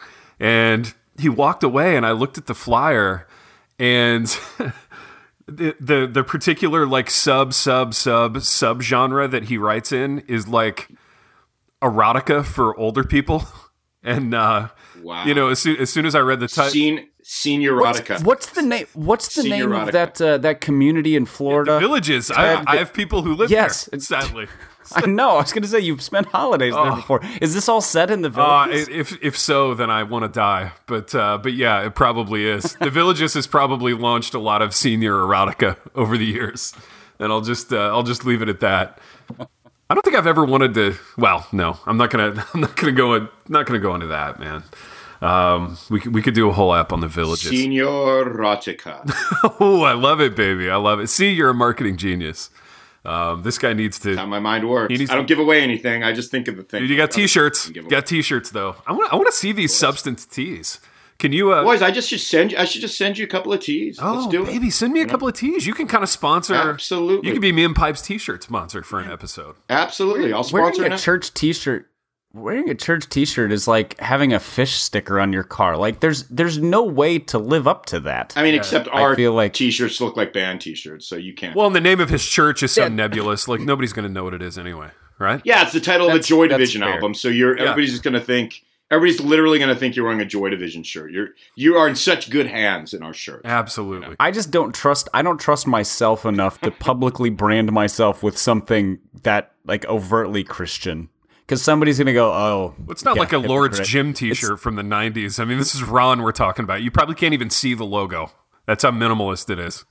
And 0.40 0.92
he 1.20 1.28
walked 1.28 1.62
away, 1.62 1.96
and 1.96 2.04
I 2.04 2.10
looked 2.10 2.36
at 2.36 2.46
the 2.46 2.54
flyer, 2.54 3.28
and 3.78 4.26
the, 5.46 5.76
the 5.80 6.06
the 6.06 6.24
particular 6.24 6.86
like 6.86 7.08
sub 7.10 7.54
sub 7.54 7.94
sub 7.94 8.42
sub 8.42 8.82
genre 8.82 9.28
that 9.28 9.44
he 9.44 9.58
writes 9.58 9.92
in 9.92 10.20
is 10.28 10.48
like 10.48 10.88
erotica 11.82 12.44
for 12.44 12.76
older 12.76 13.04
people, 13.04 13.44
and 14.02 14.34
uh, 14.34 14.68
Wow. 15.02 15.24
you 15.24 15.34
know, 15.34 15.48
as 15.48 15.58
soon, 15.60 15.76
as 15.76 15.90
soon 15.90 16.04
as 16.06 16.14
I 16.16 16.20
read 16.20 16.40
the 16.40 16.48
title. 16.48 16.70
Scene, 16.72 17.06
senior 17.22 17.72
erotica. 17.74 18.24
What's 18.24 18.46
the 18.50 18.62
name? 18.62 18.86
What's 18.94 19.34
the 19.36 19.42
Senior 19.42 19.68
name 19.68 19.68
erotica. 19.68 19.86
of 19.86 19.92
that 19.92 20.20
uh, 20.20 20.38
that 20.38 20.60
community 20.60 21.14
in 21.14 21.26
Florida? 21.26 21.78
Villages. 21.78 22.30
I, 22.30 22.56
Ted- 22.56 22.64
I 22.66 22.76
have 22.76 22.92
people 22.92 23.22
who 23.22 23.34
live 23.34 23.50
Yes, 23.50 23.84
there. 23.84 23.98
it's- 23.98 24.08
Sadly, 24.08 24.48
I 24.94 25.06
know. 25.06 25.30
I 25.30 25.36
was 25.42 25.52
going 25.52 25.62
to 25.62 25.68
say 25.68 25.80
you've 25.80 26.02
spent 26.02 26.26
holidays 26.26 26.74
there 26.74 26.92
Oh. 26.92 26.96
before. 26.96 27.20
Is 27.40 27.54
this 27.54 27.68
all 27.68 27.80
set 27.80 28.10
in 28.10 28.22
the 28.22 28.30
Uh, 28.40 28.68
if 28.70 29.16
if 29.22 29.36
so, 29.38 29.74
then 29.74 29.90
I 29.90 30.02
want 30.04 30.24
to 30.24 30.28
die. 30.28 30.72
But 30.86 31.14
uh, 31.14 31.38
but 31.38 31.54
yeah, 31.54 31.84
it 31.84 31.94
probably 31.94 32.46
is. 32.46 32.74
The 32.80 32.90
Villages 32.90 33.34
has 33.34 33.46
probably 33.46 33.94
launched 33.94 34.34
a 34.34 34.38
lot 34.38 34.62
of 34.62 34.74
senior 34.74 35.14
erotica 35.14 35.76
over 35.94 36.16
the 36.16 36.26
years, 36.26 36.74
and 37.18 37.32
I'll 37.32 37.40
just 37.40 37.72
uh, 37.72 37.88
I'll 37.88 38.02
just 38.04 38.24
leave 38.24 38.42
it 38.42 38.48
at 38.48 38.60
that. 38.60 38.98
I 39.88 39.94
don't 39.94 40.02
think 40.02 40.16
I've 40.16 40.26
ever 40.26 40.44
wanted 40.44 40.74
to. 40.74 40.94
Well, 41.16 41.46
no, 41.52 41.78
I'm 41.86 41.96
not 41.96 42.10
gonna 42.10 42.44
I'm 42.54 42.60
not 42.60 42.76
gonna 42.76 42.92
go 42.92 43.14
in, 43.14 43.28
not 43.48 43.66
gonna 43.66 43.78
go 43.80 43.94
into 43.94 44.06
that, 44.08 44.38
man. 44.38 44.62
Um, 45.22 45.78
we 45.88 45.98
could, 46.00 46.12
we 46.14 46.20
could 46.20 46.34
do 46.34 46.50
a 46.50 46.52
whole 46.52 46.74
app 46.74 46.92
on 46.92 47.00
the 47.00 47.08
Villages. 47.08 47.48
Senior 47.50 47.86
erotica. 47.86 49.00
oh, 49.60 49.82
I 49.82 49.92
love 49.94 50.20
it, 50.20 50.36
baby. 50.36 50.68
I 50.68 50.76
love 50.76 51.00
it. 51.00 51.06
See, 51.08 51.30
you're 51.32 51.48
a 51.50 51.54
marketing 51.54 51.96
genius. 51.96 52.50
Um, 53.06 53.42
this 53.42 53.56
guy 53.58 53.72
needs 53.72 53.98
to. 54.00 54.16
How 54.16 54.26
my 54.26 54.40
mind 54.40 54.68
works. 54.68 54.90
He 54.92 54.98
needs 54.98 55.10
I 55.10 55.14
don't 55.14 55.24
to- 55.26 55.28
give 55.34 55.38
away 55.38 55.62
anything. 55.62 56.02
I 56.02 56.12
just 56.12 56.30
think 56.30 56.48
of 56.48 56.56
the 56.56 56.62
thing. 56.64 56.80
Dude, 56.82 56.90
you 56.90 56.96
got 56.96 57.10
T-shirts. 57.12 57.68
Give 57.68 57.76
You 57.76 57.82
away. 57.82 57.90
got 57.90 58.06
T-shirts 58.06 58.50
though. 58.50 58.76
I 58.86 58.92
want 58.92 59.12
I 59.12 59.16
want 59.16 59.26
to 59.28 59.32
see 59.32 59.52
these 59.52 59.74
substance 59.76 60.26
tees. 60.26 60.80
Can 61.18 61.32
you? 61.32 61.50
Uh, 61.52 61.62
Boys, 61.62 61.80
I 61.80 61.90
just 61.92 62.08
should 62.10 62.20
send 62.20 62.52
you. 62.52 62.58
I 62.58 62.64
should 62.66 62.80
just 62.82 62.98
send 62.98 63.16
you 63.16 63.24
a 63.24 63.28
couple 63.28 63.52
of 63.52 63.60
teas. 63.60 63.98
Oh, 64.02 64.14
Let's 64.16 64.26
do 64.26 64.44
baby, 64.44 64.66
it. 64.66 64.72
send 64.72 64.92
me 64.92 65.00
a 65.00 65.06
couple 65.06 65.26
of 65.26 65.34
tees. 65.34 65.66
You 65.66 65.72
can 65.72 65.86
kind 65.86 66.02
of 66.04 66.10
sponsor. 66.10 66.54
Absolutely. 66.54 67.26
You 67.28 67.32
can 67.34 67.40
be 67.40 67.52
me 67.52 67.64
and 67.64 67.74
Pipe's 67.74 68.02
T-shirt 68.02 68.42
sponsor 68.42 68.82
for 68.82 68.98
an 69.00 69.10
episode. 69.10 69.54
Absolutely. 69.70 70.32
I'll 70.34 70.46
wearing 70.52 70.74
sponsor 70.74 70.90
a 70.92 70.94
it. 70.94 70.98
church 70.98 71.32
T-shirt. 71.32 71.88
Wearing 72.36 72.68
a 72.68 72.74
church 72.74 73.08
T-shirt 73.08 73.50
is 73.50 73.66
like 73.66 73.98
having 73.98 74.32
a 74.34 74.38
fish 74.38 74.74
sticker 74.74 75.18
on 75.18 75.32
your 75.32 75.42
car. 75.42 75.76
Like 75.76 76.00
there's 76.00 76.24
there's 76.24 76.58
no 76.58 76.82
way 76.84 77.18
to 77.18 77.38
live 77.38 77.66
up 77.66 77.86
to 77.86 78.00
that. 78.00 78.34
I 78.36 78.42
mean, 78.42 78.54
except 78.54 78.88
I 78.88 79.00
our 79.00 79.16
feel 79.16 79.32
like- 79.32 79.54
t-shirts 79.54 80.00
look 80.00 80.16
like 80.16 80.32
band 80.34 80.60
t-shirts, 80.60 81.06
so 81.06 81.16
you 81.16 81.32
can't. 81.34 81.56
Well, 81.56 81.66
and 81.66 81.74
the 81.74 81.80
name 81.80 81.98
of 81.98 82.10
his 82.10 82.24
church 82.26 82.62
is 82.62 82.72
so 82.72 82.82
Yeah. 82.82 82.88
nebulous. 82.88 83.48
Like 83.48 83.60
nobody's 83.62 83.92
going 83.94 84.06
to 84.06 84.12
know 84.12 84.24
what 84.24 84.34
it 84.34 84.42
is 84.42 84.58
anyway, 84.58 84.88
right? 85.18 85.40
yeah, 85.44 85.62
it's 85.62 85.72
the 85.72 85.80
title 85.80 86.08
of 86.10 86.14
a 86.14 86.18
Joy 86.20 86.46
Division 86.48 86.82
fair. 86.82 86.92
album. 86.92 87.14
So 87.14 87.28
you're 87.28 87.56
Yeah. 87.56 87.62
everybody's 87.70 87.92
just 87.92 88.02
gonna 88.02 88.20
think. 88.20 88.62
Everybody's 88.88 89.20
literally 89.20 89.58
gonna 89.58 89.74
think 89.74 89.96
you're 89.96 90.04
wearing 90.04 90.20
a 90.20 90.24
Joy 90.26 90.50
Division 90.50 90.82
shirt. 90.84 91.10
You're 91.12 91.30
you 91.56 91.74
are 91.76 91.88
in 91.88 91.96
such 91.96 92.28
good 92.30 92.46
hands 92.46 92.92
in 92.94 93.02
our 93.02 93.14
shirt. 93.14 93.40
Absolutely. 93.44 94.14
I 94.20 94.30
just 94.30 94.50
don't 94.50 94.74
trust. 94.74 95.08
I 95.14 95.22
don't 95.22 95.40
trust 95.40 95.66
myself 95.66 96.24
enough 96.26 96.60
to 96.60 96.70
publicly 96.70 97.30
brand 97.30 97.72
myself 97.72 98.22
with 98.22 98.36
something 98.38 98.98
that 99.22 99.52
like 99.64 99.84
overtly 99.86 100.44
Christian. 100.44 101.08
Because 101.46 101.62
somebody's 101.62 101.96
gonna 101.98 102.12
go, 102.12 102.32
oh, 102.32 102.74
It's 102.90 103.04
not 103.04 103.14
yeah, 103.16 103.20
like 103.22 103.32
a 103.32 103.38
Lord's 103.38 103.78
hypocrite." 103.78 103.88
Gym 103.88 104.12
T-shirt 104.12 104.58
from 104.60 104.74
the 104.74 104.82
'90s. 104.82 105.38
I 105.38 105.44
mean, 105.44 105.58
this 105.58 105.74
is 105.76 105.82
Ron 105.84 106.22
we're 106.22 106.32
talking 106.32 106.64
about. 106.64 106.82
You 106.82 106.90
probably 106.90 107.14
can't 107.14 107.34
even 107.34 107.50
see 107.50 107.74
the 107.74 107.84
logo. 107.84 108.32
That's 108.66 108.82
how 108.82 108.90
minimalist 108.90 109.48
it 109.50 109.60
is. 109.60 109.84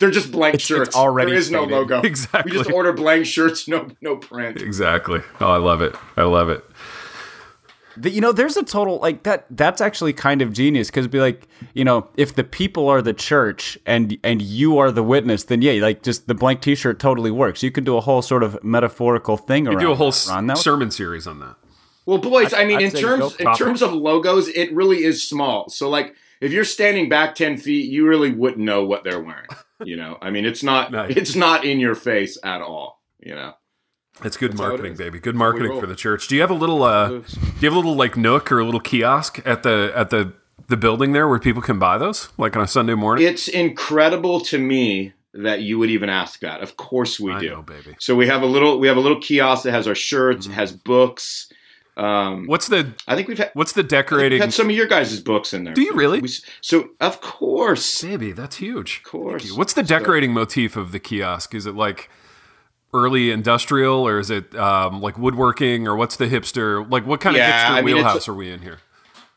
They're 0.00 0.10
just 0.10 0.32
blank 0.32 0.56
It's- 0.56 0.66
shirts. 0.66 0.88
it's 0.88 0.96
already 0.96 1.30
there 1.30 1.38
is 1.38 1.50
no 1.50 1.64
logo. 1.64 2.00
Exactly. 2.02 2.52
We 2.52 2.58
just 2.58 2.70
order 2.70 2.92
blank 2.92 3.26
shirts, 3.26 3.66
no 3.68 3.88
no 4.02 4.16
print. 4.16 4.60
Exactly. 4.60 5.20
Oh, 5.40 5.50
I 5.50 5.56
love 5.58 5.80
it. 5.82 5.94
I 6.16 6.22
love 6.24 6.50
it. 6.50 6.64
The- 8.02 8.10
you 8.10 8.20
know, 8.20 8.32
there's 8.32 8.56
a 8.56 8.62
total 8.62 8.98
like 8.98 9.22
that. 9.24 9.46
That's 9.50 9.80
actually 9.80 10.12
kind 10.12 10.42
of 10.42 10.52
genius 10.52 10.88
because 10.88 11.06
be 11.08 11.20
like, 11.20 11.46
you 11.74 11.84
know, 11.84 12.08
if 12.16 12.34
the 12.34 12.44
people 12.44 12.88
are 12.88 13.02
the 13.02 13.14
church 13.14 13.78
and 13.86 14.16
and 14.24 14.40
you 14.42 14.78
are 14.78 14.90
the 14.90 15.02
witness, 15.02 15.44
then 15.44 15.62
yeah, 15.62 15.74
like 15.82 16.02
just 16.02 16.26
the 16.28 16.34
blank 16.34 16.60
T-shirt 16.60 16.98
totally 16.98 17.30
works. 17.30 17.62
You 17.62 17.70
can 17.70 17.84
do 17.84 17.96
a 17.96 18.00
whole 18.00 18.22
sort 18.22 18.42
of 18.42 18.62
metaphorical 18.64 19.36
thing 19.36 19.66
around. 19.68 19.78
Do 19.80 19.92
a 19.92 19.94
whole 19.94 20.10
that, 20.10 20.16
s- 20.16 20.28
Ron. 20.28 20.56
Sermon 20.56 20.90
series 20.90 21.26
on 21.26 21.40
that. 21.40 21.56
Well, 22.06 22.18
boys, 22.18 22.54
I, 22.54 22.64
mean, 22.64 22.78
I'd 22.78 22.84
in 22.84 22.90
terms 22.92 23.36
in 23.36 23.44
proper. 23.44 23.64
terms 23.64 23.82
of 23.82 23.92
logos, 23.92 24.48
it 24.48 24.72
really 24.72 25.04
is 25.04 25.22
small. 25.22 25.68
So, 25.68 25.90
like, 25.90 26.14
if 26.40 26.52
you're 26.52 26.64
standing 26.64 27.10
back 27.10 27.34
ten 27.34 27.58
feet, 27.58 27.90
you 27.90 28.06
really 28.08 28.32
wouldn't 28.32 28.64
know 28.64 28.82
what 28.84 29.04
they're 29.04 29.20
wearing. 29.20 29.48
You 29.84 29.96
know, 29.96 30.16
I 30.22 30.30
mean, 30.30 30.46
it's 30.46 30.62
not 30.62 30.90
Nice. 30.92 31.14
it's 31.16 31.36
not 31.36 31.64
in 31.66 31.78
your 31.80 31.94
face 31.94 32.38
at 32.42 32.62
all. 32.62 33.02
You 33.20 33.34
know, 33.34 33.52
It's 34.24 34.36
good 34.36 34.52
it 34.54 34.56
marketing, 34.58 34.94
baby. 34.96 35.18
Good 35.20 35.36
marketing 35.36 35.78
for 35.80 35.86
the 35.86 35.94
church. 35.96 36.28
Do 36.28 36.34
you 36.34 36.40
have 36.40 36.50
a 36.50 36.54
little? 36.54 36.82
Uh, 36.82 37.08
do 37.08 37.14
you 37.60 37.68
have 37.68 37.72
a 37.72 37.76
little 37.76 37.94
like 37.96 38.16
nook 38.16 38.50
or 38.50 38.58
a 38.58 38.64
little 38.64 38.80
kiosk 38.80 39.40
at 39.46 39.62
the 39.62 39.92
at 39.94 40.10
the 40.10 40.32
the 40.68 40.76
building 40.76 41.12
there 41.12 41.26
where 41.28 41.38
people 41.38 41.62
can 41.62 41.78
buy 41.78 41.96
those, 41.98 42.28
like 42.36 42.56
on 42.56 42.62
a 42.62 42.66
Sunday 42.66 42.94
morning? 42.94 43.26
it's 43.26 43.48
incredible 43.48 44.40
to 44.40 44.58
me 44.58 45.12
that 45.34 45.60
you 45.62 45.78
would 45.78 45.90
even 45.90 46.08
ask 46.08 46.40
that. 46.40 46.60
Of 46.62 46.76
course, 46.76 47.20
we 47.20 47.32
I 47.32 47.40
do. 47.40 47.48
know, 47.50 47.62
baby. 47.62 47.94
So 48.00 48.16
we 48.16 48.26
have 48.26 48.42
a 48.42 48.46
little 48.46 48.78
we 48.80 48.88
have 48.88 48.96
a 48.96 49.00
little 49.00 49.20
kiosk 49.20 49.62
that 49.64 49.72
has 49.72 49.86
our 49.86 49.94
shirts, 49.94 50.46
Mm-hmm. 50.46 50.54
has 50.54 50.72
books. 50.72 51.50
Um, 51.96 52.46
What's 52.46 52.68
the 52.68 52.94
I 53.08 53.16
think 53.16 53.26
we've 53.26 53.38
had, 53.38 53.50
what's 53.54 53.72
the 53.72 53.82
decorating? 53.82 54.36
we've 54.36 54.42
had 54.42 54.54
some 54.54 54.70
of 54.70 54.76
your 54.76 54.86
guys' 54.86 55.20
books 55.20 55.52
in 55.52 55.64
there. 55.64 55.74
Do 55.74 55.82
you 55.82 55.94
really? 55.94 56.20
We, 56.20 56.28
so 56.60 56.90
of 57.00 57.20
course, 57.20 58.02
Baby, 58.02 58.30
that's 58.32 58.56
huge. 58.56 58.98
Of 58.98 59.10
course. 59.10 59.50
What's 59.52 59.72
the 59.72 59.82
decorating 59.82 60.32
motif 60.32 60.76
of 60.76 60.92
the 60.92 61.00
kiosk? 61.00 61.54
Is 61.56 61.66
it 61.66 61.74
like 61.74 62.08
early 62.94 63.30
industrial, 63.30 64.06
or 64.06 64.18
is 64.18 64.30
it 64.30 64.54
um, 64.54 65.00
like 65.00 65.18
woodworking, 65.18 65.86
or 65.88 65.96
what's 65.96 66.16
the 66.16 66.26
hipster? 66.26 66.88
Like, 66.90 67.06
what 67.06 67.20
kind 67.20 67.36
Yeah, 67.36 67.48
of 67.48 67.52
hipster 67.74 67.78
I 67.78 67.82
mean, 67.82 67.94
wheelhouse 67.96 68.28
are 68.28 68.34
we 68.34 68.50
in 68.50 68.60
here? 68.62 68.78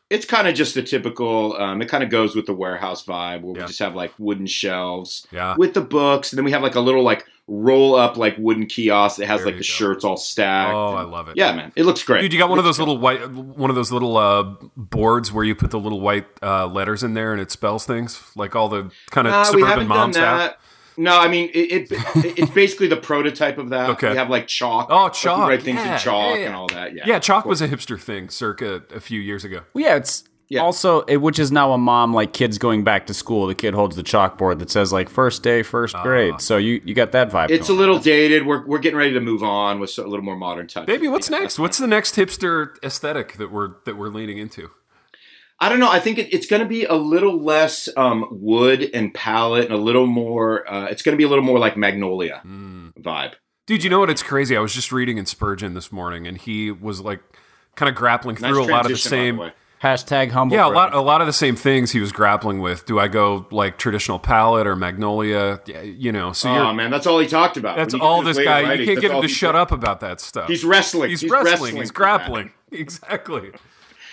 it's 0.10 0.26
kind 0.26 0.46
of 0.46 0.54
just 0.56 0.74
the 0.76 0.84
typical. 0.84 1.56
Um, 1.58 1.82
it 1.82 1.88
kind 1.88 2.04
of 2.04 2.10
goes 2.10 2.36
with 2.36 2.46
the 2.46 2.54
warehouse 2.54 3.04
vibe, 3.06 3.42
where 3.42 3.56
Yeah. 3.56 3.62
we 3.64 3.68
just 3.68 3.80
have 3.80 3.96
like 3.96 4.14
wooden 4.20 4.46
shelves 4.46 5.26
Yeah. 5.32 5.56
with 5.58 5.74
the 5.74 5.82
books, 5.82 6.32
and 6.34 6.38
then 6.38 6.44
we 6.46 6.52
have 6.52 6.62
like 6.62 6.76
a 6.76 6.82
little 6.82 7.02
like 7.04 7.26
roll 7.48 7.96
up 7.96 8.16
like 8.18 8.36
wooden 8.38 8.66
kiosk 8.66 9.18
that 9.18 9.26
has 9.28 9.40
There 9.40 9.48
like 9.48 9.56
the 9.56 9.60
go. 9.60 9.64
shirts 9.64 10.04
all 10.06 10.16
stacked. 10.18 10.74
Oh, 10.74 10.90
and- 10.92 11.00
I 11.00 11.02
love 11.04 11.28
it. 11.30 11.36
yeah, 11.38 11.54
man, 11.54 11.72
it 11.76 11.86
looks 11.86 12.02
great, 12.04 12.22
Dude, 12.22 12.32
you 12.34 12.40
got 12.40 12.50
one 12.50 12.60
of 12.60 12.66
those 12.66 12.80
little 12.80 12.98
white, 12.98 13.30
one 13.30 13.70
of 13.70 13.76
those 13.76 13.92
little 13.92 14.16
uh, 14.18 14.44
boards 14.78 15.32
where 15.34 15.44
you 15.44 15.54
put 15.56 15.72
the 15.72 15.80
little 15.80 16.00
white 16.02 16.28
uh, 16.42 16.66
letters 16.68 17.04
in 17.04 17.14
there 17.14 17.32
and 17.34 17.42
it 17.42 17.52
spells 17.52 17.86
things, 17.86 18.22
like 18.36 18.56
all 18.56 18.68
the 18.70 18.92
kind 19.12 19.28
of 19.28 19.34
we 19.40 19.46
suburban 19.62 19.68
haven't 19.70 19.88
done 19.88 19.98
moms 19.98 20.18
have. 20.18 20.38
that. 20.40 20.60
No, 20.98 21.18
I 21.20 21.28
mean 21.28 21.50
it, 21.54 21.90
it, 21.92 22.38
it's 22.38 22.52
basically 22.52 22.88
the 22.88 22.98
prototype 22.98 23.58
of 23.58 23.70
that. 23.70 23.90
Okay. 23.92 24.12
We 24.12 24.18
have 24.18 24.30
like 24.30 24.48
chalk. 24.48 24.88
Oh, 24.90 25.04
Like, 25.04 25.14
chalk. 25.14 25.48
write 25.50 25.64
things 25.64 25.78
Yeah, 25.78 25.94
in 25.94 26.00
chalk 26.00 26.34
yeah, 26.36 26.40
yeah. 26.42 26.46
and 26.48 26.56
all 26.56 26.68
that. 26.68 26.94
Yeah. 26.96 27.04
Yeah, 27.06 27.20
chalk 27.20 27.46
was 27.46 27.62
a 27.62 27.68
hipster 27.68 28.00
thing, 28.00 28.30
circa 28.30 28.84
a 28.94 29.00
few 29.00 29.20
years 29.20 29.44
ago. 29.46 29.62
Well, 29.74 29.84
yeah, 29.86 29.96
it's 29.96 30.24
Yeah. 30.50 30.62
also 30.62 31.02
it, 31.04 31.18
which 31.18 31.40
is 31.40 31.50
now 31.52 31.72
a 31.72 31.78
mom 31.78 32.14
like 32.14 32.34
kids 32.34 32.58
going 32.58 32.84
back 32.84 33.08
to 33.08 33.14
school. 33.14 33.48
The 33.48 33.56
kid 33.56 33.74
holds 33.74 33.96
the 33.96 34.04
chalkboard 34.04 34.60
that 34.60 34.70
says 34.70 34.92
like 34.92 35.08
first 35.10 35.44
day, 35.44 35.64
first 35.64 35.96
Ah. 35.96 36.04
grade. 36.04 36.42
So 36.42 36.58
you 36.58 36.82
you 36.84 36.94
got 36.94 37.14
that 37.14 37.32
vibe. 37.32 37.50
It's 37.52 37.68
a 37.70 37.72
going. 37.72 37.80
little 37.80 38.00
dated. 38.00 38.46
We're, 38.46 38.66
we're 38.68 38.80
getting 38.80 38.98
ready 38.98 39.14
to 39.14 39.22
move 39.22 39.44
on 39.44 39.80
with 39.80 39.98
a 39.98 40.02
little 40.04 40.26
more 40.26 40.36
modern 40.36 40.68
touch. 40.68 40.88
Baby, 40.88 41.08
what's 41.08 41.30
next? 41.30 41.58
What's 41.58 41.78
the 41.78 41.88
next 41.88 42.16
hipster 42.16 42.76
aesthetic 42.84 43.38
that 43.38 43.50
we're 43.52 43.76
that 43.86 43.96
we're 43.98 44.10
leaning 44.10 44.38
into? 44.38 44.70
I 45.62 45.70
don't 45.70 45.80
know. 45.80 45.92
I 45.92 46.00
think 46.00 46.18
it, 46.18 46.34
it's 46.34 46.48
going 46.48 46.62
to 46.64 46.68
be 46.68 46.86
a 46.86 46.96
little 46.96 47.40
less 47.40 47.88
um, 47.96 48.28
wood 48.32 48.90
and 48.94 49.14
pallet, 49.14 49.66
and 49.66 49.74
a 49.74 49.78
little 49.78 50.08
more. 50.08 50.70
Uh, 50.70 50.86
it's 50.86 51.04
going 51.04 51.14
to 51.14 51.18
be 51.18 51.24
a 51.24 51.30
little 51.30 51.44
more 51.44 51.60
like 51.60 51.78
Magnolia 51.78 52.42
vibe. 52.44 53.34
Dude, 53.68 53.84
you 53.84 53.90
know 53.92 54.00
what? 54.00 54.10
It's 54.10 54.24
crazy. 54.24 54.58
I 54.58 54.60
was 54.60 54.74
just 54.74 54.92
reading 54.92 55.18
in 55.20 55.28
Spurgeon 55.28 55.76
this 55.76 55.92
morning, 55.92 56.26
and 56.26 56.38
he 56.38 56.72
was 56.72 57.00
like 57.00 57.22
kind 57.76 57.90
of 57.90 57.96
grappling 57.96 58.38
Nice 58.42 58.52
through 58.52 58.64
a 58.64 58.66
lot 58.66 58.86
of 58.86 58.92
the 58.92 58.98
same. 58.98 59.38
way. 59.38 59.54
hashtag 59.84 60.32
humble. 60.32 60.56
yeah, 60.58 60.66
a 60.66 60.70
lot, 60.70 60.94
a 60.94 61.00
lot 61.00 61.22
of 61.22 61.28
the 61.28 61.34
same 61.34 61.56
things 61.56 61.92
he 61.92 62.00
was 62.00 62.12
grappling 62.12 62.60
with. 62.60 62.86
Do 62.88 63.00
I 63.00 63.08
go 63.08 63.46
like 63.52 63.78
traditional 63.78 64.18
pallet 64.18 64.66
or 64.66 64.76
magnolia? 64.76 65.62
You 65.84 66.12
know, 66.12 66.34
so 66.34 66.50
Oh 66.50 66.74
man, 66.74 66.90
that's 66.90 67.06
all 67.06 67.20
he 67.20 67.28
talked 67.28 67.56
about. 67.58 67.78
that's 67.78 67.94
all 67.94 68.24
this 68.24 68.38
way 68.38 68.44
of 68.44 68.48
guy. 68.48 68.74
You 68.74 68.86
can't 68.86 69.00
get 69.00 69.12
him 69.12 69.22
to 69.22 69.28
shut 69.28 69.54
said. 69.54 69.56
up 69.56 69.72
about 69.72 70.00
that 70.00 70.20
stuff. 70.20 70.48
He's 70.50 70.66
wrestling. 70.66 71.12
He's, 71.12 71.22
He's 71.22 71.32
wrestling. 71.32 71.76
He's 71.76 71.92
grappling. 71.92 72.52
Exactly. 72.74 73.52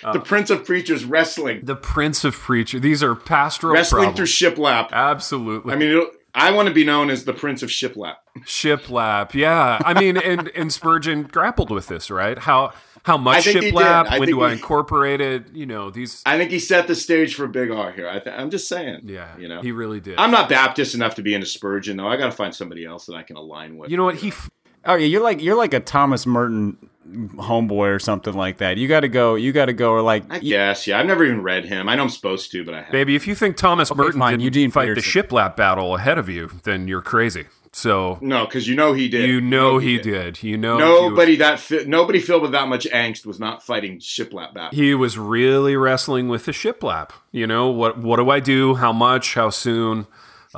That. 0.02 0.12
The 0.12 0.20
Prince 0.20 0.50
of 0.50 0.64
Preachers 0.64 1.04
wrestling, 1.04 1.60
The 1.64 1.76
Prince 1.76 2.24
of 2.24 2.34
Preacher. 2.34 2.78
These 2.80 3.02
are 3.02 3.14
pastoral 3.14 3.74
wrestling 3.74 4.04
problems. 4.12 4.30
through 4.38 4.50
shiplap. 4.50 4.90
Absolutely. 4.92 5.72
I 5.72 5.76
mean, 5.76 5.90
it'll, 5.90 6.10
I 6.34 6.50
want 6.52 6.68
to 6.68 6.74
be 6.74 6.84
known 6.84 7.10
as 7.10 7.24
the 7.24 7.32
Prince 7.32 7.62
of 7.62 7.70
Shiplap. 7.70 8.16
shiplap. 8.40 9.34
Yeah. 9.34 9.78
I 9.84 9.98
mean, 9.98 10.16
and 10.16 10.48
and 10.48 10.72
Spurgeon 10.72 11.24
grappled 11.24 11.70
with 11.70 11.86
this, 11.88 12.10
right? 12.10 12.38
How 12.38 12.72
how 13.04 13.16
much 13.16 13.44
think 13.44 13.56
he 13.62 13.70
did. 13.70 13.74
shiplap? 13.74 14.10
When 14.10 14.20
think 14.20 14.26
do 14.26 14.42
I 14.42 14.52
incorporate 14.52 15.20
it? 15.20 15.52
You 15.54 15.66
know, 15.66 15.90
these. 15.90 16.22
I 16.26 16.36
think 16.36 16.50
he 16.50 16.58
set 16.58 16.86
the 16.86 16.94
stage 16.94 17.34
for 17.34 17.46
Big 17.46 17.70
R 17.70 17.92
here. 17.92 18.08
I 18.08 18.18
th- 18.20 18.36
I'm 18.38 18.50
just 18.50 18.68
saying. 18.68 19.00
Yeah. 19.04 19.36
you 19.38 19.48
know, 19.48 19.62
he 19.62 19.72
really 19.72 20.00
did. 20.00 20.18
I'm 20.18 20.30
not 20.30 20.48
Baptist 20.48 20.94
enough 20.94 21.14
to 21.16 21.22
be 21.22 21.34
into 21.34 21.46
Spurgeon 21.46 21.96
though. 21.96 22.06
I 22.08 22.16
got 22.16 22.26
to 22.26 22.32
find 22.32 22.54
somebody 22.54 22.84
else 22.84 23.06
that 23.06 23.14
I 23.16 23.22
can 23.22 23.36
align 23.36 23.76
with. 23.76 23.90
you 23.90 23.96
know 23.96 24.04
what? 24.04 24.16
He 24.16 24.28
f- 24.28 24.50
Oh 24.84 24.94
yeah, 24.94 25.06
you're 25.06 25.22
like 25.22 25.42
you're 25.42 25.56
like 25.56 25.74
a 25.74 25.80
Thomas 25.80 26.24
Merton 26.24 26.76
homeboy 27.12 27.94
or 27.94 27.98
something 27.98 28.34
like 28.34 28.58
that. 28.58 28.76
You 28.76 28.88
got 28.88 29.00
to 29.00 29.08
go. 29.08 29.34
You 29.34 29.52
got 29.52 29.66
to 29.66 29.72
go. 29.72 29.90
Or 29.92 30.02
like, 30.02 30.24
I 30.30 30.38
guess, 30.38 30.86
yeah. 30.86 30.98
I've 30.98 31.06
never 31.06 31.24
even 31.24 31.42
read 31.42 31.64
him. 31.64 31.88
I 31.88 31.94
know 31.96 32.02
I'm 32.02 32.08
supposed 32.10 32.50
to, 32.52 32.64
but 32.64 32.74
I 32.74 32.78
haven't. 32.78 32.92
Baby, 32.92 33.16
if 33.16 33.26
you 33.26 33.34
think 33.34 33.56
Thomas 33.56 33.94
Merton 33.94 34.20
fine, 34.20 34.32
didn't 34.32 34.44
Eugene 34.44 34.70
fight 34.70 34.88
Peterson. 34.88 35.22
the 35.22 35.28
shiplap 35.28 35.56
battle 35.56 35.96
ahead 35.96 36.18
of 36.18 36.28
you, 36.28 36.50
then 36.64 36.88
you're 36.88 37.02
crazy. 37.02 37.46
So 37.70 38.18
No, 38.22 38.46
because 38.46 38.66
you 38.66 38.74
know 38.74 38.94
he 38.94 39.08
did. 39.08 39.28
you 39.28 39.42
know 39.42 39.76
he 39.78 39.98
did. 39.98 40.42
You 40.42 40.56
know 40.56 40.78
he 40.78 40.82
was- 40.84 41.10
Nobody 41.10 41.36
that 41.36 41.60
fi- 41.60 41.84
nobody 41.86 42.18
filled 42.18 42.42
with 42.42 42.52
that 42.52 42.66
much 42.66 42.86
angst 42.86 43.26
was 43.26 43.38
not 43.38 43.62
fighting 43.62 43.98
shiplap 43.98 44.54
battle. 44.54 44.70
he 44.76 44.94
was 44.94 45.18
really 45.18 45.76
wrestling 45.76 46.28
with 46.28 46.46
the 46.46 46.52
shiplap. 46.52 47.10
You 47.30 47.46
know 47.46 47.68
what? 47.68 47.98
What 47.98 48.16
do 48.16 48.30
I 48.30 48.40
do? 48.40 48.76
How 48.76 48.92
much? 48.92 49.34
How 49.34 49.50
soon? 49.50 50.06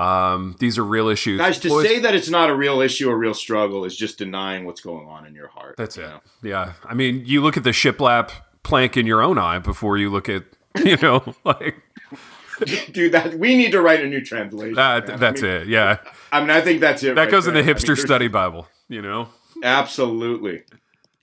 Um, 0.00 0.56
these 0.58 0.78
are 0.78 0.84
real 0.84 1.08
issues. 1.08 1.38
Guys, 1.38 1.58
to 1.60 1.68
Boys- 1.68 1.86
say 1.86 1.98
that 2.00 2.14
it's 2.14 2.28
not 2.30 2.48
a 2.50 2.54
real 2.54 2.80
issue, 2.80 3.10
a 3.10 3.16
real 3.16 3.34
struggle, 3.34 3.84
is 3.84 3.96
just 3.96 4.18
denying 4.18 4.64
what's 4.64 4.80
going 4.80 5.06
on 5.08 5.26
in 5.26 5.34
your 5.34 5.48
heart. 5.48 5.76
that's 5.76 5.96
you 5.96 6.04
it. 6.04 6.08
know? 6.08 6.20
Yeah, 6.42 6.72
I 6.84 6.94
mean, 6.94 7.22
you 7.26 7.42
look 7.42 7.56
at 7.56 7.64
the 7.64 7.70
shiplap 7.70 8.30
plank 8.62 8.96
in 8.96 9.06
your 9.06 9.20
own 9.22 9.36
eye 9.38 9.58
before 9.58 9.98
you 9.98 10.10
look 10.10 10.28
at 10.28 10.44
you 10.84 10.96
know 10.98 11.34
like 11.44 11.76
dude. 12.92 13.12
That 13.12 13.34
we 13.38 13.56
need 13.56 13.72
to 13.72 13.80
write 13.80 14.00
a 14.02 14.06
new 14.06 14.20
translation. 14.24 14.74
that. 14.74 15.08
man. 15.08 15.18
That's 15.18 15.42
I 15.42 15.46
mean, 15.46 15.54
it. 15.62 15.68
Yeah, 15.68 15.98
I 16.32 16.40
mean, 16.40 16.50
I 16.50 16.60
think 16.60 16.80
that's 16.80 17.02
it. 17.02 17.14
that 17.16 17.22
right 17.22 17.30
goes 17.30 17.46
in 17.46 17.54
the 17.54 17.60
there. 17.62 17.70
I 17.70 17.74
mean, 17.74 17.82
hipster 17.82 17.98
study 17.98 18.28
bible. 18.28 18.68
You 18.88 19.02
know. 19.02 19.28
Absolutely, 19.62 20.62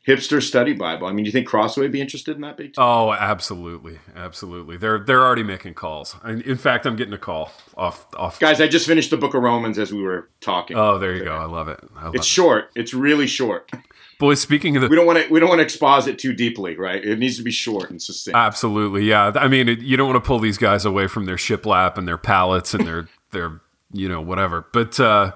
hipster 0.08 0.42
study 0.42 0.74
Bible. 0.74 1.08
I 1.08 1.12
mean, 1.12 1.26
do 1.26 1.28
you 1.28 1.32
think 1.32 1.48
Crossway 1.48 1.84
would 1.84 1.92
be 1.92 2.02
interested 2.02 2.36
in 2.36 2.42
that 2.42 2.58
big? 2.58 2.74
Oh, 2.78 3.12
absolutely, 3.12 4.00
absolutely. 4.16 4.78
They're 4.78 5.00
they're 5.00 5.24
already 5.24 5.44
making 5.44 5.74
calls. 5.74 6.16
In 6.26 6.58
fact, 6.58 6.86
I'm 6.86 6.96
getting 6.96 7.14
a 7.14 7.18
call 7.18 7.52
off 7.76 8.08
off. 8.16 8.40
Guys, 8.40 8.62
I 8.62 8.68
just 8.68 8.88
finished 8.88 9.10
the 9.10 9.18
Book 9.18 9.34
of 9.34 9.44
Romans 9.44 9.78
as 9.78 9.92
we 9.92 10.02
were 10.02 10.30
talking. 10.40 10.78
Oh, 10.78 10.98
there 10.98 11.16
you 11.16 11.26
go. 11.26 11.36
I 11.36 11.46
love 11.46 11.68
it. 11.68 11.80
I 11.98 12.06
love 12.06 12.16
it's 12.16 12.26
it. 12.26 12.30
short. 12.30 12.72
It's 12.76 12.94
really 12.94 13.28
short. 13.28 13.70
Boys, 14.20 14.42
speaking 14.42 14.76
of 14.76 14.82
the 14.82 14.88
We 14.88 14.96
don't 14.96 15.06
want 15.06 15.20
to. 15.20 15.32
We 15.32 15.40
don't 15.40 15.50
want 15.50 15.60
to 15.60 15.64
expose 15.64 16.08
it 16.08 16.18
too 16.18 16.34
deeply, 16.34 16.76
right? 16.76 17.04
It 17.04 17.20
needs 17.20 17.38
to 17.38 17.44
be 17.44 17.52
short 17.52 17.92
and 17.92 18.02
succinct. 18.02 18.36
Absolutely, 18.36 19.04
yeah. 19.04 19.32
I 19.36 19.48
mean, 19.48 19.70
it, 19.70 19.80
you 19.80 19.96
don't 19.96 20.08
want 20.08 20.24
to 20.24 20.28
pull 20.28 20.40
these 20.40 20.58
guys 20.58 20.86
away 20.86 21.08
from 21.08 21.26
their 21.26 21.36
shiplap 21.36 21.98
and 21.98 22.08
their 22.08 22.18
pallets 22.18 22.74
and 22.74 22.88
their 22.88 23.08
their 23.32 23.62
you 23.92 24.10
know 24.10 24.22
whatever. 24.22 24.66
But 24.74 25.00
uh, 25.00 25.34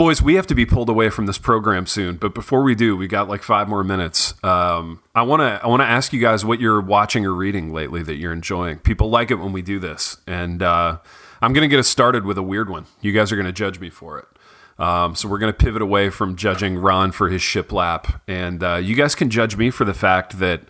boys, 0.00 0.22
we 0.22 0.34
have 0.36 0.46
to 0.46 0.54
be 0.54 0.64
pulled 0.64 0.88
away 0.88 1.10
from 1.10 1.26
this 1.26 1.36
program 1.36 1.84
soon. 1.84 2.16
But 2.16 2.32
before 2.32 2.62
we 2.62 2.74
do, 2.74 2.96
we 2.96 3.06
got 3.06 3.28
like 3.28 3.42
five 3.42 3.68
more 3.68 3.84
minutes. 3.84 4.32
Um, 4.42 5.02
I 5.14 5.20
want 5.20 5.40
to 5.40 5.60
I 5.62 5.66
want 5.66 5.82
to 5.82 5.86
ask 5.86 6.14
you 6.14 6.20
guys 6.22 6.42
what 6.42 6.58
you're 6.58 6.80
watching 6.80 7.26
or 7.26 7.34
reading 7.34 7.70
lately 7.70 8.02
that 8.04 8.14
you're 8.14 8.32
enjoying. 8.32 8.78
People 8.78 9.10
like 9.10 9.30
it 9.30 9.34
when 9.34 9.52
we 9.52 9.60
do 9.60 9.78
this, 9.78 10.16
and 10.26 10.62
uh, 10.62 10.96
I'm 11.42 11.52
going 11.52 11.68
to 11.68 11.68
get 11.68 11.78
us 11.78 11.86
started 11.86 12.24
with 12.24 12.38
a 12.38 12.42
weird 12.42 12.70
one. 12.70 12.86
You 13.02 13.12
guys 13.12 13.30
are 13.30 13.36
going 13.36 13.44
to 13.44 13.52
judge 13.52 13.78
me 13.78 13.90
for 13.90 14.18
it. 14.18 14.82
Um, 14.82 15.14
so 15.14 15.28
we're 15.28 15.38
going 15.38 15.52
to 15.52 15.58
pivot 15.58 15.82
away 15.82 16.08
from 16.08 16.34
judging 16.34 16.78
Ron 16.78 17.12
for 17.12 17.28
his 17.28 17.42
shiplap, 17.42 18.22
and 18.26 18.64
uh, 18.64 18.76
you 18.76 18.96
guys 18.96 19.14
can 19.14 19.28
judge 19.28 19.58
me 19.58 19.68
for 19.68 19.84
the 19.84 19.92
fact 19.92 20.38
that 20.38 20.62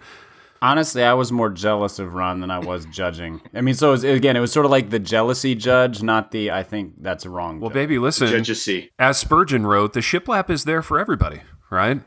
honestly, 0.62 1.02
I 1.02 1.14
was 1.14 1.32
more 1.32 1.50
jealous 1.50 1.98
of 1.98 2.14
Ron 2.14 2.40
than 2.40 2.50
I 2.50 2.58
was 2.58 2.84
judging. 2.86 3.40
I 3.54 3.60
mean, 3.60 3.74
so 3.74 3.88
it 3.88 3.92
was, 3.92 4.04
again, 4.04 4.36
it 4.36 4.40
was 4.40 4.52
sort 4.52 4.66
of 4.66 4.70
like 4.70 4.90
the 4.90 4.98
jealousy 4.98 5.54
judge, 5.54 6.02
not 6.02 6.30
the 6.30 6.50
I 6.50 6.62
think 6.62 6.94
that's 6.98 7.26
wrong. 7.26 7.60
well, 7.60 7.70
judge. 7.70 7.74
baby, 7.74 7.98
listen. 7.98 8.28
Judges 8.28 8.62
see. 8.62 8.90
as 8.98 9.18
Spurgeon 9.18 9.66
wrote, 9.66 9.92
the 9.92 10.00
shiplap 10.00 10.50
is 10.50 10.64
there 10.64 10.82
for 10.82 10.98
everybody, 10.98 11.40
right? 11.70 12.00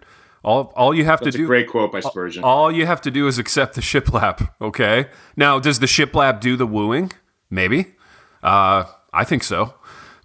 All 0.43 0.73
all 0.75 0.93
you 0.93 1.05
have 1.05 1.21
That's 1.21 1.35
to 1.35 1.37
do 1.37 1.43
a 1.45 1.47
great 1.47 1.69
quote 1.69 1.91
by 1.93 2.01
Spurgeon. 2.01 2.43
all 2.43 2.69
you 2.69 2.85
have 2.85 2.99
to 3.01 3.11
do 3.11 3.27
is 3.27 3.39
accept 3.39 3.75
the 3.75 3.81
shiplap, 3.81 4.49
okay? 4.59 5.07
Now, 5.37 5.57
does 5.57 5.79
the 5.79 5.85
shiplap 5.85 6.41
do 6.41 6.57
the 6.57 6.67
wooing? 6.67 7.13
Maybe. 7.49 7.95
Uh, 8.41 8.83
I 9.13 9.23
think 9.23 9.43
so. 9.43 9.75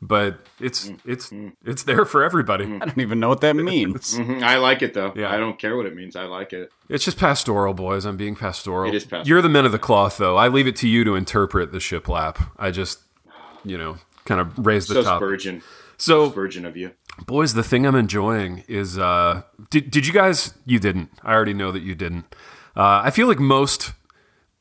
But 0.00 0.38
it's 0.60 0.90
it's 1.04 1.32
it's 1.64 1.82
there 1.82 2.04
for 2.04 2.22
everybody. 2.22 2.64
I 2.66 2.78
don't 2.86 2.98
even 2.98 3.18
know 3.18 3.28
what 3.28 3.40
that 3.40 3.56
means. 3.56 4.16
Mhm, 4.16 4.42
I 4.42 4.58
like 4.58 4.82
it 4.82 4.94
though. 4.94 5.12
Yeah. 5.16 5.32
I 5.32 5.38
don't 5.38 5.58
care 5.58 5.76
what 5.76 5.86
it 5.86 5.94
means. 5.96 6.14
I 6.14 6.24
like 6.24 6.52
it. 6.52 6.70
It's 6.88 7.04
just 7.04 7.18
pastoral, 7.18 7.74
boys. 7.74 8.04
I'm 8.04 8.16
being 8.16 8.36
pastoral. 8.36 8.88
It 8.88 8.94
is 8.94 9.04
pastoral. 9.04 9.26
You're 9.26 9.42
the 9.42 9.48
men 9.48 9.66
of 9.66 9.72
the 9.72 9.78
cloth, 9.78 10.16
though. 10.18 10.36
I 10.36 10.48
leave 10.48 10.66
it 10.68 10.76
to 10.76 10.88
you 10.88 11.02
to 11.04 11.14
interpret 11.16 11.72
the 11.72 11.78
shiplap. 11.78 12.48
I 12.56 12.70
just, 12.70 13.00
you 13.64 13.76
know, 13.76 13.96
kind 14.24 14.40
of 14.40 14.64
raise 14.64 14.86
the 14.86 14.94
So 14.94 15.02
top. 15.02 15.18
Spurgeon, 15.18 15.62
So, 15.96 16.30
Spurgeon 16.30 16.64
of 16.64 16.76
you. 16.76 16.92
boys 17.26 17.54
the 17.54 17.64
thing 17.64 17.84
i'm 17.84 17.96
enjoying 17.96 18.62
is 18.68 18.96
uh 18.98 19.42
did, 19.70 19.90
did 19.90 20.06
you 20.06 20.12
guys 20.12 20.54
you 20.64 20.78
didn't 20.78 21.10
i 21.24 21.32
already 21.34 21.52
know 21.54 21.72
that 21.72 21.82
you 21.82 21.96
didn't 21.96 22.24
uh, 22.76 23.00
i 23.02 23.10
feel 23.10 23.26
like 23.26 23.40
most 23.40 23.92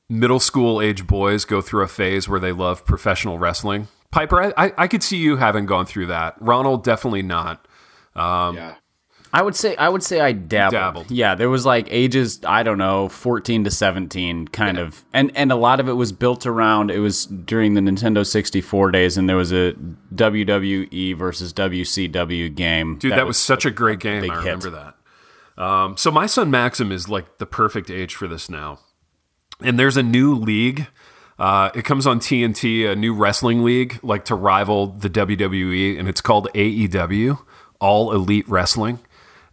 middle 0.10 0.40
school 0.40 0.82
age 0.82 1.06
boys 1.06 1.46
go 1.46 1.62
through 1.62 1.84
a 1.84 1.88
phase 1.88 2.28
where 2.28 2.40
they 2.40 2.52
love 2.52 2.84
professional 2.86 3.38
wrestling 3.38 3.88
piper 4.12 4.42
i, 4.42 4.66
I, 4.66 4.74
I 4.78 4.88
could 4.88 5.04
see 5.04 5.18
you 5.18 5.38
having 5.38 5.66
gone 5.66 5.86
through 5.86 6.08
that 6.08 6.36
ronald 6.40 6.84
definitely 6.84 7.24
not 7.24 7.68
yeah. 8.16 8.76
I 9.34 9.42
would 9.42 9.56
say 9.56 9.76
I 9.76 9.90
would 9.90 10.04
say 10.04 10.22
I 10.22 10.32
dabbled. 10.32 10.72
Dabbled. 10.72 11.12
Yeah, 11.12 11.36
there 11.36 11.50
was 11.50 11.66
like 11.66 11.88
ages 11.92 12.40
I 12.46 12.64
don't 12.64 12.78
know, 12.78 13.10
fourteen 13.10 13.64
to 13.66 13.72
seventeen, 13.72 14.48
kind 14.48 14.78
of, 14.78 15.04
and 15.14 15.32
and 15.36 15.52
a 15.52 15.56
lot 15.56 15.80
of 15.80 15.90
it 15.90 15.94
was 15.94 16.12
built 16.12 16.46
around. 16.46 16.92
It 16.92 17.00
was 17.00 17.26
during 17.26 17.74
the 17.74 17.82
Nintendo 17.82 18.26
sixty 18.26 18.62
four 18.62 18.90
days, 18.90 19.18
and 19.18 19.28
there 19.28 19.36
was 19.36 19.52
a 19.52 19.74
WWE 20.16 21.16
versus 21.16 21.54
WCW 21.54 22.56
game. 22.56 22.98
dude 22.98 23.12
that, 23.12 23.28
was, 23.28 23.38
such 23.38 23.66
a 23.66 23.72
great 23.72 24.00
game 24.00 24.22
big 24.22 24.32
i 24.32 24.36
hit. 24.36 24.44
remember 24.44 24.70
that 24.70 25.64
um, 25.64 25.98
so 25.98 26.10
my 26.10 26.26
son 26.26 26.50
maxim 26.50 26.92
is 26.92 27.08
like 27.08 27.38
the 27.38 27.46
perfect 27.46 27.92
age 27.92 28.16
for 28.16 28.28
this 28.28 28.50
now 28.50 28.80
and 29.62 29.78
there's 29.78 29.98
a 29.98 30.04
new 30.04 30.34
league 30.34 30.88
uh, 31.40 31.70
it 31.76 31.86
comes 31.86 32.08
on 32.08 32.20
TNT, 32.20 32.90
a 32.90 32.96
new 32.96 33.14
wrestling 33.14 33.64
league, 33.64 34.00
like 34.02 34.26
to 34.26 34.36
rival 34.36 34.88
the 34.88 35.10
WWE, 35.10 36.00
and 36.00 36.08
it's 36.08 36.22
called 36.22 36.48
AEW, 36.54 37.40
All 37.80 38.12
Elite 38.12 38.48
Wrestling. 38.48 39.00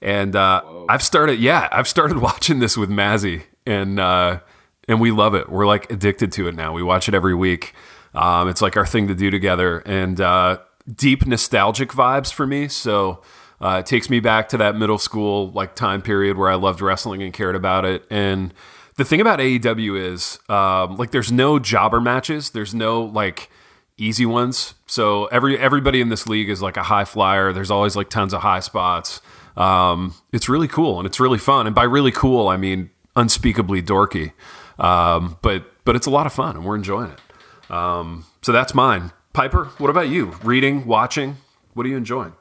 And 0.01 0.35
uh, 0.35 0.63
I've 0.89 1.03
started, 1.03 1.39
yeah, 1.39 1.69
I've 1.71 1.89
started 1.89 2.19
watching 2.23 2.59
this 2.59 2.77
with 2.77 2.91
Mazzy, 2.91 3.45
and 3.67 4.01
uh, 4.01 4.41
and 4.89 5.01
we 5.01 5.11
love 5.11 5.35
it. 5.35 5.49
We're 5.49 5.67
like 5.67 5.91
addicted 5.91 6.33
to 6.33 6.49
it 6.49 6.55
now. 6.55 6.73
We 6.73 6.83
watch 6.83 7.09
it 7.09 7.15
every 7.15 7.35
week. 7.35 7.75
Um, 8.15 8.49
it's 8.49 8.63
like 8.63 8.77
our 8.77 8.87
thing 8.87 9.09
to 9.09 9.15
do 9.15 9.31
together, 9.31 9.81
and 9.81 10.21
uh, 10.21 10.59
deep 10.93 11.27
nostalgic 11.27 11.91
vibes 11.91 12.33
for 12.33 12.47
me. 12.47 12.69
So 12.69 13.23
uh, 13.61 13.79
it 13.81 13.87
takes 13.87 14.09
me 14.09 14.21
back 14.21 14.49
to 14.51 14.57
that 14.59 14.77
middle 14.77 14.99
school 14.99 15.51
like 15.53 15.75
time 15.75 16.03
period 16.03 16.37
where 16.37 16.51
I 16.51 16.55
loved 16.55 16.81
wrestling 16.81 17.23
and 17.23 17.33
cared 17.33 17.57
about 17.57 17.85
it. 17.85 18.05
And 18.11 18.53
the 18.97 19.05
thing 19.05 19.21
about 19.21 19.39
AEW 19.39 20.13
is 20.13 20.39
um, 20.49 20.97
like 20.97 21.11
there's 21.11 21.33
no 21.33 21.59
jobber 21.59 22.01
matches. 22.01 22.51
There's 22.51 22.75
no 22.75 23.03
like 23.03 23.51
easy 23.97 24.27
ones. 24.27 24.75
So 24.87 25.27
every 25.27 25.59
everybody 25.59 26.01
in 26.01 26.09
this 26.09 26.27
league 26.29 26.49
is 26.49 26.63
like 26.63 26.77
a 26.77 26.85
high 26.85 27.05
flyer. 27.05 27.53
There's 27.53 27.71
always 27.71 27.97
like 27.97 28.11
tons 28.11 28.33
of 28.33 28.43
high 28.43 28.61
spots. 28.61 29.21
Um, 29.57 30.15
it's 30.33 30.49
really 30.49 30.69
cool 30.69 30.99
and 30.99 31.07
it's 31.07 31.21
really 31.21 31.39
fun. 31.39 31.67
And 31.67 31.75
by 31.75 31.85
really 31.85 32.13
cool, 32.13 32.49
I 32.49 32.57
mean 32.57 32.91
unspeakably 33.17 33.83
dorky. 33.83 34.33
Um, 34.79 35.39
but 35.43 35.65
but 35.85 35.97
it's 35.97 36.07
a 36.07 36.11
lot 36.11 36.27
of 36.27 36.33
fun 36.33 36.57
and 36.57 36.65
we're 36.65 36.77
enjoying 36.77 37.11
it. 37.11 37.71
Um, 37.71 38.27
so 38.43 38.53
that's 38.53 38.75
mine. 38.75 39.13
Piper, 39.33 39.67
what 39.79 39.91
about 39.91 40.09
you? 40.09 40.37
Reading, 40.45 40.87
watching? 40.87 41.39
What 41.73 41.87
are 41.87 41.89
you 41.89 41.97
enjoying? 41.97 42.35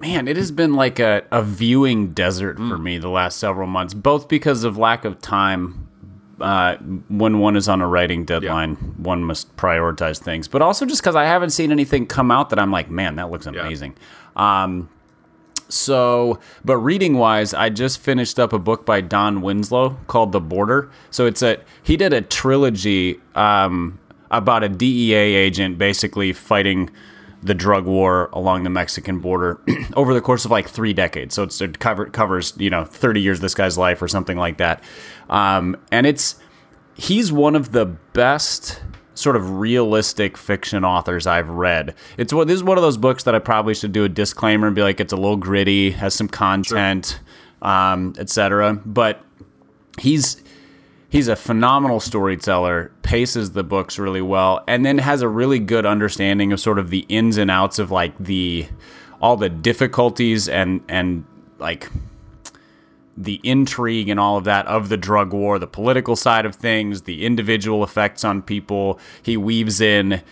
Man, 0.00 0.28
it 0.28 0.36
has 0.36 0.52
been 0.52 0.74
like 0.74 1.00
a, 1.00 1.24
a 1.32 1.42
viewing 1.42 2.12
desert 2.12 2.56
for 2.56 2.78
me 2.78 2.98
the 2.98 3.08
last 3.08 3.38
several 3.38 3.66
months, 3.66 3.94
both 3.94 4.28
because 4.28 4.62
of 4.62 4.78
lack 4.78 5.04
of 5.04 5.20
time. 5.20 5.88
Uh, 6.40 6.76
when 7.08 7.40
one 7.40 7.56
is 7.56 7.68
on 7.68 7.80
a 7.80 7.88
writing 7.88 8.24
deadline, 8.24 8.76
one 8.96 9.24
must 9.24 9.56
prioritize 9.56 10.18
things, 10.18 10.46
but 10.46 10.62
also 10.62 10.86
just 10.86 11.02
because 11.02 11.16
I 11.16 11.24
haven't 11.24 11.50
seen 11.50 11.72
anything 11.72 12.06
come 12.06 12.30
out 12.30 12.50
that 12.50 12.60
I'm 12.60 12.70
like, 12.70 12.88
man, 12.88 13.16
that 13.16 13.28
looks 13.28 13.46
amazing. 13.46 13.96
Um, 14.36 14.88
so, 15.68 16.38
but 16.64 16.78
reading 16.78 17.18
wise, 17.18 17.52
I 17.52 17.68
just 17.68 17.98
finished 17.98 18.38
up 18.38 18.52
a 18.52 18.58
book 18.58 18.86
by 18.86 19.00
Don 19.00 19.40
Winslow 19.40 19.98
called 20.06 20.30
The 20.30 20.40
Border. 20.40 20.90
So 21.10 21.26
it's 21.26 21.42
a 21.42 21.58
he 21.82 21.96
did 21.96 22.12
a 22.12 22.22
trilogy 22.22 23.20
um, 23.34 23.98
about 24.30 24.62
a 24.62 24.68
DEA 24.68 25.14
agent 25.14 25.76
basically 25.76 26.32
fighting 26.32 26.88
the 27.42 27.54
drug 27.54 27.86
war 27.86 28.28
along 28.32 28.64
the 28.64 28.70
Mexican 28.70 29.20
border 29.20 29.60
over 29.94 30.12
the 30.12 30.20
course 30.20 30.44
of 30.44 30.50
like 30.50 30.68
three 30.68 30.92
decades. 30.92 31.34
So 31.34 31.44
it's, 31.44 31.60
it 31.60 31.78
cover, 31.78 32.06
covers 32.06 32.54
you 32.58 32.70
know 32.70 32.84
thirty 32.84 33.20
years 33.20 33.38
of 33.38 33.42
this 33.42 33.54
guy's 33.54 33.78
life 33.78 34.02
or 34.02 34.08
something 34.08 34.36
like 34.36 34.58
that. 34.58 34.82
Um, 35.30 35.76
and 35.92 36.06
it's 36.06 36.36
he's 36.94 37.32
one 37.32 37.54
of 37.54 37.72
the 37.72 37.86
best 37.86 38.82
sort 39.14 39.34
of 39.34 39.58
realistic 39.58 40.36
fiction 40.36 40.84
authors 40.84 41.26
I've 41.26 41.48
read. 41.48 41.94
It's 42.16 42.32
what 42.32 42.46
this 42.46 42.56
is 42.56 42.64
one 42.64 42.78
of 42.78 42.82
those 42.82 42.96
books 42.96 43.24
that 43.24 43.34
I 43.34 43.40
probably 43.40 43.74
should 43.74 43.92
do 43.92 44.04
a 44.04 44.08
disclaimer 44.08 44.66
and 44.66 44.76
be 44.76 44.82
like 44.82 45.00
it's 45.00 45.12
a 45.12 45.16
little 45.16 45.36
gritty, 45.36 45.90
has 45.90 46.14
some 46.14 46.28
content, 46.28 47.20
um, 47.62 48.14
etc. 48.18 48.74
But 48.84 49.24
he's 49.98 50.42
he's 51.08 51.28
a 51.28 51.36
phenomenal 51.36 52.00
storyteller, 52.00 52.92
paces 53.02 53.52
the 53.52 53.64
books 53.64 53.98
really 53.98 54.22
well, 54.22 54.62
and 54.66 54.84
then 54.84 54.98
has 54.98 55.22
a 55.22 55.28
really 55.28 55.58
good 55.58 55.86
understanding 55.86 56.52
of 56.52 56.60
sort 56.60 56.78
of 56.78 56.90
the 56.90 57.04
ins 57.08 57.36
and 57.36 57.50
outs 57.50 57.78
of 57.78 57.90
like 57.90 58.16
the 58.18 58.66
all 59.20 59.36
the 59.36 59.48
difficulties 59.48 60.48
and 60.48 60.82
and 60.88 61.24
like 61.58 61.90
the 63.16 63.40
intrigue 63.42 64.08
and 64.08 64.20
all 64.20 64.36
of 64.36 64.44
that 64.44 64.66
of 64.66 64.88
the 64.88 64.96
drug 64.96 65.32
war, 65.32 65.58
the 65.58 65.66
political 65.66 66.14
side 66.14 66.46
of 66.46 66.54
things, 66.54 67.02
the 67.02 67.24
individual 67.24 67.82
effects 67.82 68.24
on 68.24 68.42
people. 68.42 68.98
He 69.22 69.36
weaves 69.36 69.80
in 69.80 70.22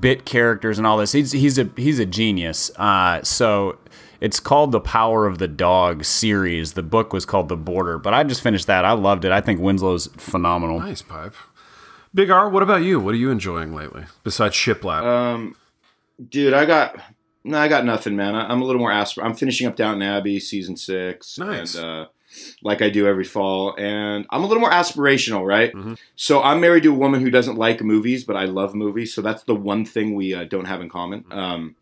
bit 0.00 0.26
characters 0.26 0.78
and 0.78 0.86
all 0.86 0.98
this. 0.98 1.12
He's 1.12 1.32
he's 1.32 1.58
a 1.58 1.70
he's 1.76 1.98
a 1.98 2.06
genius. 2.06 2.70
Uh, 2.76 3.22
so 3.22 3.78
it's 4.20 4.40
called 4.40 4.72
the 4.72 4.80
Power 4.80 5.26
of 5.26 5.38
the 5.38 5.48
Dog 5.48 6.04
series. 6.04 6.74
The 6.74 6.82
book 6.82 7.12
was 7.12 7.24
called 7.24 7.48
The 7.48 7.56
Border, 7.56 7.98
but 7.98 8.14
I 8.14 8.22
just 8.24 8.42
finished 8.42 8.66
that. 8.66 8.84
I 8.84 8.92
loved 8.92 9.24
it. 9.24 9.32
I 9.32 9.40
think 9.40 9.60
Winslow's 9.60 10.08
phenomenal. 10.16 10.80
Nice 10.80 11.02
pipe. 11.02 11.34
Big 12.14 12.30
R, 12.30 12.48
what 12.48 12.62
about 12.62 12.82
you? 12.82 12.98
What 13.00 13.14
are 13.14 13.18
you 13.18 13.30
enjoying 13.30 13.74
lately 13.74 14.04
besides 14.24 14.54
shiplap? 14.54 15.02
Um, 15.02 15.54
dude, 16.28 16.54
I 16.54 16.66
got 16.66 17.00
no, 17.44 17.58
I 17.58 17.68
got 17.68 17.84
nothing, 17.84 18.16
man. 18.16 18.34
I, 18.34 18.52
am 18.52 18.60
a 18.60 18.64
little 18.64 18.80
more 18.80 18.90
aspir. 18.90 19.24
I'm 19.24 19.34
finishing 19.34 19.66
up 19.66 19.76
Downton 19.76 20.02
Abbey 20.02 20.40
season 20.40 20.76
six, 20.76 21.38
Nice. 21.38 21.74
and 21.74 21.84
uh, 21.84 22.06
like 22.62 22.82
I 22.82 22.90
do 22.90 23.06
every 23.06 23.24
fall, 23.24 23.74
and 23.78 24.26
I'm 24.30 24.42
a 24.42 24.46
little 24.46 24.60
more 24.60 24.70
aspirational, 24.70 25.46
right? 25.46 25.72
Mhm. 25.72 25.98
So 26.16 26.42
I'm 26.42 26.60
married 26.60 26.82
to 26.82 26.90
a 26.90 26.94
woman 26.94 27.20
who 27.20 27.30
doesn't 27.30 27.56
like 27.56 27.80
movies, 27.80 28.24
but 28.24 28.36
I 28.36 28.44
love 28.44 28.74
movies. 28.74 29.14
So 29.14 29.22
that's 29.22 29.44
the 29.44 29.54
one 29.54 29.84
thing 29.84 30.14
we 30.14 30.34
uh, 30.34 30.44
don't 30.44 30.66
have 30.66 30.80
in 30.80 30.88
common. 30.88 31.22
Mm-hmm. 31.22 31.38
Um, 31.38 31.76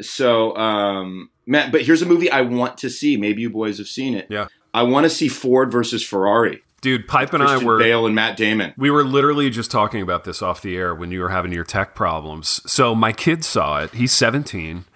so, 0.00 0.56
um, 0.56 1.30
man, 1.50 1.70
but 1.70 1.82
here's 1.82 2.00
a 2.00 2.06
movie 2.06 2.30
I 2.30 2.40
want 2.42 2.78
to 2.78 2.88
see. 2.88 3.16
Maybe 3.16 3.42
you 3.42 3.50
boys 3.50 3.78
have 3.78 3.88
seen 3.88 4.14
it. 4.14 4.28
Yeah. 4.30 4.46
I 4.72 4.84
want 4.84 5.04
to 5.04 5.10
see 5.10 5.28
Ford 5.28 5.70
versus 5.70 6.02
Ferrari. 6.02 6.62
Dude, 6.80 7.06
Pipe 7.08 7.34
and 7.34 7.42
I 7.42 7.62
were 7.62 7.78
Bale 7.78 8.06
and 8.06 8.14
Matt 8.14 8.38
Damon. 8.38 8.72
we 8.78 8.90
were 8.90 9.04
literally 9.04 9.50
just 9.50 9.70
talking 9.70 10.00
about 10.00 10.24
this 10.24 10.40
off 10.40 10.62
the 10.62 10.76
air 10.76 10.94
when 10.94 11.10
you 11.10 11.20
were 11.20 11.28
having 11.28 11.52
your 11.52 11.64
tech 11.64 11.94
problems. 11.94 12.62
So 12.70 12.94
my 12.94 13.12
kid 13.12 13.44
saw 13.44 13.82
it. 13.82 13.90
He's 13.90 14.12
17 14.12 14.86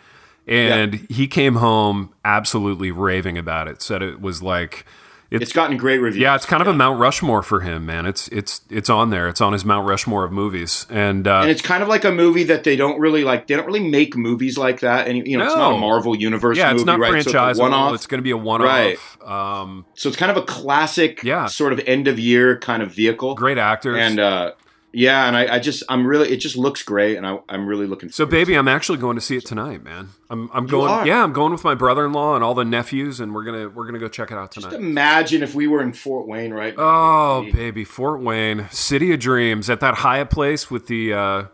and 0.46 0.94
he 1.10 1.26
came 1.26 1.56
home 1.56 2.14
absolutely 2.24 2.90
raving 2.90 3.36
about 3.36 3.68
it. 3.68 3.82
Said 3.82 4.00
it 4.00 4.20
was 4.20 4.42
like 4.42 4.86
It's 5.30 5.52
gotten 5.52 5.76
great 5.76 5.98
reviews. 5.98 6.22
Yeah, 6.22 6.36
it's 6.36 6.46
kind 6.46 6.62
of 6.62 6.68
a 6.68 6.72
Mount 6.72 7.00
Rushmore 7.00 7.42
for 7.42 7.60
him, 7.60 7.84
man. 7.86 8.06
It's 8.06 8.28
it's 8.28 8.60
it's 8.70 8.88
on 8.88 9.10
there. 9.10 9.28
It's 9.28 9.40
on 9.40 9.52
his 9.52 9.64
Mount 9.64 9.86
Rushmore 9.86 10.24
of 10.24 10.30
movies, 10.32 10.86
and, 10.88 11.26
uh, 11.26 11.40
and 11.40 11.50
it's 11.50 11.62
kind 11.62 11.82
of 11.82 11.88
like 11.88 12.04
a 12.04 12.12
movie 12.12 12.44
that 12.44 12.62
they 12.64 12.76
don't 12.76 13.00
really 13.00 13.24
like. 13.24 13.46
They 13.48 13.56
don't 13.56 13.66
really 13.66 13.88
make 13.88 14.16
movies 14.16 14.56
like 14.56 14.80
that, 14.80 15.08
and 15.08 15.26
you 15.26 15.36
know, 15.36 15.44
it's 15.46 15.56
not 15.56 15.74
a 15.74 15.78
Marvel 15.78 16.14
Universe 16.14 16.56
yeah, 16.56 16.66
movie, 16.70 16.76
it's 16.82 16.86
not 16.86 16.98
right? 17.00 17.24
So 17.24 17.48
it's 17.48 17.58
a 17.58 17.62
one-off. 17.62 17.94
it's 17.94 18.06
going 18.06 18.18
to 18.18 18.22
be 18.22 18.30
a 18.30 18.36
one-off. 18.36 19.18
Um, 19.22 19.86
so 19.94 20.08
it's 20.08 20.18
kind 20.18 20.30
of 20.30 20.36
a 20.36 20.42
classic, 20.42 21.22
Yeah. 21.24 21.46
sort 21.46 21.72
of 21.72 21.80
end 21.86 22.06
of 22.06 22.18
year 22.18 22.58
kind 22.58 22.82
of 22.82 22.92
vehicle. 22.92 23.34
great 23.34 23.58
actors. 23.58 23.98
And 23.98 24.20
uh, 24.20 24.52
yeah, 24.94 25.26
and 25.26 25.36
I, 25.36 25.56
I 25.56 25.58
just, 25.58 25.82
I'm 25.88 26.06
really, 26.06 26.30
it 26.30 26.36
just 26.36 26.56
looks 26.56 26.82
great, 26.82 27.16
and 27.16 27.26
I, 27.26 27.38
I'm 27.48 27.66
really 27.66 27.86
looking. 27.86 28.08
so, 28.10 28.24
baby, 28.24 28.54
I'm 28.54 28.68
actually 28.68 28.98
going 28.98 29.16
to 29.16 29.20
see 29.20 29.36
it 29.36 29.44
tonight, 29.44 29.82
man. 29.82 30.10
I'm 30.30 30.50
I'm 30.52 30.66
going. 30.66 31.06
Yeah, 31.06 31.22
I'm 31.22 31.32
going 31.32 31.52
with 31.52 31.64
my 31.64 31.74
brother-in-law 31.74 32.34
and 32.34 32.44
all 32.44 32.54
the 32.54 32.64
nephews, 32.64 33.20
and 33.20 33.34
we're 33.34 33.44
gonna 33.44 33.68
we're 33.68 33.86
gonna 33.86 33.98
go 33.98 34.08
check 34.08 34.30
it 34.30 34.38
out 34.38 34.52
Just 34.52 34.70
tonight. 34.70 34.84
imagine 34.84 35.42
if 35.42 35.54
we 35.54 35.66
were 35.66 35.82
in 35.82 35.92
Fort 35.92 36.26
Wayne, 36.26 36.52
right? 36.52 36.74
Oh, 36.76 37.46
baby, 37.52 37.84
Fort 37.84 38.20
Wayne, 38.20 38.68
City 38.70 39.12
of 39.12 39.20
Dreams, 39.20 39.68
at 39.68 39.80
that 39.80 39.96
Hyatt 39.96 40.30
place 40.30 40.70
with 40.70 40.86
the, 40.86 41.12
uh, 41.12 41.44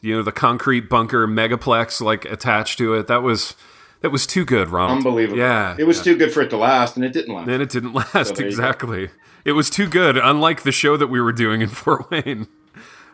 you 0.00 0.16
know, 0.16 0.22
the 0.22 0.32
concrete 0.32 0.88
bunker 0.88 1.26
megaplex 1.26 2.00
like 2.00 2.24
attached 2.26 2.78
to 2.78 2.94
it. 2.94 3.06
That 3.06 3.22
was 3.22 3.54
that 4.00 4.10
was 4.10 4.26
too 4.26 4.44
good, 4.44 4.68
Ronald. 4.68 4.98
Unbelievable. 4.98 5.38
Yeah, 5.38 5.76
it 5.78 5.84
was 5.84 5.98
yeah. 5.98 6.04
too 6.04 6.16
good 6.16 6.32
for 6.32 6.42
it 6.42 6.50
to 6.50 6.56
last, 6.56 6.96
and 6.96 7.04
it 7.04 7.12
didn't 7.12 7.34
last. 7.34 7.46
Then 7.46 7.60
it 7.60 7.70
didn't 7.70 7.92
last 8.14 8.36
go. 8.36 8.44
exactly. 8.44 9.10
It 9.44 9.52
was 9.52 9.70
too 9.70 9.88
good, 9.88 10.16
unlike 10.16 10.62
the 10.62 10.72
show 10.72 10.96
that 10.96 11.06
we 11.08 11.20
were 11.20 11.32
doing 11.32 11.62
in 11.62 11.68
Fort 11.70 12.10
Wayne. 12.10 12.46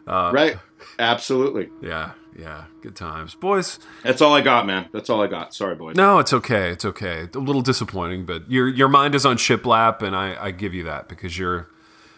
Uh, 0.06 0.30
right? 0.34 0.58
Absolutely. 0.98 1.70
Yeah, 1.82 2.12
yeah, 2.38 2.64
good 2.82 2.94
times, 2.94 3.34
boys. 3.34 3.78
That's 4.02 4.20
all 4.20 4.34
I 4.34 4.40
got, 4.42 4.66
man. 4.66 4.88
That's 4.92 5.08
all 5.10 5.22
I 5.22 5.26
got. 5.26 5.54
Sorry, 5.54 5.74
boys. 5.74 5.96
No, 5.96 6.18
it's 6.18 6.32
okay. 6.32 6.70
It's 6.70 6.84
okay. 6.84 7.28
A 7.34 7.38
little 7.38 7.62
disappointing, 7.62 8.26
but 8.26 8.50
your 8.50 8.68
your 8.68 8.88
mind 8.88 9.14
is 9.14 9.24
on 9.24 9.36
shiplap, 9.36 10.02
and 10.02 10.14
I, 10.14 10.36
I 10.38 10.50
give 10.50 10.74
you 10.74 10.84
that 10.84 11.08
because 11.08 11.38
you're 11.38 11.68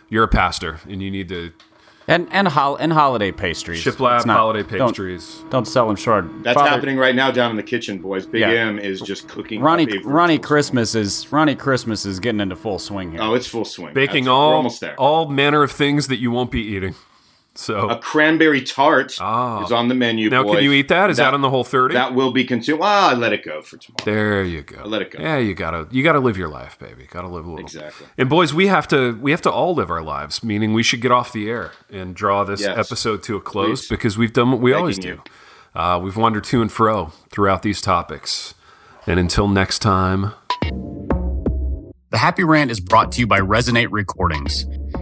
you're 0.09 0.25
a 0.25 0.29
pastor 0.29 0.81
and 0.89 1.03
you 1.03 1.11
need 1.11 1.29
to 1.31 1.53
And 2.09 2.29
and 2.31 2.47
hol- 2.49 2.77
and 2.77 2.93
holiday 2.93 3.33
pastries. 3.33 3.83
shiplap 3.83 4.19
It's 4.19 4.27
not- 4.27 4.37
holiday 4.37 4.63
don't- 4.63 4.89
pastries. 4.89 5.43
Don't, 5.51 5.67
sell 5.67 5.87
them 5.89 5.97
short. 5.97 6.25
That's 6.45 6.55
Father- 6.55 6.71
happening 6.71 6.97
right 6.97 7.15
now 7.15 7.31
down 7.33 7.51
in 7.51 7.57
the 7.57 7.63
kitchen, 7.65 7.99
boys. 7.99 8.25
Big 8.27 8.43
Yeah. 8.43 8.49
M 8.51 8.79
is 8.79 9.01
just 9.01 9.27
cooking. 9.29 9.61
Ronnie 9.61 9.87
Ronnie 10.05 10.37
virtual 10.37 10.47
Christmas 10.49 10.95
is 10.95 11.27
Ronnie 11.33 11.57
Christmas 11.57 12.05
is 12.07 12.21
getting 12.21 12.41
into 12.41 12.55
full 12.57 12.79
swing 12.79 13.11
here. 13.13 13.21
Oh, 13.23 13.35
it's 13.35 13.47
full 13.49 13.65
swing. 13.65 13.95
Baking 13.95 14.25
That's 14.25 14.27
it. 14.27 14.31
We're 14.31 14.37
all 14.37 14.53
almost 14.55 14.81
there. 14.81 14.95
all 14.97 15.29
manner 15.29 15.63
of 15.65 15.73
things 15.73 16.07
that 16.09 16.19
you 16.19 16.31
won't 16.31 16.51
be 16.53 16.61
eating. 16.63 16.95
So 17.57 17.89
a 17.89 17.97
cranberry 17.99 18.61
tart 18.63 19.17
Ah. 19.21 19.65
is 19.65 19.73
on 19.73 19.89
the 19.89 19.95
menu. 19.95 20.29
now, 20.31 20.43
boys. 20.43 20.57
can 20.57 20.65
you 20.65 20.73
eat 20.73 20.89
that? 20.89 21.09
Is 21.11 21.17
that, 21.17 21.33
on 21.35 21.41
the 21.41 21.51
whole 21.51 21.65
thirty? 21.65 21.95
That 21.95 22.15
will 22.15 22.31
be 22.33 22.45
consumed. 22.45 22.81
Ah, 22.83 23.11
I 23.11 23.15
let 23.15 23.33
it 23.33 23.45
go 23.45 23.63
for 23.63 23.77
tomorrow. 23.79 24.05
there 24.05 24.45
you 24.45 24.63
go. 24.63 24.83
let 24.85 25.03
it 25.03 25.11
go. 25.11 25.19
Yeah, 25.21 25.39
you 25.39 25.55
gotta 25.55 25.89
you 25.91 26.03
gotta 26.03 26.21
live 26.21 26.37
your 26.37 26.49
life, 26.49 26.79
baby. 26.79 27.07
Gotta 27.11 27.29
live 27.29 27.45
a 27.47 27.51
little. 27.51 27.65
Exactly. 27.65 28.07
And 28.19 28.29
boys, 28.29 28.53
we 28.55 28.67
have 28.67 28.87
to 28.89 29.17
we 29.21 29.31
have 29.31 29.43
to 29.43 29.51
all 29.51 29.75
live 29.75 29.91
our 29.91 30.03
lives. 30.03 30.45
Meaning, 30.45 30.75
we 30.75 30.83
should 30.83 31.01
get 31.01 31.11
off 31.11 31.33
the 31.33 31.49
air 31.49 31.73
and 31.91 32.15
draw 32.15 32.45
this 32.45 32.61
Yes. 32.61 32.77
episode 32.79 33.23
to 33.25 33.37
a 33.37 33.41
close 33.41 33.83
Please. 33.83 33.89
because 33.89 34.19
we've 34.19 34.33
done 34.33 34.51
what 34.53 34.61
we 34.61 34.71
Begging 34.73 34.81
always 34.81 34.99
do. 34.99 35.21
Uh, 35.75 35.99
we've 36.03 36.17
wandered 36.17 36.45
to 36.45 36.63
and 36.63 36.71
fro 36.71 37.13
throughout 37.31 37.63
these 37.63 37.81
topics. 37.81 38.55
And 39.07 39.21
until 39.21 39.47
next 39.49 39.79
time, 39.81 40.33
The 42.11 42.19
Happy 42.19 42.45
Rant 42.45 42.71
is 42.71 42.81
brought 42.81 43.13
to 43.13 43.21
you 43.21 43.27
by 43.27 43.41
Resonate 43.41 43.89
Recordings. 43.91 44.65